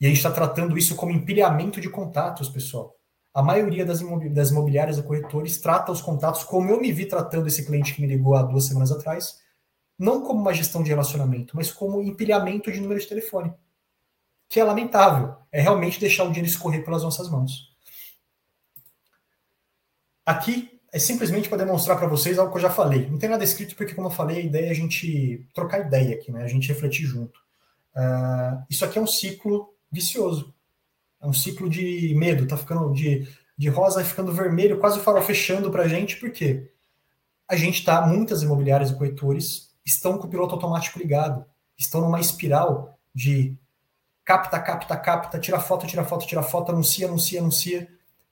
E 0.00 0.06
a 0.06 0.08
gente 0.08 0.18
está 0.18 0.30
tratando 0.30 0.76
isso 0.76 0.96
como 0.96 1.12
empilhamento 1.12 1.80
de 1.80 1.88
contatos, 1.88 2.48
pessoal. 2.48 2.96
A 3.32 3.42
maioria 3.42 3.84
das, 3.84 4.00
das 4.32 4.50
imobiliárias 4.50 4.98
e 4.98 5.02
corretores 5.02 5.58
trata 5.58 5.92
os 5.92 6.02
contatos 6.02 6.42
como 6.44 6.70
eu 6.70 6.80
me 6.80 6.92
vi 6.92 7.06
tratando 7.06 7.46
esse 7.46 7.64
cliente 7.64 7.94
que 7.94 8.00
me 8.00 8.06
ligou 8.06 8.34
há 8.34 8.42
duas 8.42 8.66
semanas 8.66 8.90
atrás, 8.90 9.40
não 9.98 10.22
como 10.22 10.40
uma 10.40 10.54
gestão 10.54 10.82
de 10.82 10.90
relacionamento, 10.90 11.56
mas 11.56 11.72
como 11.72 12.02
empilhamento 12.02 12.70
de 12.70 12.80
número 12.80 13.00
de 13.00 13.06
telefone. 13.06 13.52
Que 14.48 14.60
é 14.60 14.64
lamentável. 14.64 15.36
É 15.52 15.60
realmente 15.60 16.00
deixar 16.00 16.24
o 16.24 16.28
dinheiro 16.28 16.48
escorrer 16.48 16.84
pelas 16.84 17.02
nossas 17.02 17.28
mãos. 17.28 17.76
Aqui 20.24 20.77
é 20.92 20.98
simplesmente 20.98 21.48
para 21.48 21.58
demonstrar 21.58 21.98
para 21.98 22.06
vocês 22.06 22.38
algo 22.38 22.50
que 22.50 22.58
eu 22.58 22.62
já 22.62 22.70
falei. 22.70 23.08
Não 23.08 23.18
tem 23.18 23.28
nada 23.28 23.44
escrito 23.44 23.76
porque, 23.76 23.94
como 23.94 24.08
eu 24.08 24.12
falei, 24.12 24.38
a 24.38 24.42
ideia 24.42 24.66
é 24.66 24.70
a 24.70 24.74
gente 24.74 25.46
trocar 25.54 25.80
ideia 25.80 26.14
aqui, 26.14 26.32
né? 26.32 26.42
A 26.42 26.48
gente 26.48 26.68
refletir 26.68 27.04
junto. 27.04 27.38
Uh, 27.94 28.64
isso 28.70 28.84
aqui 28.84 28.98
é 28.98 29.02
um 29.02 29.06
ciclo 29.06 29.74
vicioso. 29.90 30.54
É 31.20 31.26
um 31.26 31.32
ciclo 31.32 31.68
de 31.68 32.14
medo, 32.14 32.46
tá 32.46 32.56
ficando 32.56 32.92
de, 32.92 33.28
de 33.56 33.68
rosa 33.68 34.04
ficando 34.04 34.32
vermelho, 34.32 34.78
quase 34.78 34.98
o 34.98 35.02
farol 35.02 35.22
fechando 35.22 35.70
para 35.70 35.82
a 35.82 35.88
gente, 35.88 36.16
porque 36.16 36.70
a 37.48 37.56
gente 37.56 37.84
tá, 37.84 38.06
muitas 38.06 38.42
imobiliárias 38.42 38.90
e 38.90 38.94
corretores 38.94 39.74
estão 39.84 40.16
com 40.16 40.26
o 40.26 40.30
piloto 40.30 40.54
automático 40.54 40.98
ligado, 40.98 41.44
estão 41.76 42.00
numa 42.00 42.20
espiral 42.20 42.98
de 43.14 43.56
capta, 44.24 44.60
capta, 44.60 44.96
capta, 44.96 45.38
tira 45.38 45.58
foto, 45.58 45.86
tira 45.86 46.04
foto, 46.04 46.26
tira 46.26 46.42
foto, 46.42 46.70
anuncia, 46.70 47.08
anuncia, 47.08 47.40
anuncia. 47.40 47.88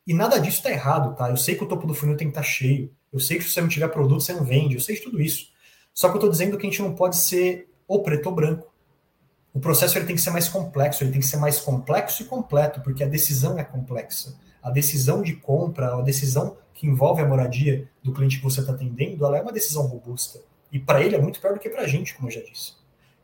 E 0.07 0.15
nada 0.15 0.39
disso 0.39 0.63
tá 0.63 0.71
errado, 0.71 1.17
tá? 1.17 1.31
Eu 1.31 1.37
sei 1.37 1.57
que 1.57 1.65
o 1.65 1.69
topo 1.69 1.87
do 1.87 1.95
funil 1.95 2.17
tem 2.17 2.29
que 2.29 2.33
estar 2.33 2.43
tá 2.43 2.47
cheio. 2.47 2.93
Eu 3.13 3.19
sei 3.19 3.39
que 3.39 3.45
se 3.45 3.51
você 3.51 3.61
não 3.61 3.69
tiver 3.69 3.89
produto, 3.89 4.21
você 4.21 4.33
não 4.33 4.45
vende. 4.45 4.75
Eu 4.75 4.81
sei 4.81 4.95
de 4.95 5.03
tudo 5.03 5.21
isso. 5.21 5.49
Só 5.93 6.09
que 6.09 6.17
eu 6.17 6.21
tô 6.21 6.29
dizendo 6.29 6.57
que 6.57 6.67
a 6.67 6.71
gente 6.71 6.83
não 6.83 6.95
pode 6.95 7.17
ser 7.17 7.69
ou 7.89 8.03
preto 8.03 8.27
ou 8.27 8.35
branco 8.35 8.77
o 9.57 9.59
processo 9.59 9.97
ele 9.97 10.05
tem 10.05 10.15
que 10.15 10.21
ser 10.21 10.33
mais 10.33 10.51
complexo, 10.51 11.03
ele 11.03 11.13
tem 11.13 11.21
que 11.21 11.27
ser 11.27 11.39
mais 11.39 11.59
complexo 11.59 12.21
e 12.23 12.27
completo, 12.27 12.83
porque 12.83 13.03
a 13.03 13.09
decisão 13.09 13.59
é 13.59 13.65
complexa. 13.65 14.39
A 14.63 14.69
decisão 14.69 15.23
de 15.23 15.35
compra, 15.35 15.95
a 15.95 16.03
decisão 16.03 16.59
que 16.75 16.87
envolve 16.87 17.23
a 17.23 17.27
moradia 17.27 17.89
do 18.03 18.13
cliente 18.13 18.37
que 18.37 18.45
você 18.45 18.61
está 18.61 18.75
atendendo, 18.75 19.25
ela 19.25 19.39
é 19.39 19.41
uma 19.41 19.55
decisão 19.55 19.87
robusta. 19.87 20.43
E 20.71 20.79
para 20.79 21.01
ele 21.03 21.17
é 21.17 21.19
muito 21.19 21.41
pior 21.41 21.55
do 21.55 21.59
que 21.59 21.71
para 21.71 21.81
a 21.81 21.87
gente, 21.87 22.15
como 22.15 22.29
eu 22.29 22.33
já 22.33 22.43
disse. 22.43 22.75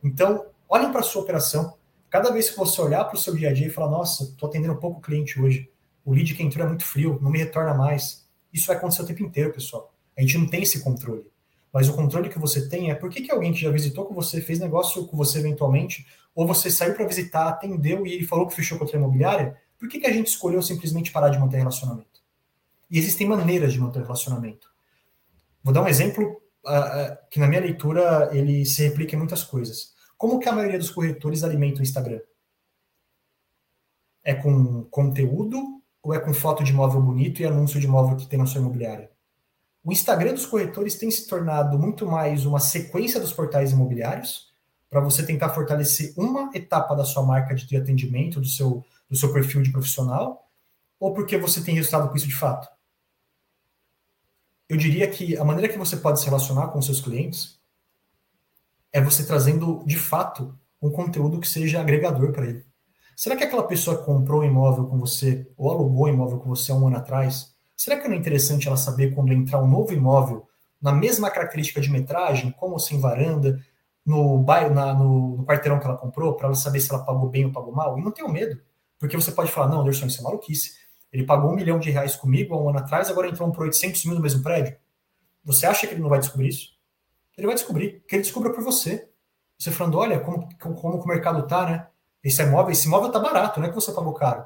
Então, 0.03 0.47
olhem 0.67 0.89
para 0.89 1.01
a 1.01 1.03
sua 1.03 1.21
operação. 1.21 1.75
Cada 2.09 2.31
vez 2.31 2.49
que 2.49 2.57
você 2.57 2.81
olhar 2.81 3.03
para 3.03 3.15
o 3.15 3.19
seu 3.19 3.35
dia 3.35 3.51
a 3.51 3.53
dia 3.53 3.67
e 3.67 3.69
falar, 3.69 3.91
nossa, 3.91 4.23
estou 4.23 4.49
atendendo 4.49 4.75
pouco 4.77 5.01
cliente 5.01 5.39
hoje, 5.39 5.69
o 6.05 6.13
lead 6.13 6.33
que 6.35 6.43
entrou 6.43 6.65
é 6.65 6.69
muito 6.69 6.85
frio, 6.85 7.19
não 7.21 7.31
me 7.31 7.39
retorna 7.39 7.73
mais. 7.73 8.27
Isso 8.51 8.67
vai 8.67 8.75
acontecer 8.75 9.01
o 9.01 9.05
tempo 9.05 9.23
inteiro, 9.23 9.53
pessoal. 9.53 9.93
A 10.17 10.21
gente 10.21 10.37
não 10.37 10.47
tem 10.47 10.63
esse 10.63 10.83
controle. 10.83 11.31
Mas 11.71 11.89
o 11.89 11.93
controle 11.93 12.29
que 12.29 12.37
você 12.37 12.69
tem 12.69 12.91
é 12.91 12.95
por 12.95 13.09
que, 13.09 13.21
que 13.21 13.31
alguém 13.31 13.51
que 13.51 13.59
já 13.59 13.71
visitou 13.71 14.05
com 14.05 14.13
você, 14.13 14.39
fez 14.41 14.59
negócio 14.59 15.07
com 15.07 15.17
você 15.17 15.39
eventualmente, 15.39 16.05
ou 16.35 16.45
você 16.45 16.69
saiu 16.69 16.93
para 16.93 17.07
visitar, 17.07 17.47
atendeu 17.47 18.05
e 18.05 18.13
ele 18.13 18.27
falou 18.27 18.47
que 18.47 18.55
fechou 18.55 18.77
com 18.77 18.83
outra 18.83 18.97
imobiliária, 18.97 19.57
por 19.79 19.89
que, 19.89 19.99
que 19.99 20.07
a 20.07 20.13
gente 20.13 20.27
escolheu 20.27 20.61
simplesmente 20.61 21.11
parar 21.11 21.29
de 21.29 21.39
manter 21.39 21.57
relacionamento? 21.57 22.21
E 22.89 22.97
existem 22.99 23.27
maneiras 23.27 23.73
de 23.73 23.79
manter 23.79 24.03
relacionamento. 24.03 24.71
Vou 25.63 25.73
dar 25.73 25.81
um 25.81 25.87
exemplo 25.87 26.41
uh, 26.65 27.17
que 27.29 27.39
na 27.39 27.47
minha 27.47 27.61
leitura 27.61 28.29
ele 28.31 28.65
se 28.65 28.83
replica 28.83 29.15
em 29.15 29.19
muitas 29.19 29.43
coisas. 29.43 29.93
Como 30.15 30.39
que 30.39 30.47
a 30.47 30.53
maioria 30.53 30.77
dos 30.77 30.91
corretores 30.91 31.43
alimenta 31.43 31.79
o 31.79 31.83
Instagram? 31.83 32.21
É 34.23 34.33
com 34.33 34.83
conteúdo 34.85 35.82
ou 36.03 36.13
é 36.13 36.19
com 36.19 36.33
foto 36.33 36.63
de 36.63 36.71
imóvel 36.71 37.01
bonito 37.01 37.41
e 37.41 37.45
anúncio 37.45 37.79
de 37.79 37.87
imóvel 37.87 38.17
que 38.17 38.27
tem 38.27 38.37
na 38.37 38.45
sua 38.45 38.59
imobiliária? 38.59 39.09
O 39.83 39.91
Instagram 39.91 40.33
dos 40.33 40.45
corretores 40.45 40.95
tem 40.95 41.09
se 41.09 41.27
tornado 41.27 41.79
muito 41.79 42.05
mais 42.05 42.45
uma 42.45 42.59
sequência 42.59 43.19
dos 43.19 43.33
portais 43.33 43.71
imobiliários, 43.71 44.53
para 44.89 45.01
você 45.01 45.25
tentar 45.25 45.49
fortalecer 45.49 46.13
uma 46.15 46.51
etapa 46.53 46.93
da 46.93 47.03
sua 47.03 47.23
marca 47.23 47.55
de 47.55 47.75
atendimento, 47.75 48.39
do 48.39 48.47
seu, 48.47 48.85
do 49.09 49.17
seu 49.17 49.33
perfil 49.33 49.63
de 49.63 49.71
profissional, 49.71 50.47
ou 50.99 51.13
porque 51.13 51.37
você 51.37 51.63
tem 51.63 51.73
resultado 51.73 52.09
com 52.09 52.15
isso 52.15 52.27
de 52.27 52.35
fato? 52.35 52.67
Eu 54.69 54.77
diria 54.77 55.09
que 55.09 55.35
a 55.35 55.43
maneira 55.43 55.71
que 55.71 55.79
você 55.79 55.97
pode 55.97 56.19
se 56.19 56.25
relacionar 56.25 56.67
com 56.67 56.81
seus 56.81 57.01
clientes 57.01 57.59
é 58.91 59.01
você 59.01 59.25
trazendo 59.25 59.83
de 59.85 59.97
fato 59.97 60.57
um 60.81 60.91
conteúdo 60.91 61.39
que 61.39 61.47
seja 61.47 61.81
agregador 61.81 62.31
para 62.31 62.45
ele. 62.45 62.65
Será 63.15 63.35
que 63.35 63.43
aquela 63.43 63.63
pessoa 63.63 64.03
comprou 64.03 64.41
um 64.41 64.43
imóvel 64.43 64.85
com 64.85 64.97
você 64.97 65.47
ou 65.55 65.71
alugou 65.71 66.05
um 66.05 66.09
imóvel 66.09 66.39
com 66.39 66.49
você 66.49 66.71
há 66.71 66.75
um 66.75 66.87
ano 66.87 66.97
atrás, 66.97 67.53
será 67.75 67.99
que 67.99 68.07
não 68.07 68.15
é 68.15 68.17
interessante 68.17 68.67
ela 68.67 68.77
saber 68.77 69.13
quando 69.13 69.31
entrar 69.31 69.61
um 69.61 69.67
novo 69.67 69.93
imóvel 69.93 70.47
na 70.81 70.91
mesma 70.91 71.29
característica 71.29 71.79
de 71.79 71.89
metragem, 71.89 72.51
como 72.51 72.77
sem 72.77 72.99
varanda, 72.99 73.59
no 74.05 74.39
bairro, 74.39 74.73
na, 74.73 74.93
no, 74.93 75.37
no, 75.37 75.45
quarteirão 75.45 75.79
que 75.79 75.85
ela 75.85 75.97
comprou, 75.97 76.35
para 76.35 76.47
ela 76.47 76.55
saber 76.55 76.81
se 76.81 76.93
ela 76.93 77.03
pagou 77.03 77.29
bem 77.29 77.45
ou 77.45 77.51
pagou 77.51 77.73
mal? 77.73 77.97
E 77.97 78.03
não 78.03 78.11
tenho 78.11 78.27
medo, 78.29 78.59
porque 78.99 79.15
você 79.15 79.31
pode 79.31 79.51
falar, 79.51 79.69
não, 79.69 79.81
Anderson, 79.81 80.07
isso 80.07 80.19
é 80.19 80.23
maluquice. 80.23 80.73
Ele 81.11 81.25
pagou 81.25 81.51
um 81.51 81.55
milhão 81.55 81.79
de 81.79 81.89
reais 81.89 82.15
comigo 82.15 82.53
há 82.53 82.61
um 82.61 82.69
ano 82.69 82.79
atrás, 82.79 83.09
agora 83.09 83.29
entrou 83.29 83.47
um 83.47 83.51
por 83.51 83.63
800 83.63 84.03
mil 84.05 84.15
no 84.15 84.21
mesmo 84.21 84.43
prédio. 84.43 84.75
Você 85.45 85.65
acha 85.65 85.87
que 85.87 85.93
ele 85.93 86.01
não 86.01 86.09
vai 86.09 86.19
descobrir 86.19 86.49
isso? 86.49 86.73
Ele 87.37 87.47
vai 87.47 87.55
descobrir, 87.55 88.03
que 88.07 88.15
ele 88.15 88.23
descubra 88.23 88.51
por 88.51 88.63
você. 88.63 89.07
Você 89.57 89.71
falando, 89.71 89.97
olha 89.97 90.19
como, 90.19 90.49
como, 90.59 90.75
como 90.75 91.01
o 91.01 91.07
mercado 91.07 91.47
tá, 91.47 91.65
né? 91.65 91.87
Esse 92.23 92.41
imóvel, 92.41 92.71
esse 92.71 92.87
imóvel 92.87 93.11
tá 93.11 93.19
barato, 93.19 93.59
não 93.59 93.67
é 93.67 93.69
que 93.69 93.75
você 93.75 93.91
pagou 93.91 94.13
caro. 94.13 94.45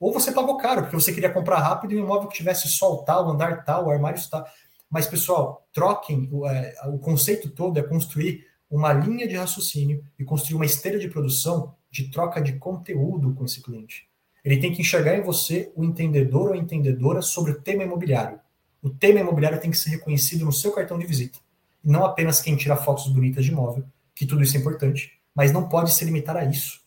Ou 0.00 0.12
você 0.12 0.32
pagou 0.32 0.56
caro, 0.56 0.82
porque 0.82 0.96
você 0.96 1.12
queria 1.12 1.30
comprar 1.30 1.58
rápido 1.58 1.92
e 1.92 1.96
um 1.96 2.04
imóvel 2.04 2.28
que 2.28 2.36
tivesse 2.36 2.68
sol 2.68 3.04
tal, 3.04 3.30
andar 3.30 3.64
tal, 3.64 3.88
armário 3.88 4.20
tal. 4.28 4.44
Mas, 4.90 5.06
pessoal, 5.06 5.66
troquem, 5.72 6.28
o, 6.32 6.46
é, 6.46 6.74
o 6.86 6.98
conceito 6.98 7.48
todo 7.48 7.78
é 7.78 7.82
construir 7.82 8.44
uma 8.68 8.92
linha 8.92 9.28
de 9.28 9.36
raciocínio 9.36 10.04
e 10.18 10.24
construir 10.24 10.56
uma 10.56 10.66
esteira 10.66 10.98
de 10.98 11.08
produção 11.08 11.74
de 11.90 12.10
troca 12.10 12.40
de 12.40 12.54
conteúdo 12.54 13.32
com 13.34 13.44
esse 13.44 13.62
cliente. 13.62 14.08
Ele 14.44 14.58
tem 14.58 14.72
que 14.72 14.80
enxergar 14.80 15.16
em 15.16 15.22
você 15.22 15.70
o 15.76 15.84
entendedor 15.84 16.50
ou 16.50 16.56
entendedora 16.56 17.22
sobre 17.22 17.52
o 17.52 17.60
tema 17.60 17.84
imobiliário. 17.84 18.40
O 18.82 18.90
tema 18.90 19.20
imobiliário 19.20 19.60
tem 19.60 19.70
que 19.70 19.78
ser 19.78 19.90
reconhecido 19.90 20.44
no 20.44 20.52
seu 20.52 20.72
cartão 20.72 20.98
de 20.98 21.06
visita. 21.06 21.38
E 21.84 21.88
não 21.88 22.04
apenas 22.04 22.40
quem 22.40 22.56
tira 22.56 22.74
fotos 22.74 23.06
bonitas 23.06 23.44
de 23.44 23.52
imóvel, 23.52 23.84
que 24.14 24.26
tudo 24.26 24.42
isso 24.42 24.56
é 24.56 24.60
importante, 24.60 25.12
mas 25.32 25.52
não 25.52 25.68
pode 25.68 25.92
se 25.92 26.04
limitar 26.04 26.36
a 26.36 26.44
isso. 26.44 26.81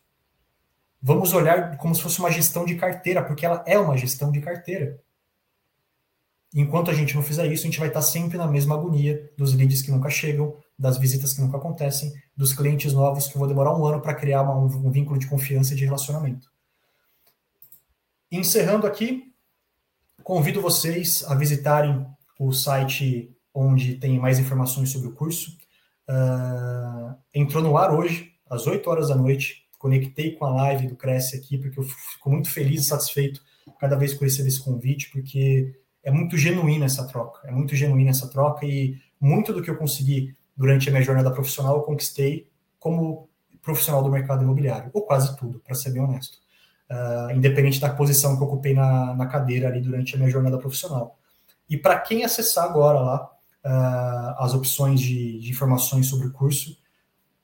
Vamos 1.08 1.34
olhar 1.34 1.78
como 1.78 1.94
se 1.94 2.02
fosse 2.02 2.18
uma 2.18 2.32
gestão 2.32 2.66
de 2.66 2.74
carteira, 2.74 3.24
porque 3.24 3.46
ela 3.46 3.64
é 3.68 3.78
uma 3.78 3.96
gestão 3.96 4.32
de 4.32 4.42
carteira. 4.42 5.00
Enquanto 6.52 6.90
a 6.90 6.96
gente 6.96 7.14
não 7.14 7.22
fizer 7.22 7.46
isso, 7.46 7.62
a 7.62 7.66
gente 7.70 7.78
vai 7.78 7.90
estar 7.90 8.02
sempre 8.02 8.40
na 8.40 8.48
mesma 8.48 8.74
agonia 8.74 9.32
dos 9.38 9.54
leads 9.54 9.84
que 9.84 9.92
nunca 9.92 10.10
chegam, 10.10 10.58
das 10.80 10.98
visitas 10.98 11.32
que 11.32 11.42
nunca 11.42 11.58
acontecem, 11.58 12.12
dos 12.36 12.54
clientes 12.54 12.92
novos 12.92 13.28
que 13.28 13.38
vão 13.38 13.48
demorar 13.48 13.78
um 13.78 13.86
ano 13.86 14.02
para 14.02 14.16
criar 14.16 14.42
uma, 14.42 14.56
um 14.56 14.90
vínculo 14.90 15.20
de 15.20 15.28
confiança 15.28 15.74
e 15.74 15.76
de 15.76 15.86
relacionamento. 15.86 16.52
Encerrando 18.32 18.88
aqui, 18.88 19.32
convido 20.24 20.60
vocês 20.60 21.24
a 21.28 21.36
visitarem 21.36 22.04
o 22.40 22.52
site 22.52 23.32
onde 23.54 23.94
tem 23.98 24.18
mais 24.18 24.40
informações 24.40 24.90
sobre 24.90 25.10
o 25.10 25.14
curso. 25.14 25.56
Uh, 26.10 27.16
entrou 27.32 27.62
no 27.62 27.78
ar 27.78 27.94
hoje, 27.94 28.32
às 28.50 28.66
8 28.66 28.90
horas 28.90 29.10
da 29.10 29.16
noite. 29.16 29.65
Conectei 29.86 30.32
com 30.32 30.46
a 30.46 30.50
live 30.50 30.88
do 30.88 30.96
Cresce 30.96 31.36
aqui, 31.36 31.58
porque 31.58 31.80
eu 31.80 31.84
fico 31.84 32.30
muito 32.30 32.50
feliz 32.50 32.82
e 32.82 32.88
satisfeito 32.88 33.42
cada 33.80 33.96
vez 33.96 34.14
que 34.14 34.24
eu 34.24 34.28
recebo 34.28 34.48
esse 34.48 34.64
convite, 34.64 35.12
porque 35.12 35.80
é 36.04 36.10
muito 36.10 36.38
genuína 36.38 36.86
essa 36.86 37.08
troca. 37.08 37.48
É 37.48 37.52
muito 37.52 37.76
genuína 37.76 38.10
essa 38.10 38.28
troca 38.28 38.66
e 38.66 38.98
muito 39.20 39.54
do 39.54 39.62
que 39.62 39.70
eu 39.70 39.78
consegui 39.78 40.36
durante 40.58 40.90
a 40.90 40.92
minha 40.92 41.04
jornada 41.04 41.30
profissional 41.30 41.78
eu 41.78 41.84
conquistei 41.84 42.50
como 42.80 43.30
profissional 43.62 44.02
do 44.02 44.10
mercado 44.10 44.44
imobiliário, 44.44 44.90
ou 44.94 45.04
quase 45.04 45.38
tudo, 45.38 45.60
para 45.60 45.76
ser 45.76 45.92
bem 45.92 46.02
honesto 46.02 46.38
uh, 46.90 47.32
independente 47.32 47.80
da 47.80 47.90
posição 47.90 48.36
que 48.36 48.44
eu 48.44 48.48
ocupei 48.48 48.74
na, 48.74 49.14
na 49.16 49.28
cadeira 49.28 49.68
ali 49.68 49.82
durante 49.82 50.16
a 50.16 50.18
minha 50.18 50.30
jornada 50.30 50.58
profissional. 50.58 51.20
E 51.70 51.78
para 51.78 52.00
quem 52.00 52.24
acessar 52.24 52.66
agora 52.66 53.00
lá 53.00 53.32
uh, 53.66 54.44
as 54.44 54.54
opções 54.54 55.00
de, 55.00 55.40
de, 55.40 55.50
informações 55.50 56.08
sobre 56.08 56.28
o 56.28 56.32
curso, 56.32 56.78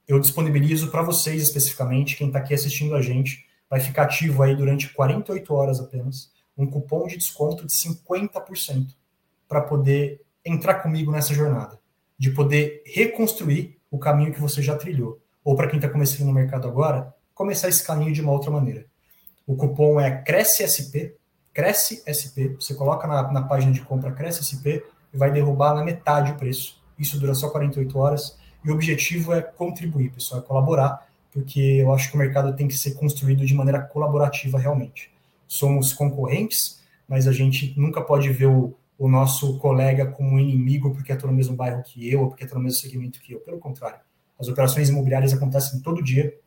eu 0.07 0.19
disponibilizo 0.19 0.89
para 0.89 1.01
vocês 1.01 1.41
especificamente, 1.41 2.15
quem 2.15 2.27
está 2.27 2.39
aqui 2.39 2.53
assistindo 2.53 2.95
a 2.95 3.01
gente, 3.01 3.45
vai 3.69 3.79
ficar 3.79 4.03
ativo 4.03 4.43
aí 4.43 4.55
durante 4.55 4.89
48 4.89 5.53
horas 5.53 5.79
apenas, 5.79 6.31
um 6.57 6.67
cupom 6.67 7.07
de 7.07 7.17
desconto 7.17 7.65
de 7.65 7.71
50% 7.71 8.87
para 9.47 9.61
poder 9.61 10.21
entrar 10.45 10.75
comigo 10.75 11.11
nessa 11.11 11.33
jornada, 11.33 11.79
de 12.17 12.31
poder 12.31 12.83
reconstruir 12.85 13.79
o 13.89 13.97
caminho 13.97 14.33
que 14.33 14.41
você 14.41 14.61
já 14.61 14.75
trilhou. 14.75 15.19
Ou 15.43 15.55
para 15.55 15.67
quem 15.67 15.77
está 15.77 15.89
começando 15.89 16.27
no 16.27 16.33
mercado 16.33 16.67
agora, 16.67 17.13
começar 17.33 17.69
esse 17.69 17.83
caminho 17.85 18.13
de 18.13 18.21
uma 18.21 18.31
outra 18.31 18.51
maneira. 18.51 18.85
O 19.47 19.55
cupom 19.55 19.99
é 19.99 20.21
CRESCESP, 20.21 21.15
CRESCESP. 21.53 22.55
Você 22.59 22.73
coloca 22.75 23.07
na, 23.07 23.31
na 23.31 23.41
página 23.41 23.71
de 23.71 23.81
compra 23.81 24.11
CRESCESP 24.11 24.83
e 25.13 25.17
vai 25.17 25.31
derrubar 25.31 25.73
na 25.73 25.83
metade 25.83 26.31
o 26.31 26.37
preço. 26.37 26.81
Isso 26.97 27.19
dura 27.19 27.33
só 27.33 27.49
48 27.49 27.97
horas. 27.97 28.37
E 28.63 28.69
o 28.69 28.73
objetivo 28.73 29.33
é 29.33 29.41
contribuir, 29.41 30.11
pessoal, 30.11 30.41
é 30.41 30.43
colaborar, 30.43 31.07
porque 31.31 31.59
eu 31.59 31.93
acho 31.93 32.09
que 32.09 32.15
o 32.15 32.19
mercado 32.19 32.55
tem 32.55 32.67
que 32.67 32.75
ser 32.75 32.91
construído 32.91 33.45
de 33.45 33.53
maneira 33.53 33.81
colaborativa 33.81 34.59
realmente. 34.59 35.11
Somos 35.47 35.93
concorrentes, 35.93 36.81
mas 37.07 37.27
a 37.27 37.31
gente 37.31 37.73
nunca 37.77 38.01
pode 38.01 38.29
ver 38.29 38.47
o, 38.47 38.75
o 38.97 39.07
nosso 39.09 39.57
colega 39.57 40.05
como 40.05 40.39
inimigo 40.39 40.93
porque 40.93 41.11
atua 41.11 41.31
no 41.31 41.35
mesmo 41.35 41.55
bairro 41.55 41.81
que 41.83 42.09
eu, 42.11 42.21
ou 42.21 42.27
porque 42.27 42.43
atua 42.43 42.57
no 42.57 42.65
mesmo 42.65 42.79
segmento 42.79 43.19
que 43.19 43.33
eu. 43.33 43.39
Pelo 43.39 43.57
contrário, 43.57 43.99
as 44.39 44.47
operações 44.47 44.89
imobiliárias 44.89 45.33
acontecem 45.33 45.79
todo 45.79 46.03
dia 46.03 46.37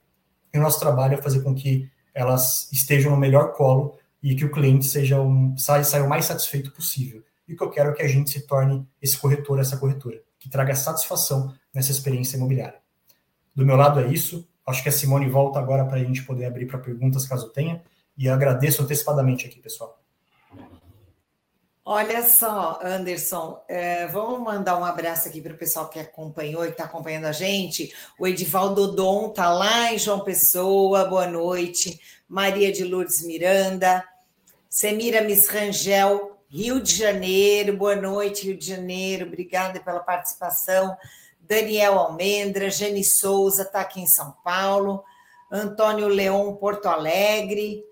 e 0.53 0.59
o 0.59 0.63
nosso 0.63 0.79
trabalho 0.79 1.15
é 1.15 1.23
fazer 1.23 1.43
com 1.43 1.55
que 1.55 1.91
elas 2.15 2.71
estejam 2.73 3.11
no 3.11 3.17
melhor 3.17 3.53
colo 3.53 3.99
e 4.23 4.35
que 4.35 4.45
o 4.45 4.51
cliente 4.51 4.87
seja 4.87 5.21
um, 5.21 5.57
saia, 5.59 5.85
saia 5.85 6.05
o 6.05 6.09
mais 6.09 6.27
satisfeito 6.27 6.71
possível. 6.73 7.23
E 7.47 7.55
o 7.55 7.57
que 7.57 7.63
eu 7.63 7.71
quero 7.71 7.91
é 7.91 7.93
que 7.93 8.03
a 8.03 8.09
gente 8.09 8.31
se 8.31 8.47
torne 8.47 8.87
esse 9.03 9.19
corretor, 9.19 9.59
essa 9.59 9.77
corretora, 9.77 10.23
que 10.45 10.51
traga 10.51 10.75
satisfação 10.75 11.55
nessa 11.73 11.91
experiência 11.91 12.37
imobiliária. 12.37 12.79
Do 13.57 13.65
meu 13.65 13.77
lado 13.77 13.99
é 13.99 14.09
isso. 14.09 14.47
Acho 14.67 14.83
que 14.83 14.91
a 14.91 14.93
Simone 14.93 15.27
volta 15.27 15.59
agora 15.59 15.87
para 15.87 15.97
a 15.97 16.05
gente 16.05 16.23
poder 16.23 16.45
abrir 16.45 16.67
para 16.67 16.79
perguntas, 16.79 17.27
caso 17.27 17.49
tenha. 17.49 17.83
E 18.15 18.29
agradeço 18.29 18.83
antecipadamente 18.83 19.47
aqui, 19.47 19.59
pessoal. 19.59 19.99
Olha 21.83 22.23
só, 22.23 22.79
Anderson, 22.85 23.59
é, 23.67 24.07
vamos 24.07 24.41
mandar 24.41 24.79
um 24.79 24.85
abraço 24.85 25.29
aqui 25.29 25.41
para 25.41 25.55
o 25.55 25.57
pessoal 25.57 25.89
que 25.89 25.99
acompanhou 25.99 26.67
e 26.67 26.69
está 26.69 26.85
acompanhando 26.85 27.25
a 27.25 27.33
gente. 27.33 27.95
O 28.19 28.27
Edivaldo 28.27 28.89
Dodon 28.89 29.31
está 29.31 29.51
lá 29.51 29.95
em 29.95 29.99
João 29.99 30.21
Pessoa, 30.21 31.07
boa 31.07 31.27
noite. 31.27 31.99
Maria 32.29 32.71
de 32.71 32.85
Lourdes 32.85 33.25
Miranda, 33.25 34.05
Semira 34.69 35.23
Misrangel, 35.23 36.34
Rio 36.55 36.79
de 36.81 36.95
Janeiro, 36.95 37.77
boa 37.77 37.97
noite, 37.97 38.47
Rio 38.47 38.57
de 38.57 38.65
Janeiro, 38.65 39.27
obrigada 39.27 39.81
pela 39.81 39.99
participação. 39.99 40.97
Daniel 41.41 41.99
Almendra, 41.99 42.71
Jane 42.71 43.03
Souza 43.03 43.63
está 43.63 43.81
aqui 43.81 44.01
em 44.01 44.07
São 44.07 44.31
Paulo, 44.45 45.03
Antônio 45.51 46.07
Leão, 46.07 46.55
Porto 46.55 46.87
Alegre, 46.87 47.85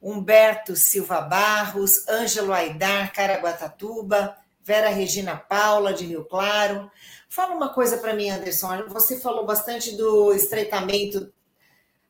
Humberto 0.00 0.76
Silva 0.76 1.20
Barros, 1.20 2.06
Ângelo 2.08 2.52
Aidar, 2.52 3.12
Caraguatatuba, 3.12 4.36
Vera 4.62 4.90
Regina 4.90 5.36
Paula, 5.36 5.92
de 5.92 6.06
Rio 6.06 6.24
Claro. 6.24 6.88
Fala 7.28 7.56
uma 7.56 7.70
coisa 7.70 7.98
para 7.98 8.14
mim, 8.14 8.30
Anderson. 8.30 8.86
Você 8.86 9.18
falou 9.18 9.44
bastante 9.44 9.96
do 9.96 10.32
estreitamento, 10.32 11.32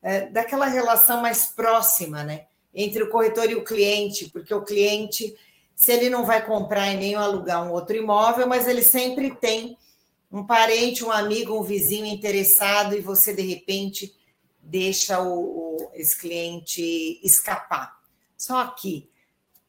é, 0.03 0.27
daquela 0.27 0.67
relação 0.67 1.23
mais 1.23 1.47
próxima, 1.47 2.23
né? 2.23 2.49
Entre 2.75 3.03
o 3.03 3.09
corretor 3.09 3.51
e 3.51 3.55
o 3.55 3.65
cliente, 3.65 4.29
porque 4.29 4.53
o 4.53 4.63
cliente, 4.63 5.35
se 5.81 5.93
ele 5.93 6.11
não 6.11 6.27
vai 6.27 6.45
comprar 6.45 6.93
e 6.93 6.97
nem 6.99 7.15
alugar 7.15 7.67
um 7.67 7.73
outro 7.73 7.97
imóvel, 7.97 8.47
mas 8.47 8.69
ele 8.69 8.83
sempre 8.83 9.35
tem 9.35 9.79
um 10.31 10.45
parente, 10.45 11.03
um 11.03 11.11
amigo, 11.11 11.59
um 11.59 11.63
vizinho 11.63 12.05
interessado 12.05 12.95
e 12.95 13.01
você, 13.01 13.33
de 13.33 13.41
repente, 13.41 14.15
deixa 14.61 15.21
o, 15.23 15.39
o, 15.39 15.91
esse 15.95 16.21
cliente 16.21 17.19
escapar. 17.25 17.99
Só 18.37 18.67
que, 18.67 19.09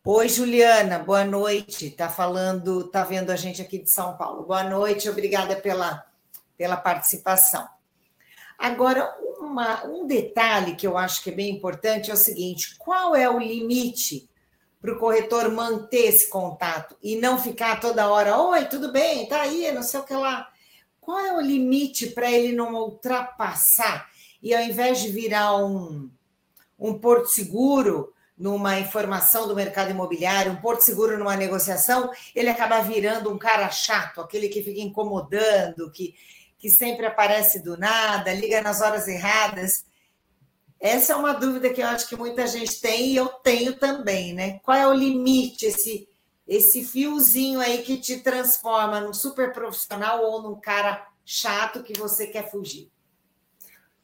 oi 0.04 0.28
Juliana, 0.28 1.00
boa 1.00 1.24
noite, 1.24 1.88
está 1.88 2.10
falando, 2.10 2.82
está 2.82 3.06
vendo 3.06 3.30
a 3.32 3.38
gente 3.38 3.62
aqui 3.62 3.80
de 3.80 3.90
São 3.90 4.18
Paulo. 4.18 4.44
Boa 4.44 4.66
noite, 4.66 5.10
obrigada 5.10 5.56
pela, 5.56 6.06
pela 6.58 6.76
participação. 6.76 7.66
Agora, 8.60 9.10
uma, 9.40 9.86
um 9.86 10.06
detalhe 10.06 10.76
que 10.76 10.86
eu 10.86 10.98
acho 10.98 11.24
que 11.24 11.30
é 11.30 11.34
bem 11.34 11.56
importante 11.56 12.12
é 12.12 12.14
o 12.14 12.18
seguinte: 12.18 12.76
qual 12.78 13.16
é 13.16 13.30
o 13.30 13.40
limite 13.40 14.30
para 14.82 14.94
o 14.94 14.98
corretor 14.98 15.52
manter 15.52 16.08
esse 16.08 16.28
contato 16.28 16.98
e 17.04 17.16
não 17.16 17.38
ficar 17.38 17.80
toda 17.80 18.10
hora, 18.10 18.38
oi, 18.38 18.66
tudo 18.66 18.92
bem, 18.92 19.28
tá 19.28 19.42
aí, 19.42 19.72
não 19.72 19.84
sei 19.84 20.00
o 20.00 20.04
que 20.04 20.14
lá. 20.14 20.50
Qual 21.00 21.20
é 21.20 21.38
o 21.38 21.42
limite 21.42 22.08
para 22.08 22.32
ele 22.32 22.56
não 22.56 22.74
ultrapassar 22.74 24.10
e 24.42 24.56
ao 24.56 24.62
invés 24.64 25.00
de 25.00 25.10
virar 25.10 25.56
um, 25.56 26.10
um 26.80 26.98
porto 26.98 27.28
seguro 27.28 28.12
numa 28.36 28.80
informação 28.80 29.48
do 29.48 29.56
mercado 29.56 29.92
imobiliário, 29.92 30.52
um 30.52 30.56
porto 30.56 30.82
seguro 30.82 31.16
numa 31.16 31.36
negociação, 31.36 32.10
ele 32.36 32.50
acaba 32.50 32.82
virando 32.82 33.32
um 33.32 33.38
cara 33.38 33.70
chato, 33.70 34.20
aquele 34.20 34.50
que 34.50 34.64
fica 34.64 34.82
incomodando, 34.82 35.92
que, 35.92 36.16
que 36.58 36.68
sempre 36.68 37.06
aparece 37.06 37.60
do 37.60 37.78
nada, 37.78 38.34
liga 38.34 38.60
nas 38.60 38.82
horas 38.82 39.08
erradas. 39.08 39.86
Essa 40.82 41.14
é 41.14 41.16
uma 41.16 41.34
dúvida 41.34 41.70
que 41.70 41.80
eu 41.80 41.88
acho 41.88 42.10
que 42.10 42.16
muita 42.16 42.48
gente 42.48 42.82
tem 42.82 43.12
e 43.12 43.16
eu 43.16 43.28
tenho 43.28 43.78
também, 43.78 44.34
né? 44.34 44.60
Qual 44.64 44.76
é 44.76 44.88
o 44.88 44.94
limite, 44.94 45.68
esse, 45.68 46.10
esse 46.48 46.84
fiozinho 46.84 47.60
aí 47.62 47.84
que 47.84 47.98
te 47.98 48.18
transforma 48.18 49.00
num 49.00 49.14
super 49.14 49.54
profissional 49.54 50.24
ou 50.24 50.42
num 50.42 50.60
cara 50.60 51.08
chato 51.24 51.84
que 51.84 51.94
você 52.00 52.26
quer 52.26 52.50
fugir? 52.50 52.90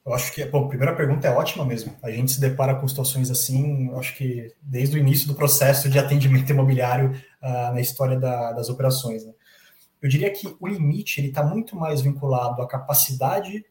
Eu 0.05 0.13
acho 0.13 0.31
que, 0.31 0.45
bom, 0.45 0.65
a 0.65 0.69
primeira 0.69 0.95
pergunta 0.95 1.27
é 1.27 1.31
ótima 1.31 1.65
mesmo. 1.65 1.93
A 2.01 2.11
gente 2.11 2.31
se 2.31 2.39
depara 2.39 2.75
com 2.75 2.87
situações 2.87 3.31
assim, 3.31 3.91
acho 3.95 4.15
que 4.15 4.53
desde 4.61 4.95
o 4.95 4.99
início 4.99 5.27
do 5.27 5.33
processo 5.33 5.89
de 5.89 5.97
atendimento 5.97 6.49
imobiliário 6.49 7.11
uh, 7.41 7.73
na 7.73 7.81
história 7.81 8.19
da, 8.19 8.53
das 8.53 8.69
operações. 8.69 9.25
Né? 9.25 9.33
Eu 9.99 10.07
diria 10.07 10.31
que 10.31 10.55
o 10.59 10.67
limite 10.67 11.19
ele 11.19 11.29
está 11.29 11.43
muito 11.43 11.75
mais 11.75 12.01
vinculado 12.01 12.61
à 12.61 12.67
capacidade 12.67 13.65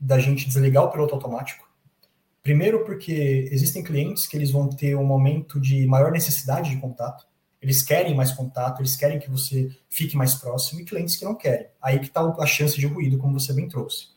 da 0.00 0.18
gente 0.18 0.46
desligar 0.46 0.84
o 0.84 0.90
piloto 0.90 1.14
automático. 1.14 1.71
Primeiro, 2.42 2.84
porque 2.84 3.48
existem 3.52 3.84
clientes 3.84 4.26
que 4.26 4.36
eles 4.36 4.50
vão 4.50 4.68
ter 4.68 4.96
um 4.96 5.04
momento 5.04 5.60
de 5.60 5.86
maior 5.86 6.10
necessidade 6.10 6.70
de 6.70 6.76
contato. 6.80 7.24
Eles 7.60 7.82
querem 7.82 8.16
mais 8.16 8.32
contato, 8.32 8.80
eles 8.80 8.96
querem 8.96 9.20
que 9.20 9.30
você 9.30 9.70
fique 9.88 10.16
mais 10.16 10.34
próximo, 10.34 10.80
e 10.80 10.84
clientes 10.84 11.16
que 11.16 11.24
não 11.24 11.36
querem. 11.36 11.68
Aí 11.80 12.00
que 12.00 12.06
está 12.06 12.20
a 12.20 12.46
chance 12.46 12.76
de 12.76 12.86
ruído, 12.86 13.16
como 13.18 13.38
você 13.38 13.52
bem 13.52 13.68
trouxe. 13.68 14.08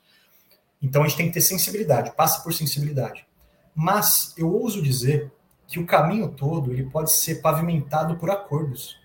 Então 0.81 1.03
a 1.03 1.07
gente 1.07 1.17
tem 1.17 1.27
que 1.27 1.33
ter 1.33 1.41
sensibilidade, 1.41 2.15
passa 2.15 2.41
por 2.41 2.51
sensibilidade. 2.51 3.27
Mas 3.75 4.33
eu 4.35 4.51
ouso 4.51 4.81
dizer 4.81 5.31
que 5.67 5.79
o 5.79 5.85
caminho 5.85 6.29
todo 6.29 6.71
ele 6.71 6.89
pode 6.89 7.11
ser 7.11 7.41
pavimentado 7.41 8.17
por 8.17 8.31
acordos, 8.31 8.95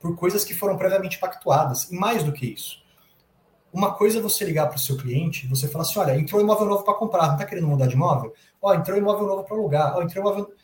por 0.00 0.16
coisas 0.16 0.44
que 0.44 0.54
foram 0.54 0.76
previamente 0.76 1.18
pactuadas. 1.18 1.90
E 1.92 1.94
mais 1.94 2.24
do 2.24 2.32
que 2.32 2.46
isso, 2.46 2.82
uma 3.72 3.94
coisa 3.94 4.18
é 4.18 4.22
você 4.22 4.44
ligar 4.44 4.66
para 4.66 4.76
o 4.76 4.80
seu 4.80 4.96
cliente 4.96 5.46
você 5.46 5.68
falar 5.68 5.82
assim: 5.82 5.98
olha, 5.98 6.18
entrou 6.18 6.40
imóvel 6.40 6.66
novo 6.66 6.84
para 6.84 6.94
comprar, 6.94 7.26
não 7.26 7.34
está 7.34 7.44
querendo 7.44 7.68
mudar 7.68 7.86
de 7.86 7.94
imóvel? 7.94 8.32
Ó, 8.60 8.74
entrou 8.74 8.96
imóvel 8.96 9.26
novo 9.26 9.44
para 9.44 9.56
alugar, 9.56 9.96
ó, 9.96 10.02
entrou 10.02 10.24
imóvel. 10.24 10.54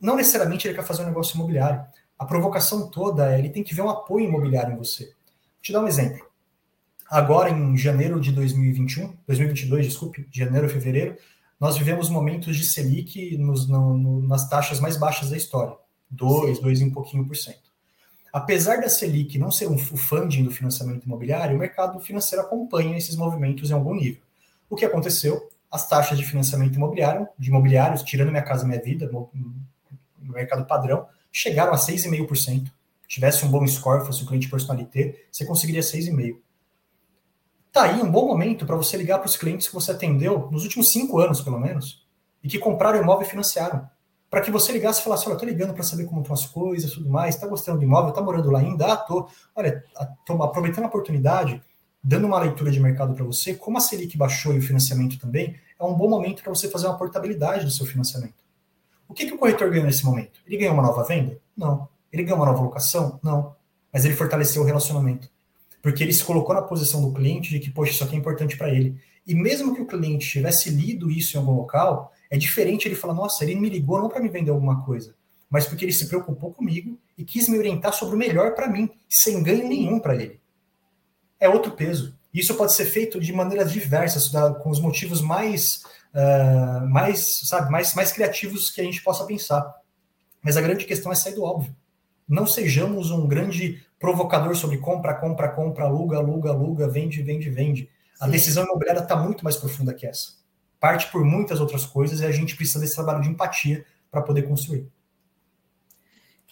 Não 0.00 0.16
necessariamente 0.16 0.66
ele 0.66 0.74
quer 0.74 0.84
fazer 0.84 1.02
um 1.02 1.06
negócio 1.06 1.34
imobiliário. 1.34 1.84
A 2.18 2.24
provocação 2.24 2.88
toda 2.90 3.34
é 3.34 3.38
ele 3.38 3.50
tem 3.50 3.62
que 3.62 3.74
ver 3.74 3.82
um 3.82 3.90
apoio 3.90 4.26
imobiliário 4.26 4.74
em 4.74 4.76
você. 4.76 5.04
Vou 5.04 5.14
te 5.62 5.72
dar 5.72 5.80
um 5.80 5.88
exemplo. 5.88 6.30
Agora, 7.10 7.50
em 7.50 7.76
janeiro 7.76 8.20
de 8.20 8.30
2021, 8.30 9.16
2022, 9.26 9.86
desculpe, 9.86 10.24
de 10.30 10.38
janeiro 10.38 10.66
a 10.66 10.70
fevereiro, 10.70 11.16
nós 11.58 11.76
vivemos 11.76 12.08
momentos 12.08 12.56
de 12.56 12.64
Selic 12.64 13.36
nos, 13.36 13.68
no, 13.68 13.96
no, 13.96 14.20
nas 14.22 14.48
taxas 14.48 14.80
mais 14.80 14.96
baixas 14.96 15.30
da 15.30 15.36
história. 15.36 15.76
2, 16.10 16.60
2 16.60 16.80
e 16.80 16.84
um 16.84 16.90
pouquinho 16.90 17.26
por 17.26 17.36
cento. 17.36 17.70
Apesar 18.32 18.80
da 18.80 18.88
Selic 18.88 19.38
não 19.38 19.50
ser 19.50 19.68
um 19.68 19.76
funding 19.76 20.44
do 20.44 20.50
financiamento 20.50 21.04
imobiliário, 21.04 21.56
o 21.56 21.58
mercado 21.58 21.98
financeiro 21.98 22.44
acompanha 22.44 22.96
esses 22.96 23.16
movimentos 23.16 23.70
em 23.70 23.74
algum 23.74 23.94
nível. 23.94 24.22
O 24.68 24.76
que 24.76 24.84
aconteceu? 24.84 25.50
As 25.70 25.88
taxas 25.88 26.18
de 26.18 26.24
financiamento 26.24 26.74
imobiliário, 26.74 27.28
de 27.38 27.48
imobiliários, 27.48 28.02
tirando 28.02 28.30
Minha 28.30 28.42
Casa 28.42 28.66
Minha 28.66 28.80
Vida, 28.80 29.08
no, 29.10 29.30
mercado 30.18 30.64
padrão, 30.66 31.06
chegaram 31.30 31.72
a 31.72 31.76
6,5%. 31.76 32.70
Tivesse 33.06 33.44
um 33.44 33.50
bom 33.50 33.66
score, 33.66 34.06
fosse 34.06 34.22
um 34.22 34.26
cliente 34.26 34.48
personalité, 34.48 35.24
você 35.30 35.44
conseguiria 35.44 35.82
6,5%. 35.82 36.36
Tá 37.72 37.84
aí 37.84 38.02
um 38.02 38.10
bom 38.10 38.26
momento 38.26 38.66
para 38.66 38.74
você 38.74 38.96
ligar 38.96 39.18
para 39.18 39.28
os 39.28 39.36
clientes 39.36 39.68
que 39.68 39.74
você 39.74 39.92
atendeu 39.92 40.48
nos 40.50 40.64
últimos 40.64 40.88
cinco 40.88 41.20
anos, 41.20 41.40
pelo 41.40 41.58
menos, 41.58 42.04
e 42.42 42.48
que 42.48 42.58
compraram 42.58 43.00
imóvel 43.00 43.26
e 43.26 43.30
financiaram. 43.30 43.88
Para 44.28 44.40
que 44.40 44.50
você 44.50 44.72
ligasse 44.72 45.00
e 45.00 45.04
falasse: 45.04 45.28
Olha, 45.28 45.38
tô 45.38 45.44
ligando 45.44 45.72
para 45.72 45.84
saber 45.84 46.04
como 46.04 46.20
estão 46.20 46.34
as 46.34 46.46
coisas 46.46 46.92
tudo 46.92 47.08
mais, 47.08 47.34
está 47.34 47.46
gostando 47.46 47.78
do 47.78 47.84
imóvel, 47.84 48.10
está 48.10 48.20
morando 48.20 48.50
lá 48.50 48.58
ainda? 48.58 48.92
Ah. 48.92 49.06
Olha, 49.54 49.84
tô 50.26 50.40
aproveitando 50.42 50.84
a 50.84 50.88
oportunidade, 50.88 51.62
dando 52.02 52.26
uma 52.26 52.40
leitura 52.40 52.70
de 52.70 52.80
mercado 52.80 53.14
para 53.14 53.24
você, 53.24 53.54
como 53.54 53.78
a 53.78 53.80
Selic 53.80 54.16
baixou 54.16 54.54
e 54.54 54.58
o 54.58 54.62
financiamento 54.62 55.18
também, 55.18 55.56
é 55.78 55.84
um 55.84 55.94
bom 55.94 56.08
momento 56.08 56.42
para 56.42 56.52
você 56.54 56.68
fazer 56.68 56.86
uma 56.86 56.98
portabilidade 56.98 57.64
do 57.64 57.70
seu 57.70 57.86
financiamento. 57.86 58.34
O 59.08 59.14
que, 59.14 59.26
que 59.26 59.34
o 59.34 59.38
corretor 59.38 59.70
ganhou 59.70 59.86
nesse 59.86 60.04
momento? 60.04 60.40
Ele 60.46 60.56
ganhou 60.56 60.74
uma 60.74 60.82
nova 60.82 61.04
venda? 61.04 61.38
Não. 61.56 61.88
Ele 62.12 62.22
ganhou 62.22 62.38
uma 62.38 62.46
nova 62.46 62.62
locação? 62.62 63.18
Não. 63.22 63.54
Mas 63.92 64.04
ele 64.04 64.14
fortaleceu 64.14 64.62
o 64.62 64.64
relacionamento 64.64 65.28
porque 65.82 66.02
ele 66.02 66.12
se 66.12 66.24
colocou 66.24 66.54
na 66.54 66.62
posição 66.62 67.00
do 67.00 67.12
cliente 67.12 67.50
de 67.50 67.58
que, 67.58 67.70
poxa, 67.70 67.92
isso 67.92 68.04
aqui 68.04 68.14
é 68.14 68.18
importante 68.18 68.56
para 68.56 68.70
ele. 68.70 68.96
E 69.26 69.34
mesmo 69.34 69.74
que 69.74 69.80
o 69.80 69.86
cliente 69.86 70.28
tivesse 70.28 70.70
lido 70.70 71.10
isso 71.10 71.36
em 71.36 71.40
algum 71.40 71.52
local, 71.52 72.12
é 72.30 72.36
diferente 72.36 72.86
ele 72.86 72.94
falar, 72.94 73.14
nossa, 73.14 73.44
ele 73.44 73.54
me 73.54 73.68
ligou 73.68 74.00
não 74.00 74.08
para 74.08 74.20
me 74.20 74.28
vender 74.28 74.50
alguma 74.50 74.84
coisa, 74.84 75.14
mas 75.48 75.66
porque 75.66 75.84
ele 75.84 75.92
se 75.92 76.06
preocupou 76.06 76.52
comigo 76.52 76.98
e 77.16 77.24
quis 77.24 77.48
me 77.48 77.58
orientar 77.58 77.92
sobre 77.92 78.14
o 78.14 78.18
melhor 78.18 78.54
para 78.54 78.68
mim, 78.68 78.90
sem 79.08 79.42
ganho 79.42 79.68
nenhum 79.68 79.98
para 79.98 80.14
ele. 80.14 80.38
É 81.40 81.48
outro 81.48 81.72
peso. 81.72 82.14
Isso 82.32 82.54
pode 82.54 82.72
ser 82.72 82.84
feito 82.84 83.18
de 83.18 83.32
maneiras 83.32 83.72
diversas, 83.72 84.30
com 84.62 84.70
os 84.70 84.78
motivos 84.78 85.20
mais, 85.20 85.82
uh, 86.14 86.86
mais, 86.86 87.40
sabe, 87.48 87.70
mais, 87.70 87.94
mais 87.94 88.12
criativos 88.12 88.70
que 88.70 88.80
a 88.80 88.84
gente 88.84 89.02
possa 89.02 89.24
pensar. 89.24 89.74
Mas 90.42 90.56
a 90.56 90.60
grande 90.60 90.84
questão 90.84 91.10
é 91.10 91.14
sair 91.14 91.34
do 91.34 91.42
óbvio. 91.42 91.74
Não 92.28 92.46
sejamos 92.46 93.10
um 93.10 93.26
grande 93.26 93.82
provocador 93.98 94.54
sobre 94.54 94.78
compra, 94.78 95.14
compra, 95.14 95.48
compra, 95.48 95.84
aluga, 95.84 96.18
aluga, 96.18 96.50
aluga, 96.50 96.88
vende, 96.88 97.22
vende, 97.22 97.50
vende. 97.50 97.90
A 98.20 98.28
decisão 98.28 98.64
imobiliária 98.64 99.00
está 99.00 99.16
muito 99.16 99.42
mais 99.42 99.56
profunda 99.56 99.94
que 99.94 100.06
essa. 100.06 100.34
Parte 100.78 101.10
por 101.10 101.24
muitas 101.24 101.60
outras 101.60 101.84
coisas 101.84 102.20
e 102.20 102.26
a 102.26 102.30
gente 102.30 102.54
precisa 102.54 102.78
desse 102.78 102.94
trabalho 102.94 103.22
de 103.22 103.28
empatia 103.28 103.84
para 104.10 104.22
poder 104.22 104.42
construir. 104.42 104.86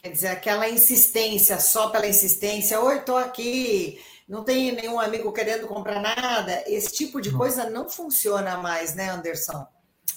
Quer 0.02 0.10
dizer, 0.10 0.28
aquela 0.28 0.68
insistência, 0.68 1.58
só 1.58 1.90
pela 1.90 2.06
insistência, 2.06 2.80
oi, 2.80 2.98
estou 2.98 3.16
aqui, 3.16 3.98
não 4.28 4.44
tem 4.44 4.72
nenhum 4.72 5.00
amigo 5.00 5.32
querendo 5.32 5.66
comprar 5.66 6.00
nada, 6.00 6.62
esse 6.66 6.92
tipo 6.92 7.20
de 7.20 7.30
não. 7.30 7.38
coisa 7.38 7.70
não 7.70 7.88
funciona 7.88 8.58
mais, 8.58 8.94
né, 8.94 9.08
Anderson? 9.08 9.66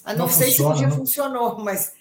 A 0.03 0.14
não, 0.14 0.26
não 0.26 0.30
sei 0.30 0.49
funciona, 0.49 0.76
se 0.76 0.84
um 0.84 0.88
dia 0.88 0.97
funcionou, 0.97 1.59
mas 1.59 1.93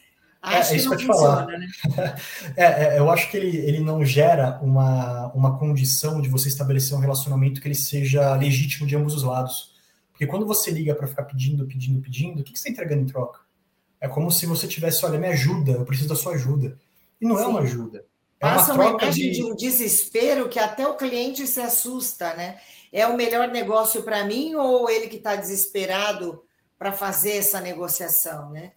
é, 0.43 0.57
acho 0.57 0.75
é, 0.75 0.79
que 0.79 0.85
não 0.85 0.99
funciona, 0.99 1.17
falar. 1.17 1.47
né? 1.47 1.69
é, 2.57 2.65
é, 2.65 2.99
eu 2.99 3.11
acho 3.11 3.31
que 3.31 3.37
ele, 3.37 3.57
ele 3.59 3.81
não 3.81 4.05
gera 4.05 4.59
uma, 4.63 5.31
uma 5.35 5.59
condição 5.59 6.21
de 6.21 6.29
você 6.29 6.49
estabelecer 6.49 6.97
um 6.97 7.01
relacionamento 7.01 7.61
que 7.61 7.69
ele 7.69 7.75
seja 7.75 8.35
legítimo 8.35 8.87
de 8.87 8.97
ambos 8.97 9.15
os 9.15 9.23
lados. 9.23 9.75
Porque 10.11 10.27
quando 10.27 10.47
você 10.47 10.71
liga 10.71 10.95
para 10.95 11.07
ficar 11.07 11.25
pedindo, 11.25 11.67
pedindo, 11.67 12.01
pedindo, 12.01 12.41
o 12.41 12.45
que, 12.45 12.53
que 12.53 12.59
você 12.59 12.69
está 12.69 12.83
entregando 12.83 13.03
em 13.03 13.13
troca? 13.13 13.41
É 14.01 14.09
como 14.09 14.31
se 14.31 14.47
você 14.47 14.67
tivesse, 14.67 15.05
olha, 15.05 15.19
me 15.19 15.29
ajuda, 15.29 15.73
eu 15.73 15.85
preciso 15.85 16.09
da 16.09 16.17
sua 16.17 16.33
ajuda. 16.33 16.77
E 17.21 17.27
não 17.27 17.37
Sim. 17.37 17.43
é 17.43 17.47
uma 17.47 17.61
ajuda. 17.61 18.05
É 18.41 18.47
Passa 18.47 18.73
uma, 18.73 18.91
uma 18.91 19.03
imagem 19.03 19.31
de... 19.31 19.37
de 19.39 19.45
um 19.45 19.55
desespero 19.55 20.49
que 20.49 20.59
até 20.59 20.87
o 20.89 20.97
cliente 20.97 21.47
se 21.47 21.61
assusta, 21.61 22.35
né? 22.35 22.59
É 22.91 23.07
o 23.07 23.17
melhor 23.17 23.49
negócio 23.49 24.03
para 24.03 24.25
mim 24.25 24.55
ou 24.55 24.89
ele 24.89 25.09
que 25.09 25.17
está 25.17 25.37
desesperado 25.37 26.43
para 26.79 26.91
fazer 26.91 27.33
essa 27.33 27.61
negociação, 27.61 28.51
né? 28.51 28.73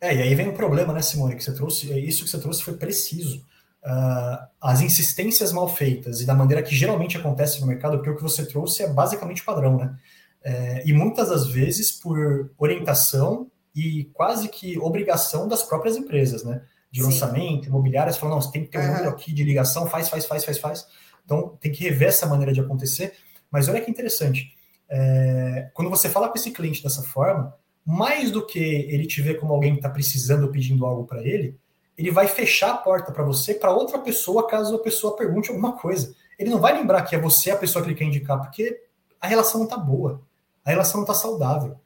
É, 0.00 0.14
e 0.14 0.22
aí 0.22 0.34
vem 0.34 0.48
o 0.48 0.54
problema, 0.54 0.92
né, 0.92 1.00
Simone, 1.00 1.36
que 1.36 1.42
você 1.42 1.54
trouxe, 1.54 1.92
isso 2.00 2.24
que 2.24 2.30
você 2.30 2.40
trouxe 2.40 2.62
foi 2.62 2.76
preciso. 2.76 3.38
Uh, 3.84 4.46
as 4.60 4.80
insistências 4.80 5.52
mal 5.52 5.68
feitas 5.68 6.20
e 6.20 6.26
da 6.26 6.34
maneira 6.34 6.62
que 6.62 6.74
geralmente 6.74 7.16
acontece 7.16 7.60
no 7.60 7.66
mercado, 7.66 7.96
porque 7.96 8.10
o 8.10 8.16
que 8.16 8.22
você 8.22 8.44
trouxe 8.44 8.82
é 8.82 8.88
basicamente 8.88 9.44
padrão, 9.44 9.76
né? 9.76 9.96
É, 10.42 10.82
e 10.86 10.92
muitas 10.92 11.28
das 11.28 11.48
vezes 11.48 11.92
por 11.92 12.50
orientação 12.58 13.50
e 13.74 14.04
quase 14.12 14.48
que 14.48 14.78
obrigação 14.78 15.48
das 15.48 15.62
próprias 15.62 15.96
empresas, 15.96 16.44
né? 16.44 16.62
De 16.90 17.00
Sim. 17.00 17.06
lançamento, 17.06 17.68
imobiliárias, 17.68 18.16
falando, 18.16 18.36
não, 18.36 18.42
você 18.42 18.50
tem 18.50 18.64
que 18.64 18.70
ter 18.70 18.78
um 18.78 18.82
uhum. 18.82 18.88
número 18.88 19.10
aqui 19.10 19.32
de 19.32 19.44
ligação, 19.44 19.86
faz, 19.86 20.08
faz, 20.08 20.24
faz, 20.24 20.44
faz, 20.44 20.58
faz. 20.58 20.86
Então 21.24 21.56
tem 21.60 21.70
que 21.70 21.84
rever 21.84 22.08
essa 22.08 22.26
maneira 22.26 22.52
de 22.52 22.60
acontecer. 22.60 23.12
Mas 23.50 23.68
olha 23.68 23.80
que 23.80 23.90
interessante. 23.90 24.56
É, 24.88 25.70
quando 25.74 25.90
você 25.90 26.08
fala 26.08 26.28
com 26.28 26.36
esse 26.36 26.50
cliente 26.50 26.82
dessa 26.82 27.02
forma, 27.02 27.54
mais 27.84 28.30
do 28.30 28.44
que 28.44 28.58
ele 28.58 29.06
te 29.06 29.20
ver 29.20 29.34
como 29.38 29.52
alguém 29.52 29.72
que 29.72 29.78
está 29.78 29.90
precisando 29.90 30.44
ou 30.44 30.50
pedindo 30.50 30.84
algo 30.86 31.04
para 31.04 31.22
ele, 31.22 31.58
ele 31.96 32.10
vai 32.10 32.28
fechar 32.28 32.70
a 32.70 32.76
porta 32.76 33.10
para 33.10 33.24
você 33.24 33.54
para 33.54 33.72
outra 33.72 33.98
pessoa 33.98 34.46
caso 34.46 34.76
a 34.76 34.78
pessoa 34.78 35.16
pergunte 35.16 35.50
alguma 35.50 35.72
coisa. 35.72 36.14
Ele 36.38 36.50
não 36.50 36.60
vai 36.60 36.72
lembrar 36.72 37.02
que 37.02 37.16
é 37.16 37.18
você 37.18 37.50
a 37.50 37.56
pessoa 37.56 37.82
que 37.82 37.90
ele 37.90 37.98
quer 37.98 38.04
indicar, 38.04 38.40
porque 38.40 38.80
a 39.20 39.26
relação 39.26 39.58
não 39.58 39.66
está 39.66 39.76
boa, 39.76 40.22
a 40.64 40.70
relação 40.70 40.98
não 40.98 41.04
está 41.04 41.14
saudável. 41.14 41.80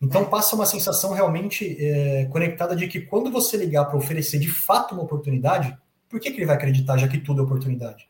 Então 0.00 0.24
passa 0.24 0.56
uma 0.56 0.64
sensação 0.64 1.12
realmente 1.12 1.76
é, 1.78 2.24
conectada 2.26 2.74
de 2.74 2.88
que 2.88 3.02
quando 3.02 3.30
você 3.30 3.56
ligar 3.56 3.84
para 3.84 3.98
oferecer 3.98 4.38
de 4.38 4.50
fato 4.50 4.94
uma 4.94 5.04
oportunidade, 5.04 5.76
por 6.08 6.18
que, 6.18 6.30
que 6.30 6.38
ele 6.38 6.46
vai 6.46 6.56
acreditar 6.56 6.96
já 6.96 7.06
que 7.06 7.18
tudo 7.18 7.42
é 7.42 7.44
oportunidade? 7.44 8.08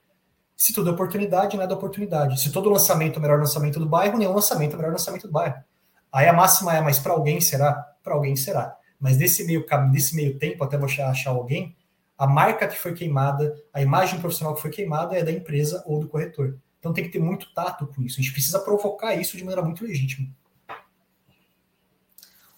Se 0.56 0.72
tudo 0.72 0.90
é 0.90 0.92
oportunidade, 0.92 1.56
nada 1.56 1.72
é 1.72 1.76
oportunidade. 1.76 2.40
Se 2.40 2.52
todo 2.52 2.70
lançamento 2.70 3.16
é 3.16 3.18
o 3.18 3.22
melhor 3.22 3.40
lançamento 3.40 3.80
do 3.80 3.86
bairro, 3.86 4.18
nenhum 4.18 4.34
lançamento 4.34 4.72
é 4.72 4.74
o 4.74 4.78
melhor 4.78 4.92
lançamento 4.92 5.26
do 5.26 5.32
bairro. 5.32 5.56
Aí 6.12 6.28
a 6.28 6.32
máxima 6.32 6.76
é, 6.76 6.80
mas 6.80 6.98
para 6.98 7.12
alguém 7.12 7.40
será? 7.40 7.72
Para 8.02 8.14
alguém 8.14 8.36
será. 8.36 8.76
Mas 8.98 9.16
nesse 9.16 9.44
meio, 9.44 9.64
nesse 9.90 10.14
meio 10.14 10.38
tempo, 10.38 10.62
até 10.62 10.76
você 10.76 11.00
achar 11.00 11.30
alguém, 11.30 11.74
a 12.16 12.26
marca 12.26 12.68
que 12.68 12.78
foi 12.78 12.92
queimada, 12.92 13.54
a 13.72 13.80
imagem 13.80 14.20
profissional 14.20 14.54
que 14.54 14.60
foi 14.60 14.70
queimada 14.70 15.16
é 15.16 15.24
da 15.24 15.32
empresa 15.32 15.82
ou 15.86 15.98
do 15.98 16.06
corretor. 16.06 16.58
Então 16.78 16.92
tem 16.92 17.04
que 17.04 17.10
ter 17.10 17.18
muito 17.18 17.52
tato 17.54 17.86
com 17.86 18.02
isso. 18.02 18.20
A 18.20 18.22
gente 18.22 18.32
precisa 18.32 18.58
provocar 18.60 19.14
isso 19.14 19.36
de 19.36 19.42
maneira 19.42 19.62
muito 19.62 19.84
legítima. 19.84 20.28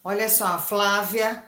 Olha 0.04 0.28
só, 0.28 0.46
a 0.46 0.58
Flávia. 0.58 1.44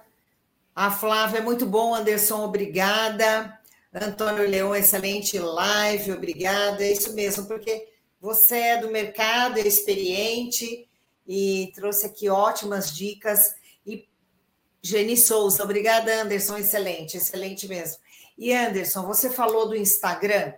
A 0.75 0.91
Flávia, 0.91 1.41
muito 1.41 1.67
bom, 1.67 1.95
Anderson, 1.95 2.45
obrigada. 2.45 3.59
Antônio 3.93 4.49
Leão, 4.49 4.75
excelente 4.75 5.39
live, 5.39 6.13
obrigada. 6.13 6.85
É 6.85 6.93
isso 6.93 7.15
mesmo, 7.15 7.47
porque 7.47 7.89
você 8.21 8.57
é 8.57 8.81
do 8.81 8.91
mercado, 8.91 9.59
é 9.59 9.67
experiente 9.67 10.89
e 11.27 11.73
trouxe 11.75 12.07
aqui 12.07 12.29
ótimas 12.29 12.95
dicas. 12.95 13.55
E 13.85 14.09
Geni 14.81 15.17
Souza, 15.17 15.65
obrigada, 15.65 16.23
Anderson, 16.23 16.57
excelente, 16.57 17.17
excelente 17.17 17.67
mesmo. 17.67 17.99
E 18.39 18.53
Anderson, 18.53 19.05
você 19.05 19.31
falou 19.31 19.69
do 19.69 19.77
Instagram. 19.77 20.55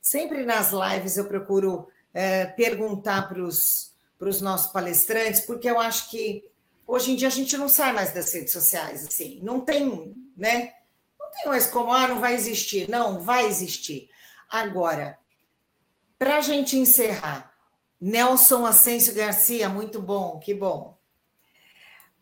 Sempre 0.00 0.44
nas 0.44 0.70
lives 0.70 1.16
eu 1.16 1.24
procuro 1.24 1.88
é, 2.12 2.44
perguntar 2.44 3.28
para 3.28 3.42
os 3.42 4.40
nossos 4.42 4.70
palestrantes, 4.70 5.40
porque 5.40 5.68
eu 5.68 5.80
acho 5.80 6.10
que 6.10 6.51
hoje 6.92 7.10
em 7.10 7.16
dia 7.16 7.28
a 7.28 7.30
gente 7.30 7.56
não 7.56 7.70
sai 7.70 7.90
mais 7.90 8.12
das 8.12 8.30
redes 8.34 8.52
sociais, 8.52 9.06
assim, 9.06 9.40
não 9.42 9.60
tem, 9.60 10.14
né? 10.36 10.74
Não 11.18 11.30
tem 11.30 11.46
mais 11.46 11.66
como, 11.66 11.90
ah, 11.90 12.06
não 12.06 12.20
vai 12.20 12.34
existir. 12.34 12.86
Não, 12.86 13.18
vai 13.18 13.46
existir. 13.46 14.10
Agora, 14.46 15.18
para 16.18 16.36
a 16.36 16.40
gente 16.42 16.76
encerrar, 16.76 17.50
Nelson 17.98 18.66
Ascenso 18.66 19.14
Garcia, 19.14 19.70
muito 19.70 20.02
bom, 20.02 20.38
que 20.38 20.52
bom. 20.52 20.98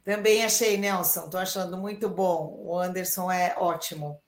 Também 0.04 0.44
achei, 0.44 0.76
Nelson, 0.76 1.24
estou 1.24 1.40
achando 1.40 1.76
muito 1.76 2.08
bom. 2.08 2.54
O 2.60 2.78
Anderson 2.78 3.28
é 3.28 3.56
ótimo. 3.58 4.22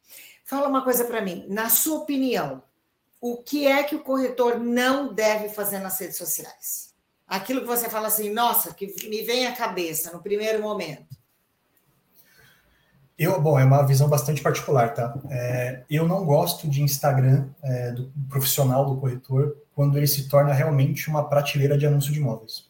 Fala 0.45 0.66
uma 0.66 0.82
coisa 0.82 1.05
para 1.05 1.22
mim, 1.22 1.47
na 1.49 1.70
sua 1.70 2.01
opinião, 2.01 2.62
o 3.20 3.36
que 3.36 3.68
é 3.68 3.84
que 3.84 3.95
o 3.95 4.03
corretor 4.03 4.59
não 4.59 5.14
deve 5.14 5.49
fazer 5.51 5.78
nas 5.78 6.01
redes 6.01 6.16
sociais? 6.16 6.91
Aquilo 7.33 7.62
que 7.62 7.66
você 7.66 7.89
fala 7.89 8.09
assim, 8.09 8.28
nossa, 8.28 8.74
que 8.74 8.95
me 9.09 9.22
vem 9.22 9.47
à 9.47 9.53
cabeça 9.53 10.12
no 10.12 10.20
primeiro 10.20 10.61
momento. 10.61 11.16
Eu, 13.18 13.41
bom, 13.41 13.59
é 13.59 13.64
uma 13.64 13.87
visão 13.87 14.07
bastante 14.07 14.43
particular, 14.43 14.93
tá? 14.93 15.18
É, 15.30 15.83
eu 15.89 16.07
não 16.07 16.26
gosto 16.26 16.68
de 16.68 16.83
Instagram 16.83 17.49
é, 17.62 17.93
do 17.93 18.12
profissional 18.28 18.85
do 18.85 19.01
corretor 19.01 19.57
quando 19.74 19.97
ele 19.97 20.07
se 20.07 20.28
torna 20.28 20.53
realmente 20.53 21.09
uma 21.09 21.26
prateleira 21.26 21.78
de 21.78 21.87
anúncio 21.87 22.12
de 22.12 22.18
imóveis. 22.18 22.66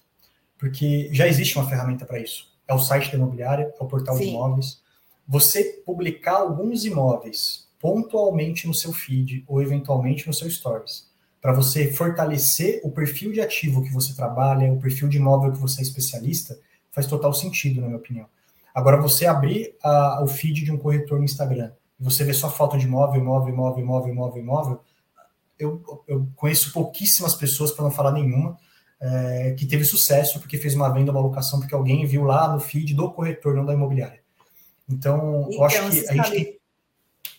Porque 0.56 1.08
já 1.12 1.26
existe 1.26 1.58
uma 1.58 1.68
ferramenta 1.68 2.06
para 2.06 2.20
isso. 2.20 2.52
É 2.68 2.72
o 2.72 2.78
site 2.78 3.10
da 3.10 3.16
imobiliária, 3.16 3.64
é 3.64 3.82
o 3.82 3.88
portal 3.88 4.14
Sim. 4.14 4.22
de 4.22 4.28
imóveis. 4.28 4.80
Você 5.26 5.82
publicar 5.84 6.36
alguns 6.36 6.84
imóveis 6.84 7.66
pontualmente 7.80 8.68
no 8.68 8.74
seu 8.74 8.92
feed 8.92 9.42
ou 9.48 9.60
eventualmente 9.60 10.24
no 10.24 10.32
seu 10.32 10.48
stories, 10.48 11.10
para 11.42 11.52
você 11.52 11.92
fortalecer 11.92 12.80
o 12.84 12.90
perfil 12.92 13.32
de 13.32 13.40
ativo 13.40 13.82
que 13.82 13.92
você 13.92 14.14
trabalha, 14.14 14.72
o 14.72 14.78
perfil 14.78 15.08
de 15.08 15.16
imóvel 15.16 15.50
que 15.50 15.58
você 15.58 15.80
é 15.80 15.82
especialista, 15.82 16.56
faz 16.92 17.08
total 17.08 17.34
sentido, 17.34 17.80
na 17.80 17.88
minha 17.88 17.98
opinião. 17.98 18.26
Agora, 18.72 19.02
você 19.02 19.26
abrir 19.26 19.74
a, 19.82 20.22
o 20.22 20.28
feed 20.28 20.64
de 20.64 20.70
um 20.70 20.78
corretor 20.78 21.18
no 21.18 21.24
Instagram 21.24 21.72
e 21.98 22.04
você 22.04 22.22
ver 22.22 22.34
só 22.34 22.48
foto 22.48 22.78
de 22.78 22.86
imóvel, 22.86 23.20
imóvel, 23.20 23.52
imóvel, 23.52 23.82
imóvel, 23.82 24.12
imóvel, 24.12 24.42
imóvel, 24.42 24.80
eu, 25.58 25.82
eu 26.06 26.28
conheço 26.36 26.72
pouquíssimas 26.72 27.34
pessoas, 27.34 27.72
para 27.72 27.84
não 27.84 27.90
falar 27.90 28.12
nenhuma, 28.12 28.56
é, 29.00 29.54
que 29.58 29.66
teve 29.66 29.84
sucesso 29.84 30.38
porque 30.38 30.56
fez 30.56 30.76
uma 30.76 30.88
venda, 30.90 31.10
uma 31.10 31.20
locação, 31.20 31.58
porque 31.58 31.74
alguém 31.74 32.06
viu 32.06 32.22
lá 32.22 32.52
no 32.52 32.60
feed 32.60 32.94
do 32.94 33.10
corretor, 33.10 33.54
não 33.54 33.66
da 33.66 33.74
imobiliária. 33.74 34.20
Então, 34.88 35.48
então 35.48 35.52
eu 35.52 35.64
acho 35.64 35.76
então, 35.78 35.90
que 35.90 36.08
a 36.08 36.14
gente 36.14 36.30
tem 36.30 36.61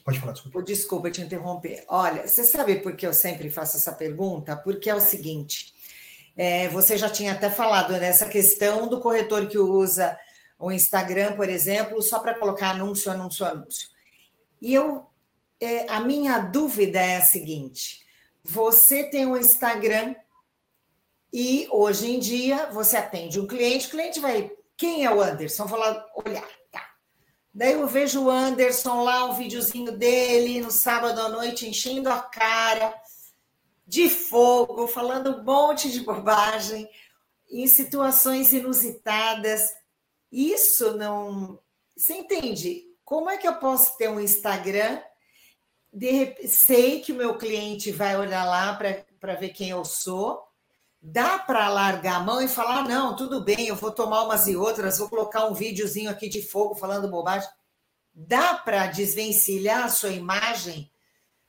Pode 0.03 0.19
falar, 0.19 0.33
desculpa. 0.33 0.63
Desculpa 0.63 1.11
te 1.11 1.21
interromper. 1.21 1.85
Olha, 1.87 2.27
você 2.27 2.43
sabe 2.43 2.75
por 2.75 2.95
que 2.95 3.07
eu 3.07 3.13
sempre 3.13 3.49
faço 3.49 3.77
essa 3.77 3.93
pergunta? 3.93 4.55
Porque 4.55 4.89
é 4.89 4.95
o 4.95 4.99
seguinte: 4.99 5.73
é, 6.35 6.67
você 6.69 6.97
já 6.97 7.09
tinha 7.09 7.31
até 7.31 7.49
falado 7.49 7.93
nessa 7.93 8.27
questão 8.27 8.87
do 8.87 8.99
corretor 8.99 9.47
que 9.47 9.57
usa 9.57 10.17
o 10.59 10.71
Instagram, 10.71 11.33
por 11.35 11.47
exemplo, 11.47 12.01
só 12.01 12.19
para 12.19 12.37
colocar 12.37 12.71
anúncio, 12.71 13.11
anúncio, 13.11 13.45
anúncio. 13.45 13.89
E 14.61 14.73
eu, 14.73 15.05
é, 15.59 15.89
a 15.89 16.01
minha 16.01 16.39
dúvida 16.39 16.99
é 16.99 17.17
a 17.17 17.21
seguinte: 17.21 18.05
você 18.43 19.03
tem 19.05 19.25
um 19.25 19.37
Instagram 19.37 20.15
e 21.31 21.67
hoje 21.71 22.11
em 22.11 22.19
dia 22.19 22.69
você 22.71 22.97
atende 22.97 23.39
um 23.39 23.47
cliente, 23.47 23.87
o 23.87 23.91
cliente 23.91 24.19
vai. 24.19 24.51
Quem 24.75 25.05
é 25.05 25.13
o 25.13 25.21
Anderson? 25.21 25.65
Vou 25.65 25.79
lá 25.79 26.05
olhar. 26.25 26.47
Daí 27.53 27.73
eu 27.73 27.87
vejo 27.87 28.23
o 28.23 28.31
Anderson 28.31 29.03
lá, 29.03 29.25
um 29.25 29.33
videozinho 29.33 29.91
dele 29.91 30.59
no 30.59 30.71
sábado 30.71 31.21
à 31.21 31.29
noite, 31.29 31.67
enchendo 31.67 32.09
a 32.09 32.19
cara 32.19 32.99
de 33.85 34.09
fogo, 34.09 34.87
falando 34.87 35.35
um 35.35 35.43
monte 35.43 35.91
de 35.91 35.99
bobagem, 36.01 36.89
em 37.51 37.67
situações 37.67 38.51
inusitadas. 38.53 39.71
Isso 40.31 40.97
não. 40.97 41.59
Você 41.95 42.13
entende? 42.13 42.85
Como 43.05 43.29
é 43.29 43.37
que 43.37 43.47
eu 43.47 43.55
posso 43.55 43.95
ter 43.97 44.09
um 44.09 44.19
Instagram? 44.19 44.99
De... 45.91 46.47
Sei 46.47 47.01
que 47.01 47.11
o 47.11 47.15
meu 47.15 47.37
cliente 47.37 47.91
vai 47.91 48.17
olhar 48.17 48.45
lá 48.45 48.73
para 49.19 49.35
ver 49.35 49.49
quem 49.49 49.69
eu 49.69 49.85
sou, 49.85 50.41
dá 51.03 51.37
para 51.37 51.67
largar 51.67 52.15
a 52.15 52.19
mão 52.21 52.41
e 52.41 52.47
falar: 52.47 52.87
não, 52.87 53.15
tudo 53.15 53.43
bem, 53.43 53.67
eu 53.67 53.75
vou 53.75 53.91
tomar 53.91 54.23
umas 54.23 54.47
e 54.47 54.55
outras, 54.55 54.97
vou 54.97 55.09
colocar 55.09 55.45
um 55.45 55.53
videozinho 55.53 56.09
aqui 56.09 56.29
de 56.29 56.41
fogo 56.41 56.75
falando 56.75 57.09
bobagem. 57.09 57.49
Dá 58.15 58.53
para 58.53 58.87
desvencilhar 58.87 59.83
a 59.83 59.89
sua 59.89 60.11
imagem 60.11 60.89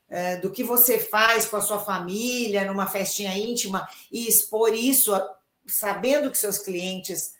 é, 0.09 0.37
do 0.37 0.51
que 0.51 0.65
você 0.65 0.99
faz 0.99 1.47
com 1.47 1.57
a 1.57 1.61
sua 1.61 1.79
família, 1.79 2.65
numa 2.65 2.87
festinha 2.87 3.37
íntima, 3.37 3.89
e 4.11 4.27
expor 4.27 4.75
isso, 4.75 5.13
sabendo 5.67 6.31
que 6.31 6.39
seus 6.39 6.59
clientes 6.59 7.35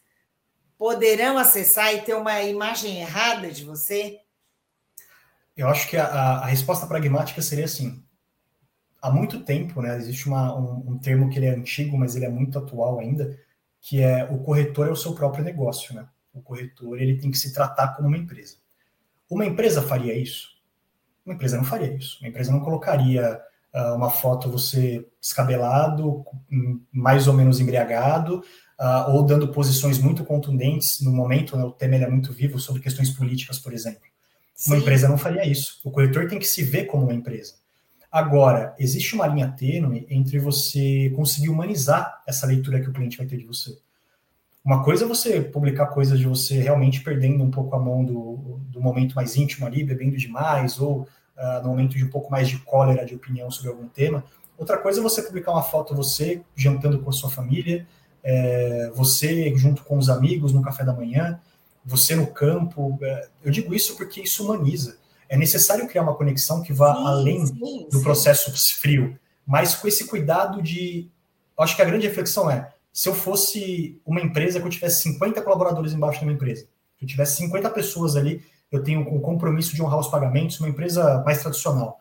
poderão 0.79 1.37
acessar 1.37 1.95
e 1.95 2.03
ter 2.03 2.15
uma 2.15 2.43
imagem 2.43 3.01
errada 3.01 3.51
de 3.51 3.65
você? 3.65 4.21
Eu 5.57 5.69
acho 5.69 5.89
que 5.89 5.97
a, 5.97 6.07
a 6.07 6.47
resposta 6.47 6.87
pragmática 6.87 7.43
seria 7.43 7.65
assim: 7.65 8.04
há 9.05 9.11
muito 9.11 9.41
tempo, 9.41 9.83
né, 9.83 9.99
existe 9.99 10.27
uma, 10.27 10.59
um, 10.59 10.93
um, 10.93 10.99
termo 10.99 11.29
que 11.29 11.39
ele 11.39 11.45
é 11.45 11.55
antigo, 11.55 11.99
mas 11.99 12.17
ele 12.17 12.25
é 12.25 12.31
muito 12.31 12.59
atual 12.59 12.99
ainda, 12.99 13.39
que 13.79 14.01
é 14.01 14.25
o 14.25 14.39
corretor 14.39 14.89
é 14.89 14.91
o 14.91 14.97
seu 14.97 15.15
próprio 15.15 15.45
negócio, 15.45 15.95
né? 15.95 16.09
O 16.33 16.41
corretor 16.41 16.99
ele 16.99 17.19
tem 17.19 17.31
que 17.31 17.37
se 17.37 17.53
tratar 17.53 17.89
como 17.89 18.09
uma 18.09 18.17
empresa. 18.17 18.57
Uma 19.31 19.45
empresa 19.45 19.83
faria 19.83 20.17
isso? 20.17 20.55
Uma 21.25 21.35
empresa 21.35 21.59
não 21.59 21.65
faria 21.65 21.95
isso. 21.95 22.19
Uma 22.23 22.29
empresa 22.29 22.51
não 22.51 22.61
colocaria 22.61 23.39
uh, 23.75 23.95
uma 23.95 24.09
foto 24.09 24.51
você 24.51 25.07
descabelado, 25.21 26.25
mais 26.91 27.29
ou 27.29 27.35
menos 27.35 27.61
embriagado, 27.61 28.43
uh, 28.81 29.11
ou 29.11 29.23
dando 29.23 29.53
posições 29.53 29.99
muito 29.99 30.25
contundentes 30.25 31.03
no 31.03 31.13
momento, 31.13 31.59
né, 31.59 31.65
o 31.65 31.73
tema 31.73 31.97
é 31.97 32.09
muito 32.09 32.33
vivo 32.33 32.59
sobre 32.59 32.81
questões 32.81 33.11
políticas, 33.11 33.59
por 33.59 33.75
exemplo. 33.75 34.09
Sim. 34.55 34.71
Uma 34.71 34.79
empresa 34.79 35.09
não 35.09 35.19
faria 35.19 35.47
isso. 35.47 35.79
O 35.85 35.91
corretor 35.91 36.27
tem 36.27 36.39
que 36.39 36.47
se 36.47 36.63
ver 36.63 36.87
como 36.87 37.05
uma 37.05 37.15
empresa. 37.15 37.64
Agora, 38.15 38.77
existe 38.79 39.17
uma 39.17 39.27
linha 39.27 39.51
tênue 39.51 40.07
entre 40.09 40.39
você 40.39 41.13
conseguir 41.17 41.49
humanizar 41.49 42.23
essa 42.25 42.47
leitura 42.47 42.81
que 42.81 42.89
o 42.89 42.93
cliente 42.93 43.19
vai 43.19 43.27
ter 43.27 43.37
de 43.37 43.45
você. 43.45 43.77
Uma 44.65 44.85
coisa 44.85 45.05
é 45.05 45.09
você 45.09 45.41
publicar 45.41 45.87
coisas 45.89 46.17
de 46.17 46.25
você 46.25 46.61
realmente 46.61 47.01
perdendo 47.01 47.43
um 47.43 47.51
pouco 47.51 47.75
a 47.75 47.79
mão 47.81 48.05
do, 48.05 48.61
do 48.69 48.81
momento 48.81 49.17
mais 49.17 49.35
íntimo 49.35 49.67
ali, 49.67 49.83
bebendo 49.83 50.17
demais, 50.17 50.79
ou 50.79 51.01
uh, 51.01 51.61
no 51.65 51.71
momento 51.71 51.97
de 51.97 52.05
um 52.05 52.09
pouco 52.09 52.31
mais 52.31 52.49
de 52.49 52.57
cólera 52.59 53.05
de 53.05 53.17
opinião 53.17 53.51
sobre 53.51 53.73
algum 53.73 53.89
tema. 53.89 54.23
Outra 54.57 54.79
coisa 54.79 55.01
é 55.01 55.03
você 55.03 55.21
publicar 55.21 55.51
uma 55.51 55.65
foto 55.65 55.93
você 55.93 56.41
jantando 56.55 57.01
com 57.01 57.11
a 57.11 57.13
sua 57.13 57.31
família, 57.31 57.85
é, 58.23 58.93
você 58.95 59.53
junto 59.57 59.83
com 59.83 59.99
os 59.99 60.09
amigos 60.09 60.53
no 60.53 60.63
café 60.63 60.85
da 60.85 60.93
manhã, 60.93 61.41
você 61.85 62.15
no 62.15 62.29
campo. 62.29 62.97
É, 63.03 63.29
eu 63.43 63.51
digo 63.51 63.75
isso 63.75 63.97
porque 63.97 64.21
isso 64.21 64.45
humaniza 64.45 65.03
é 65.35 65.37
necessário 65.37 65.89
criar 65.89 66.03
uma 66.03 66.15
conexão 66.15 66.63
que 66.63 66.73
vá 66.73 66.95
sim, 66.95 67.03
além 67.05 67.47
sim, 67.47 67.89
do 67.91 68.01
processo 68.03 68.53
frio, 68.81 69.19
mas 69.45 69.75
com 69.75 69.89
esse 69.89 70.07
cuidado 70.07 70.63
de. 70.63 71.11
Eu 71.59 71.65
acho 71.65 71.75
que 71.75 71.83
a 71.83 71.85
grande 71.85 72.07
reflexão 72.07 72.49
é: 72.49 72.73
se 72.93 73.09
eu 73.09 73.15
fosse 73.15 74.01
uma 74.07 74.21
empresa 74.21 74.61
que 74.61 74.67
eu 74.67 74.71
tivesse 74.71 75.03
50 75.03 75.43
colaboradores 75.43 75.93
embaixo 75.93 76.21
da 76.21 76.27
minha 76.27 76.37
empresa, 76.37 76.69
que 76.97 77.05
eu 77.05 77.09
tivesse 77.09 77.39
50 77.39 77.69
pessoas 77.71 78.15
ali, 78.15 78.45
eu 78.71 78.85
tenho 78.85 79.01
o 79.01 79.21
compromisso 79.21 79.75
de 79.75 79.83
honrar 79.83 79.99
os 79.99 80.07
pagamentos, 80.07 80.61
uma 80.61 80.69
empresa 80.69 81.21
mais 81.27 81.43
tradicional. 81.43 82.01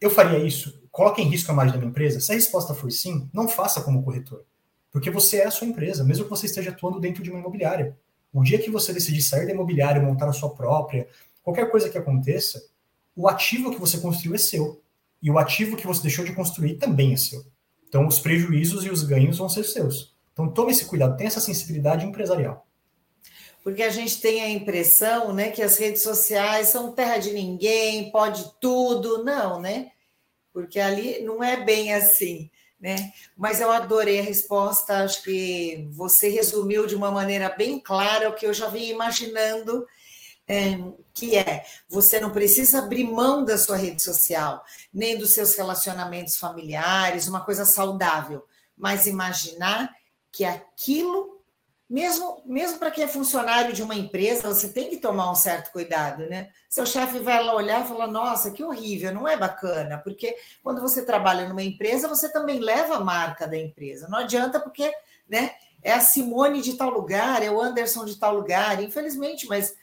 Eu 0.00 0.10
faria 0.10 0.38
isso? 0.44 0.82
Coloque 0.90 1.22
em 1.22 1.28
risco 1.28 1.52
a 1.52 1.54
imagem 1.54 1.72
da 1.74 1.78
minha 1.78 1.90
empresa? 1.90 2.18
Se 2.18 2.32
a 2.32 2.34
resposta 2.34 2.74
for 2.74 2.90
sim, 2.90 3.30
não 3.32 3.46
faça 3.48 3.80
como 3.80 4.02
corretor. 4.02 4.44
Porque 4.90 5.08
você 5.08 5.36
é 5.36 5.46
a 5.46 5.52
sua 5.52 5.68
empresa, 5.68 6.02
mesmo 6.02 6.24
que 6.24 6.30
você 6.30 6.46
esteja 6.46 6.70
atuando 6.70 6.98
dentro 6.98 7.22
de 7.22 7.30
uma 7.30 7.38
imobiliária. 7.38 7.96
O 8.32 8.42
dia 8.42 8.58
que 8.58 8.70
você 8.70 8.92
decidir 8.92 9.22
sair 9.22 9.46
da 9.46 9.52
imobiliária, 9.52 10.02
montar 10.02 10.28
a 10.28 10.32
sua 10.32 10.50
própria, 10.50 11.06
qualquer 11.42 11.70
coisa 11.70 11.88
que 11.88 11.98
aconteça, 11.98 12.62
o 13.14 13.28
ativo 13.28 13.70
que 13.70 13.80
você 13.80 13.98
construiu 13.98 14.34
é 14.34 14.38
seu. 14.38 14.82
E 15.22 15.30
o 15.30 15.38
ativo 15.38 15.76
que 15.76 15.86
você 15.86 16.02
deixou 16.02 16.24
de 16.24 16.34
construir 16.34 16.76
também 16.76 17.12
é 17.12 17.16
seu. 17.16 17.44
Então, 17.88 18.06
os 18.06 18.18
prejuízos 18.18 18.84
e 18.84 18.90
os 18.90 19.02
ganhos 19.02 19.38
vão 19.38 19.48
ser 19.48 19.64
seus. 19.64 20.14
Então, 20.32 20.50
tome 20.50 20.70
esse 20.72 20.86
cuidado, 20.86 21.16
tenha 21.16 21.28
essa 21.28 21.40
sensibilidade 21.40 22.06
empresarial. 22.06 22.66
Porque 23.62 23.82
a 23.82 23.90
gente 23.90 24.20
tem 24.20 24.40
a 24.40 24.48
impressão 24.48 25.34
né, 25.34 25.50
que 25.50 25.62
as 25.62 25.76
redes 25.76 26.02
sociais 26.02 26.68
são 26.68 26.92
terra 26.92 27.18
de 27.18 27.32
ninguém, 27.32 28.10
pode 28.10 28.50
tudo. 28.60 29.22
Não, 29.22 29.60
né? 29.60 29.90
Porque 30.52 30.80
ali 30.80 31.20
não 31.22 31.44
é 31.44 31.62
bem 31.62 31.92
assim. 31.92 32.50
Né? 32.80 33.12
Mas 33.36 33.60
eu 33.60 33.70
adorei 33.70 34.20
a 34.20 34.22
resposta, 34.22 35.04
acho 35.04 35.22
que 35.22 35.86
você 35.90 36.30
resumiu 36.30 36.86
de 36.86 36.96
uma 36.96 37.10
maneira 37.10 37.50
bem 37.50 37.78
clara 37.78 38.30
o 38.30 38.34
que 38.34 38.46
eu 38.46 38.54
já 38.54 38.68
vinha 38.68 38.90
imaginando 38.90 39.86
é, 40.50 40.76
que 41.14 41.36
é 41.36 41.64
você 41.88 42.18
não 42.18 42.30
precisa 42.30 42.80
abrir 42.80 43.04
mão 43.04 43.44
da 43.44 43.56
sua 43.56 43.76
rede 43.76 44.02
social, 44.02 44.64
nem 44.92 45.16
dos 45.16 45.32
seus 45.32 45.54
relacionamentos 45.54 46.36
familiares, 46.36 47.28
uma 47.28 47.44
coisa 47.44 47.64
saudável, 47.64 48.44
mas 48.76 49.06
imaginar 49.06 49.94
que 50.32 50.44
aquilo, 50.44 51.40
mesmo, 51.88 52.42
mesmo 52.44 52.78
para 52.78 52.90
quem 52.90 53.04
é 53.04 53.08
funcionário 53.08 53.72
de 53.72 53.80
uma 53.80 53.94
empresa, 53.94 54.52
você 54.52 54.68
tem 54.68 54.90
que 54.90 54.96
tomar 54.96 55.30
um 55.30 55.36
certo 55.36 55.70
cuidado, 55.70 56.28
né? 56.28 56.50
Seu 56.68 56.84
chefe 56.84 57.20
vai 57.20 57.44
lá 57.44 57.54
olhar 57.54 57.84
e 57.84 57.88
falar: 57.88 58.08
nossa, 58.08 58.50
que 58.50 58.64
horrível, 58.64 59.14
não 59.14 59.28
é 59.28 59.36
bacana, 59.36 59.98
porque 59.98 60.36
quando 60.64 60.80
você 60.80 61.04
trabalha 61.04 61.48
numa 61.48 61.62
empresa, 61.62 62.08
você 62.08 62.28
também 62.28 62.58
leva 62.58 62.96
a 62.96 63.04
marca 63.04 63.46
da 63.46 63.56
empresa. 63.56 64.08
Não 64.08 64.18
adianta 64.18 64.58
porque, 64.58 64.92
né? 65.28 65.52
é 65.82 65.92
a 65.92 66.00
Simone 66.00 66.60
de 66.60 66.74
tal 66.74 66.90
lugar, 66.90 67.42
é 67.42 67.50
o 67.50 67.60
Anderson 67.60 68.04
de 68.04 68.18
tal 68.18 68.34
lugar. 68.34 68.82
Infelizmente, 68.82 69.46
mas 69.46 69.74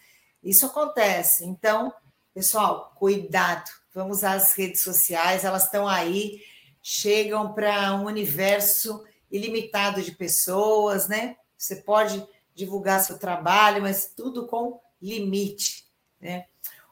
isso 0.47 0.65
acontece. 0.65 1.45
Então, 1.45 1.93
pessoal, 2.33 2.93
cuidado. 2.95 3.69
Vamos 3.93 4.23
às 4.23 4.53
redes 4.53 4.81
sociais, 4.81 5.43
elas 5.43 5.65
estão 5.65 5.87
aí, 5.87 6.41
chegam 6.81 7.53
para 7.53 7.95
um 7.95 8.05
universo 8.05 9.03
ilimitado 9.29 10.01
de 10.01 10.11
pessoas, 10.11 11.07
né? 11.07 11.35
Você 11.57 11.77
pode 11.77 12.25
divulgar 12.55 13.03
seu 13.03 13.17
trabalho, 13.17 13.81
mas 13.81 14.13
tudo 14.15 14.47
com 14.47 14.79
limite, 15.01 15.85
né? 16.21 16.45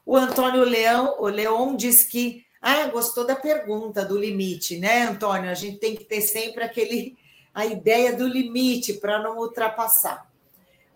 O 0.04 0.16
Antônio 0.16 0.62
Leão, 0.62 1.16
o 1.18 1.26
Leon 1.26 1.74
diz 1.74 2.02
que 2.04 2.44
ah, 2.60 2.86
gostou 2.88 3.26
da 3.26 3.36
pergunta 3.36 4.04
do 4.04 4.18
limite, 4.18 4.78
né, 4.78 5.04
Antônio? 5.04 5.50
A 5.50 5.54
gente 5.54 5.78
tem 5.78 5.96
que 5.96 6.04
ter 6.04 6.20
sempre 6.20 6.62
aquele 6.62 7.16
a 7.54 7.64
ideia 7.64 8.14
do 8.14 8.26
limite 8.26 8.94
para 8.94 9.22
não 9.22 9.38
ultrapassar. 9.38 10.25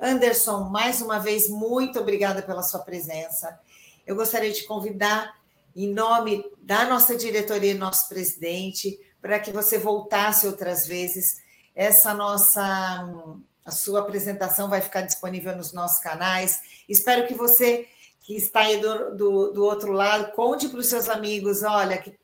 Anderson, 0.00 0.64
mais 0.70 1.02
uma 1.02 1.18
vez, 1.18 1.48
muito 1.48 2.00
obrigada 2.00 2.40
pela 2.40 2.62
sua 2.62 2.80
presença. 2.80 3.60
Eu 4.06 4.16
gostaria 4.16 4.50
de 4.50 4.64
convidar, 4.64 5.38
em 5.76 5.92
nome 5.92 6.44
da 6.62 6.86
nossa 6.86 7.14
diretoria 7.14 7.72
e 7.72 7.78
nosso 7.78 8.08
presidente, 8.08 8.98
para 9.20 9.38
que 9.38 9.52
você 9.52 9.78
voltasse 9.78 10.46
outras 10.46 10.86
vezes. 10.86 11.42
Essa 11.74 12.14
nossa, 12.14 13.08
a 13.64 13.70
sua 13.70 14.00
apresentação 14.00 14.68
vai 14.68 14.80
ficar 14.80 15.02
disponível 15.02 15.54
nos 15.54 15.72
nossos 15.72 16.00
canais. 16.00 16.60
Espero 16.88 17.26
que 17.26 17.34
você 17.34 17.86
que 18.22 18.36
está 18.36 18.60
aí 18.60 18.80
do, 18.80 19.16
do, 19.16 19.52
do 19.52 19.64
outro 19.64 19.92
lado, 19.92 20.32
conte 20.32 20.68
para 20.68 20.78
os 20.78 20.86
seus 20.86 21.08
amigos, 21.08 21.62
olha, 21.62 21.98
que 21.98 22.14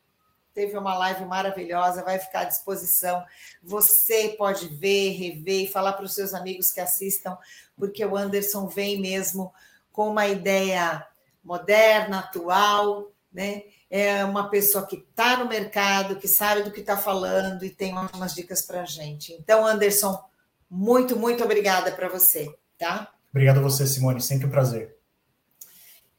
teve 0.57 0.79
uma 0.79 0.97
live 0.97 1.27
maravilhosa, 1.27 2.03
vai 2.03 2.19
ficar 2.19 2.41
à 2.41 2.45
disposição. 2.45 3.23
Você 3.63 4.35
pode 4.39 4.69
ver, 4.69 5.11
rever 5.11 5.65
e 5.65 5.69
falar 5.69 5.93
para 5.93 6.07
os 6.07 6.15
seus 6.15 6.33
amigos 6.33 6.71
que 6.71 6.81
assistam, 6.81 7.37
porque 7.77 8.03
o 8.03 8.17
Anderson 8.17 8.67
vem 8.67 8.99
mesmo 8.99 9.53
com 9.93 10.09
uma 10.09 10.27
ideia 10.27 11.07
moderna, 11.45 12.21
atual, 12.21 13.13
né? 13.31 13.65
É 13.91 14.25
uma 14.25 14.49
pessoa 14.49 14.87
que 14.87 14.97
está 14.97 15.37
no 15.37 15.47
mercado, 15.47 16.17
que 16.17 16.27
sabe 16.27 16.63
do 16.63 16.73
que 16.73 16.81
está 16.81 16.97
falando 16.97 17.63
e 17.63 17.71
tem 17.71 17.93
umas 17.93 18.35
dicas 18.35 18.67
para 18.67 18.81
a 18.81 18.87
gente. 18.87 19.35
Então, 19.35 19.65
Anderson, 19.65 20.19
muito, 20.71 21.17
muito 21.17 21.45
obrigada 21.45 21.93
para 21.93 22.09
você, 22.09 22.53
tá? 22.79 23.13
Obrigado 23.31 23.59
a 23.59 23.63
você, 23.63 23.87
Simone, 23.87 24.23
sempre 24.23 24.47
um 24.47 24.51
prazer. 24.51 24.96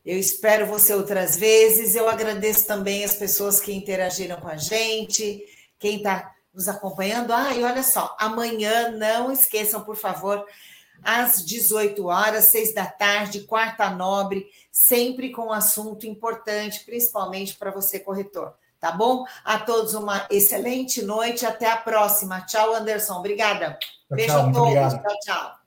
Eu 0.08 0.18
espero 0.18 0.66
você 0.66 0.94
outras 0.94 1.36
vezes. 1.36 1.94
Eu 1.94 2.08
agradeço 2.08 2.66
também 2.66 3.04
as 3.04 3.14
pessoas 3.14 3.60
que 3.60 3.74
interagiram 3.74 4.40
com 4.40 4.48
a 4.48 4.56
gente, 4.56 5.44
quem 5.78 5.98
está 5.98 6.34
nos 6.54 6.70
acompanhando. 6.70 7.34
Ah, 7.34 7.54
e 7.54 7.62
olha 7.62 7.84
só, 7.84 8.16
amanhã, 8.18 8.92
não 8.92 9.30
esqueçam, 9.30 9.82
por 9.82 9.98
favor, 9.98 10.46
às 11.04 11.46
18 11.46 12.06
horas, 12.06 12.52
6 12.52 12.74
da 12.74 12.86
tarde, 12.86 13.42
quarta 13.42 13.90
nobre, 13.90 14.48
sempre 14.72 15.30
com 15.34 15.48
um 15.48 15.52
assunto 15.52 16.08
importante, 16.08 16.86
principalmente 16.86 17.58
para 17.58 17.70
você, 17.70 18.00
corretor. 18.00 18.54
Tá 18.80 18.94
bom? 18.94 19.26
A 19.44 19.60
todos 19.60 19.94
uma 19.94 20.26
excelente 20.30 21.02
noite. 21.02 21.46
Até 21.46 21.70
a 21.70 21.76
próxima. 21.76 22.40
Tchau, 22.42 22.74
Anderson. 22.76 23.16
Obrigada. 23.16 23.78
Tchau, 23.78 24.16
Beijo 24.16 24.34
tchau, 24.34 24.48
a 24.48 24.54
todos. 24.54 24.94
Tchau, 24.94 25.20
tchau. 25.26 25.58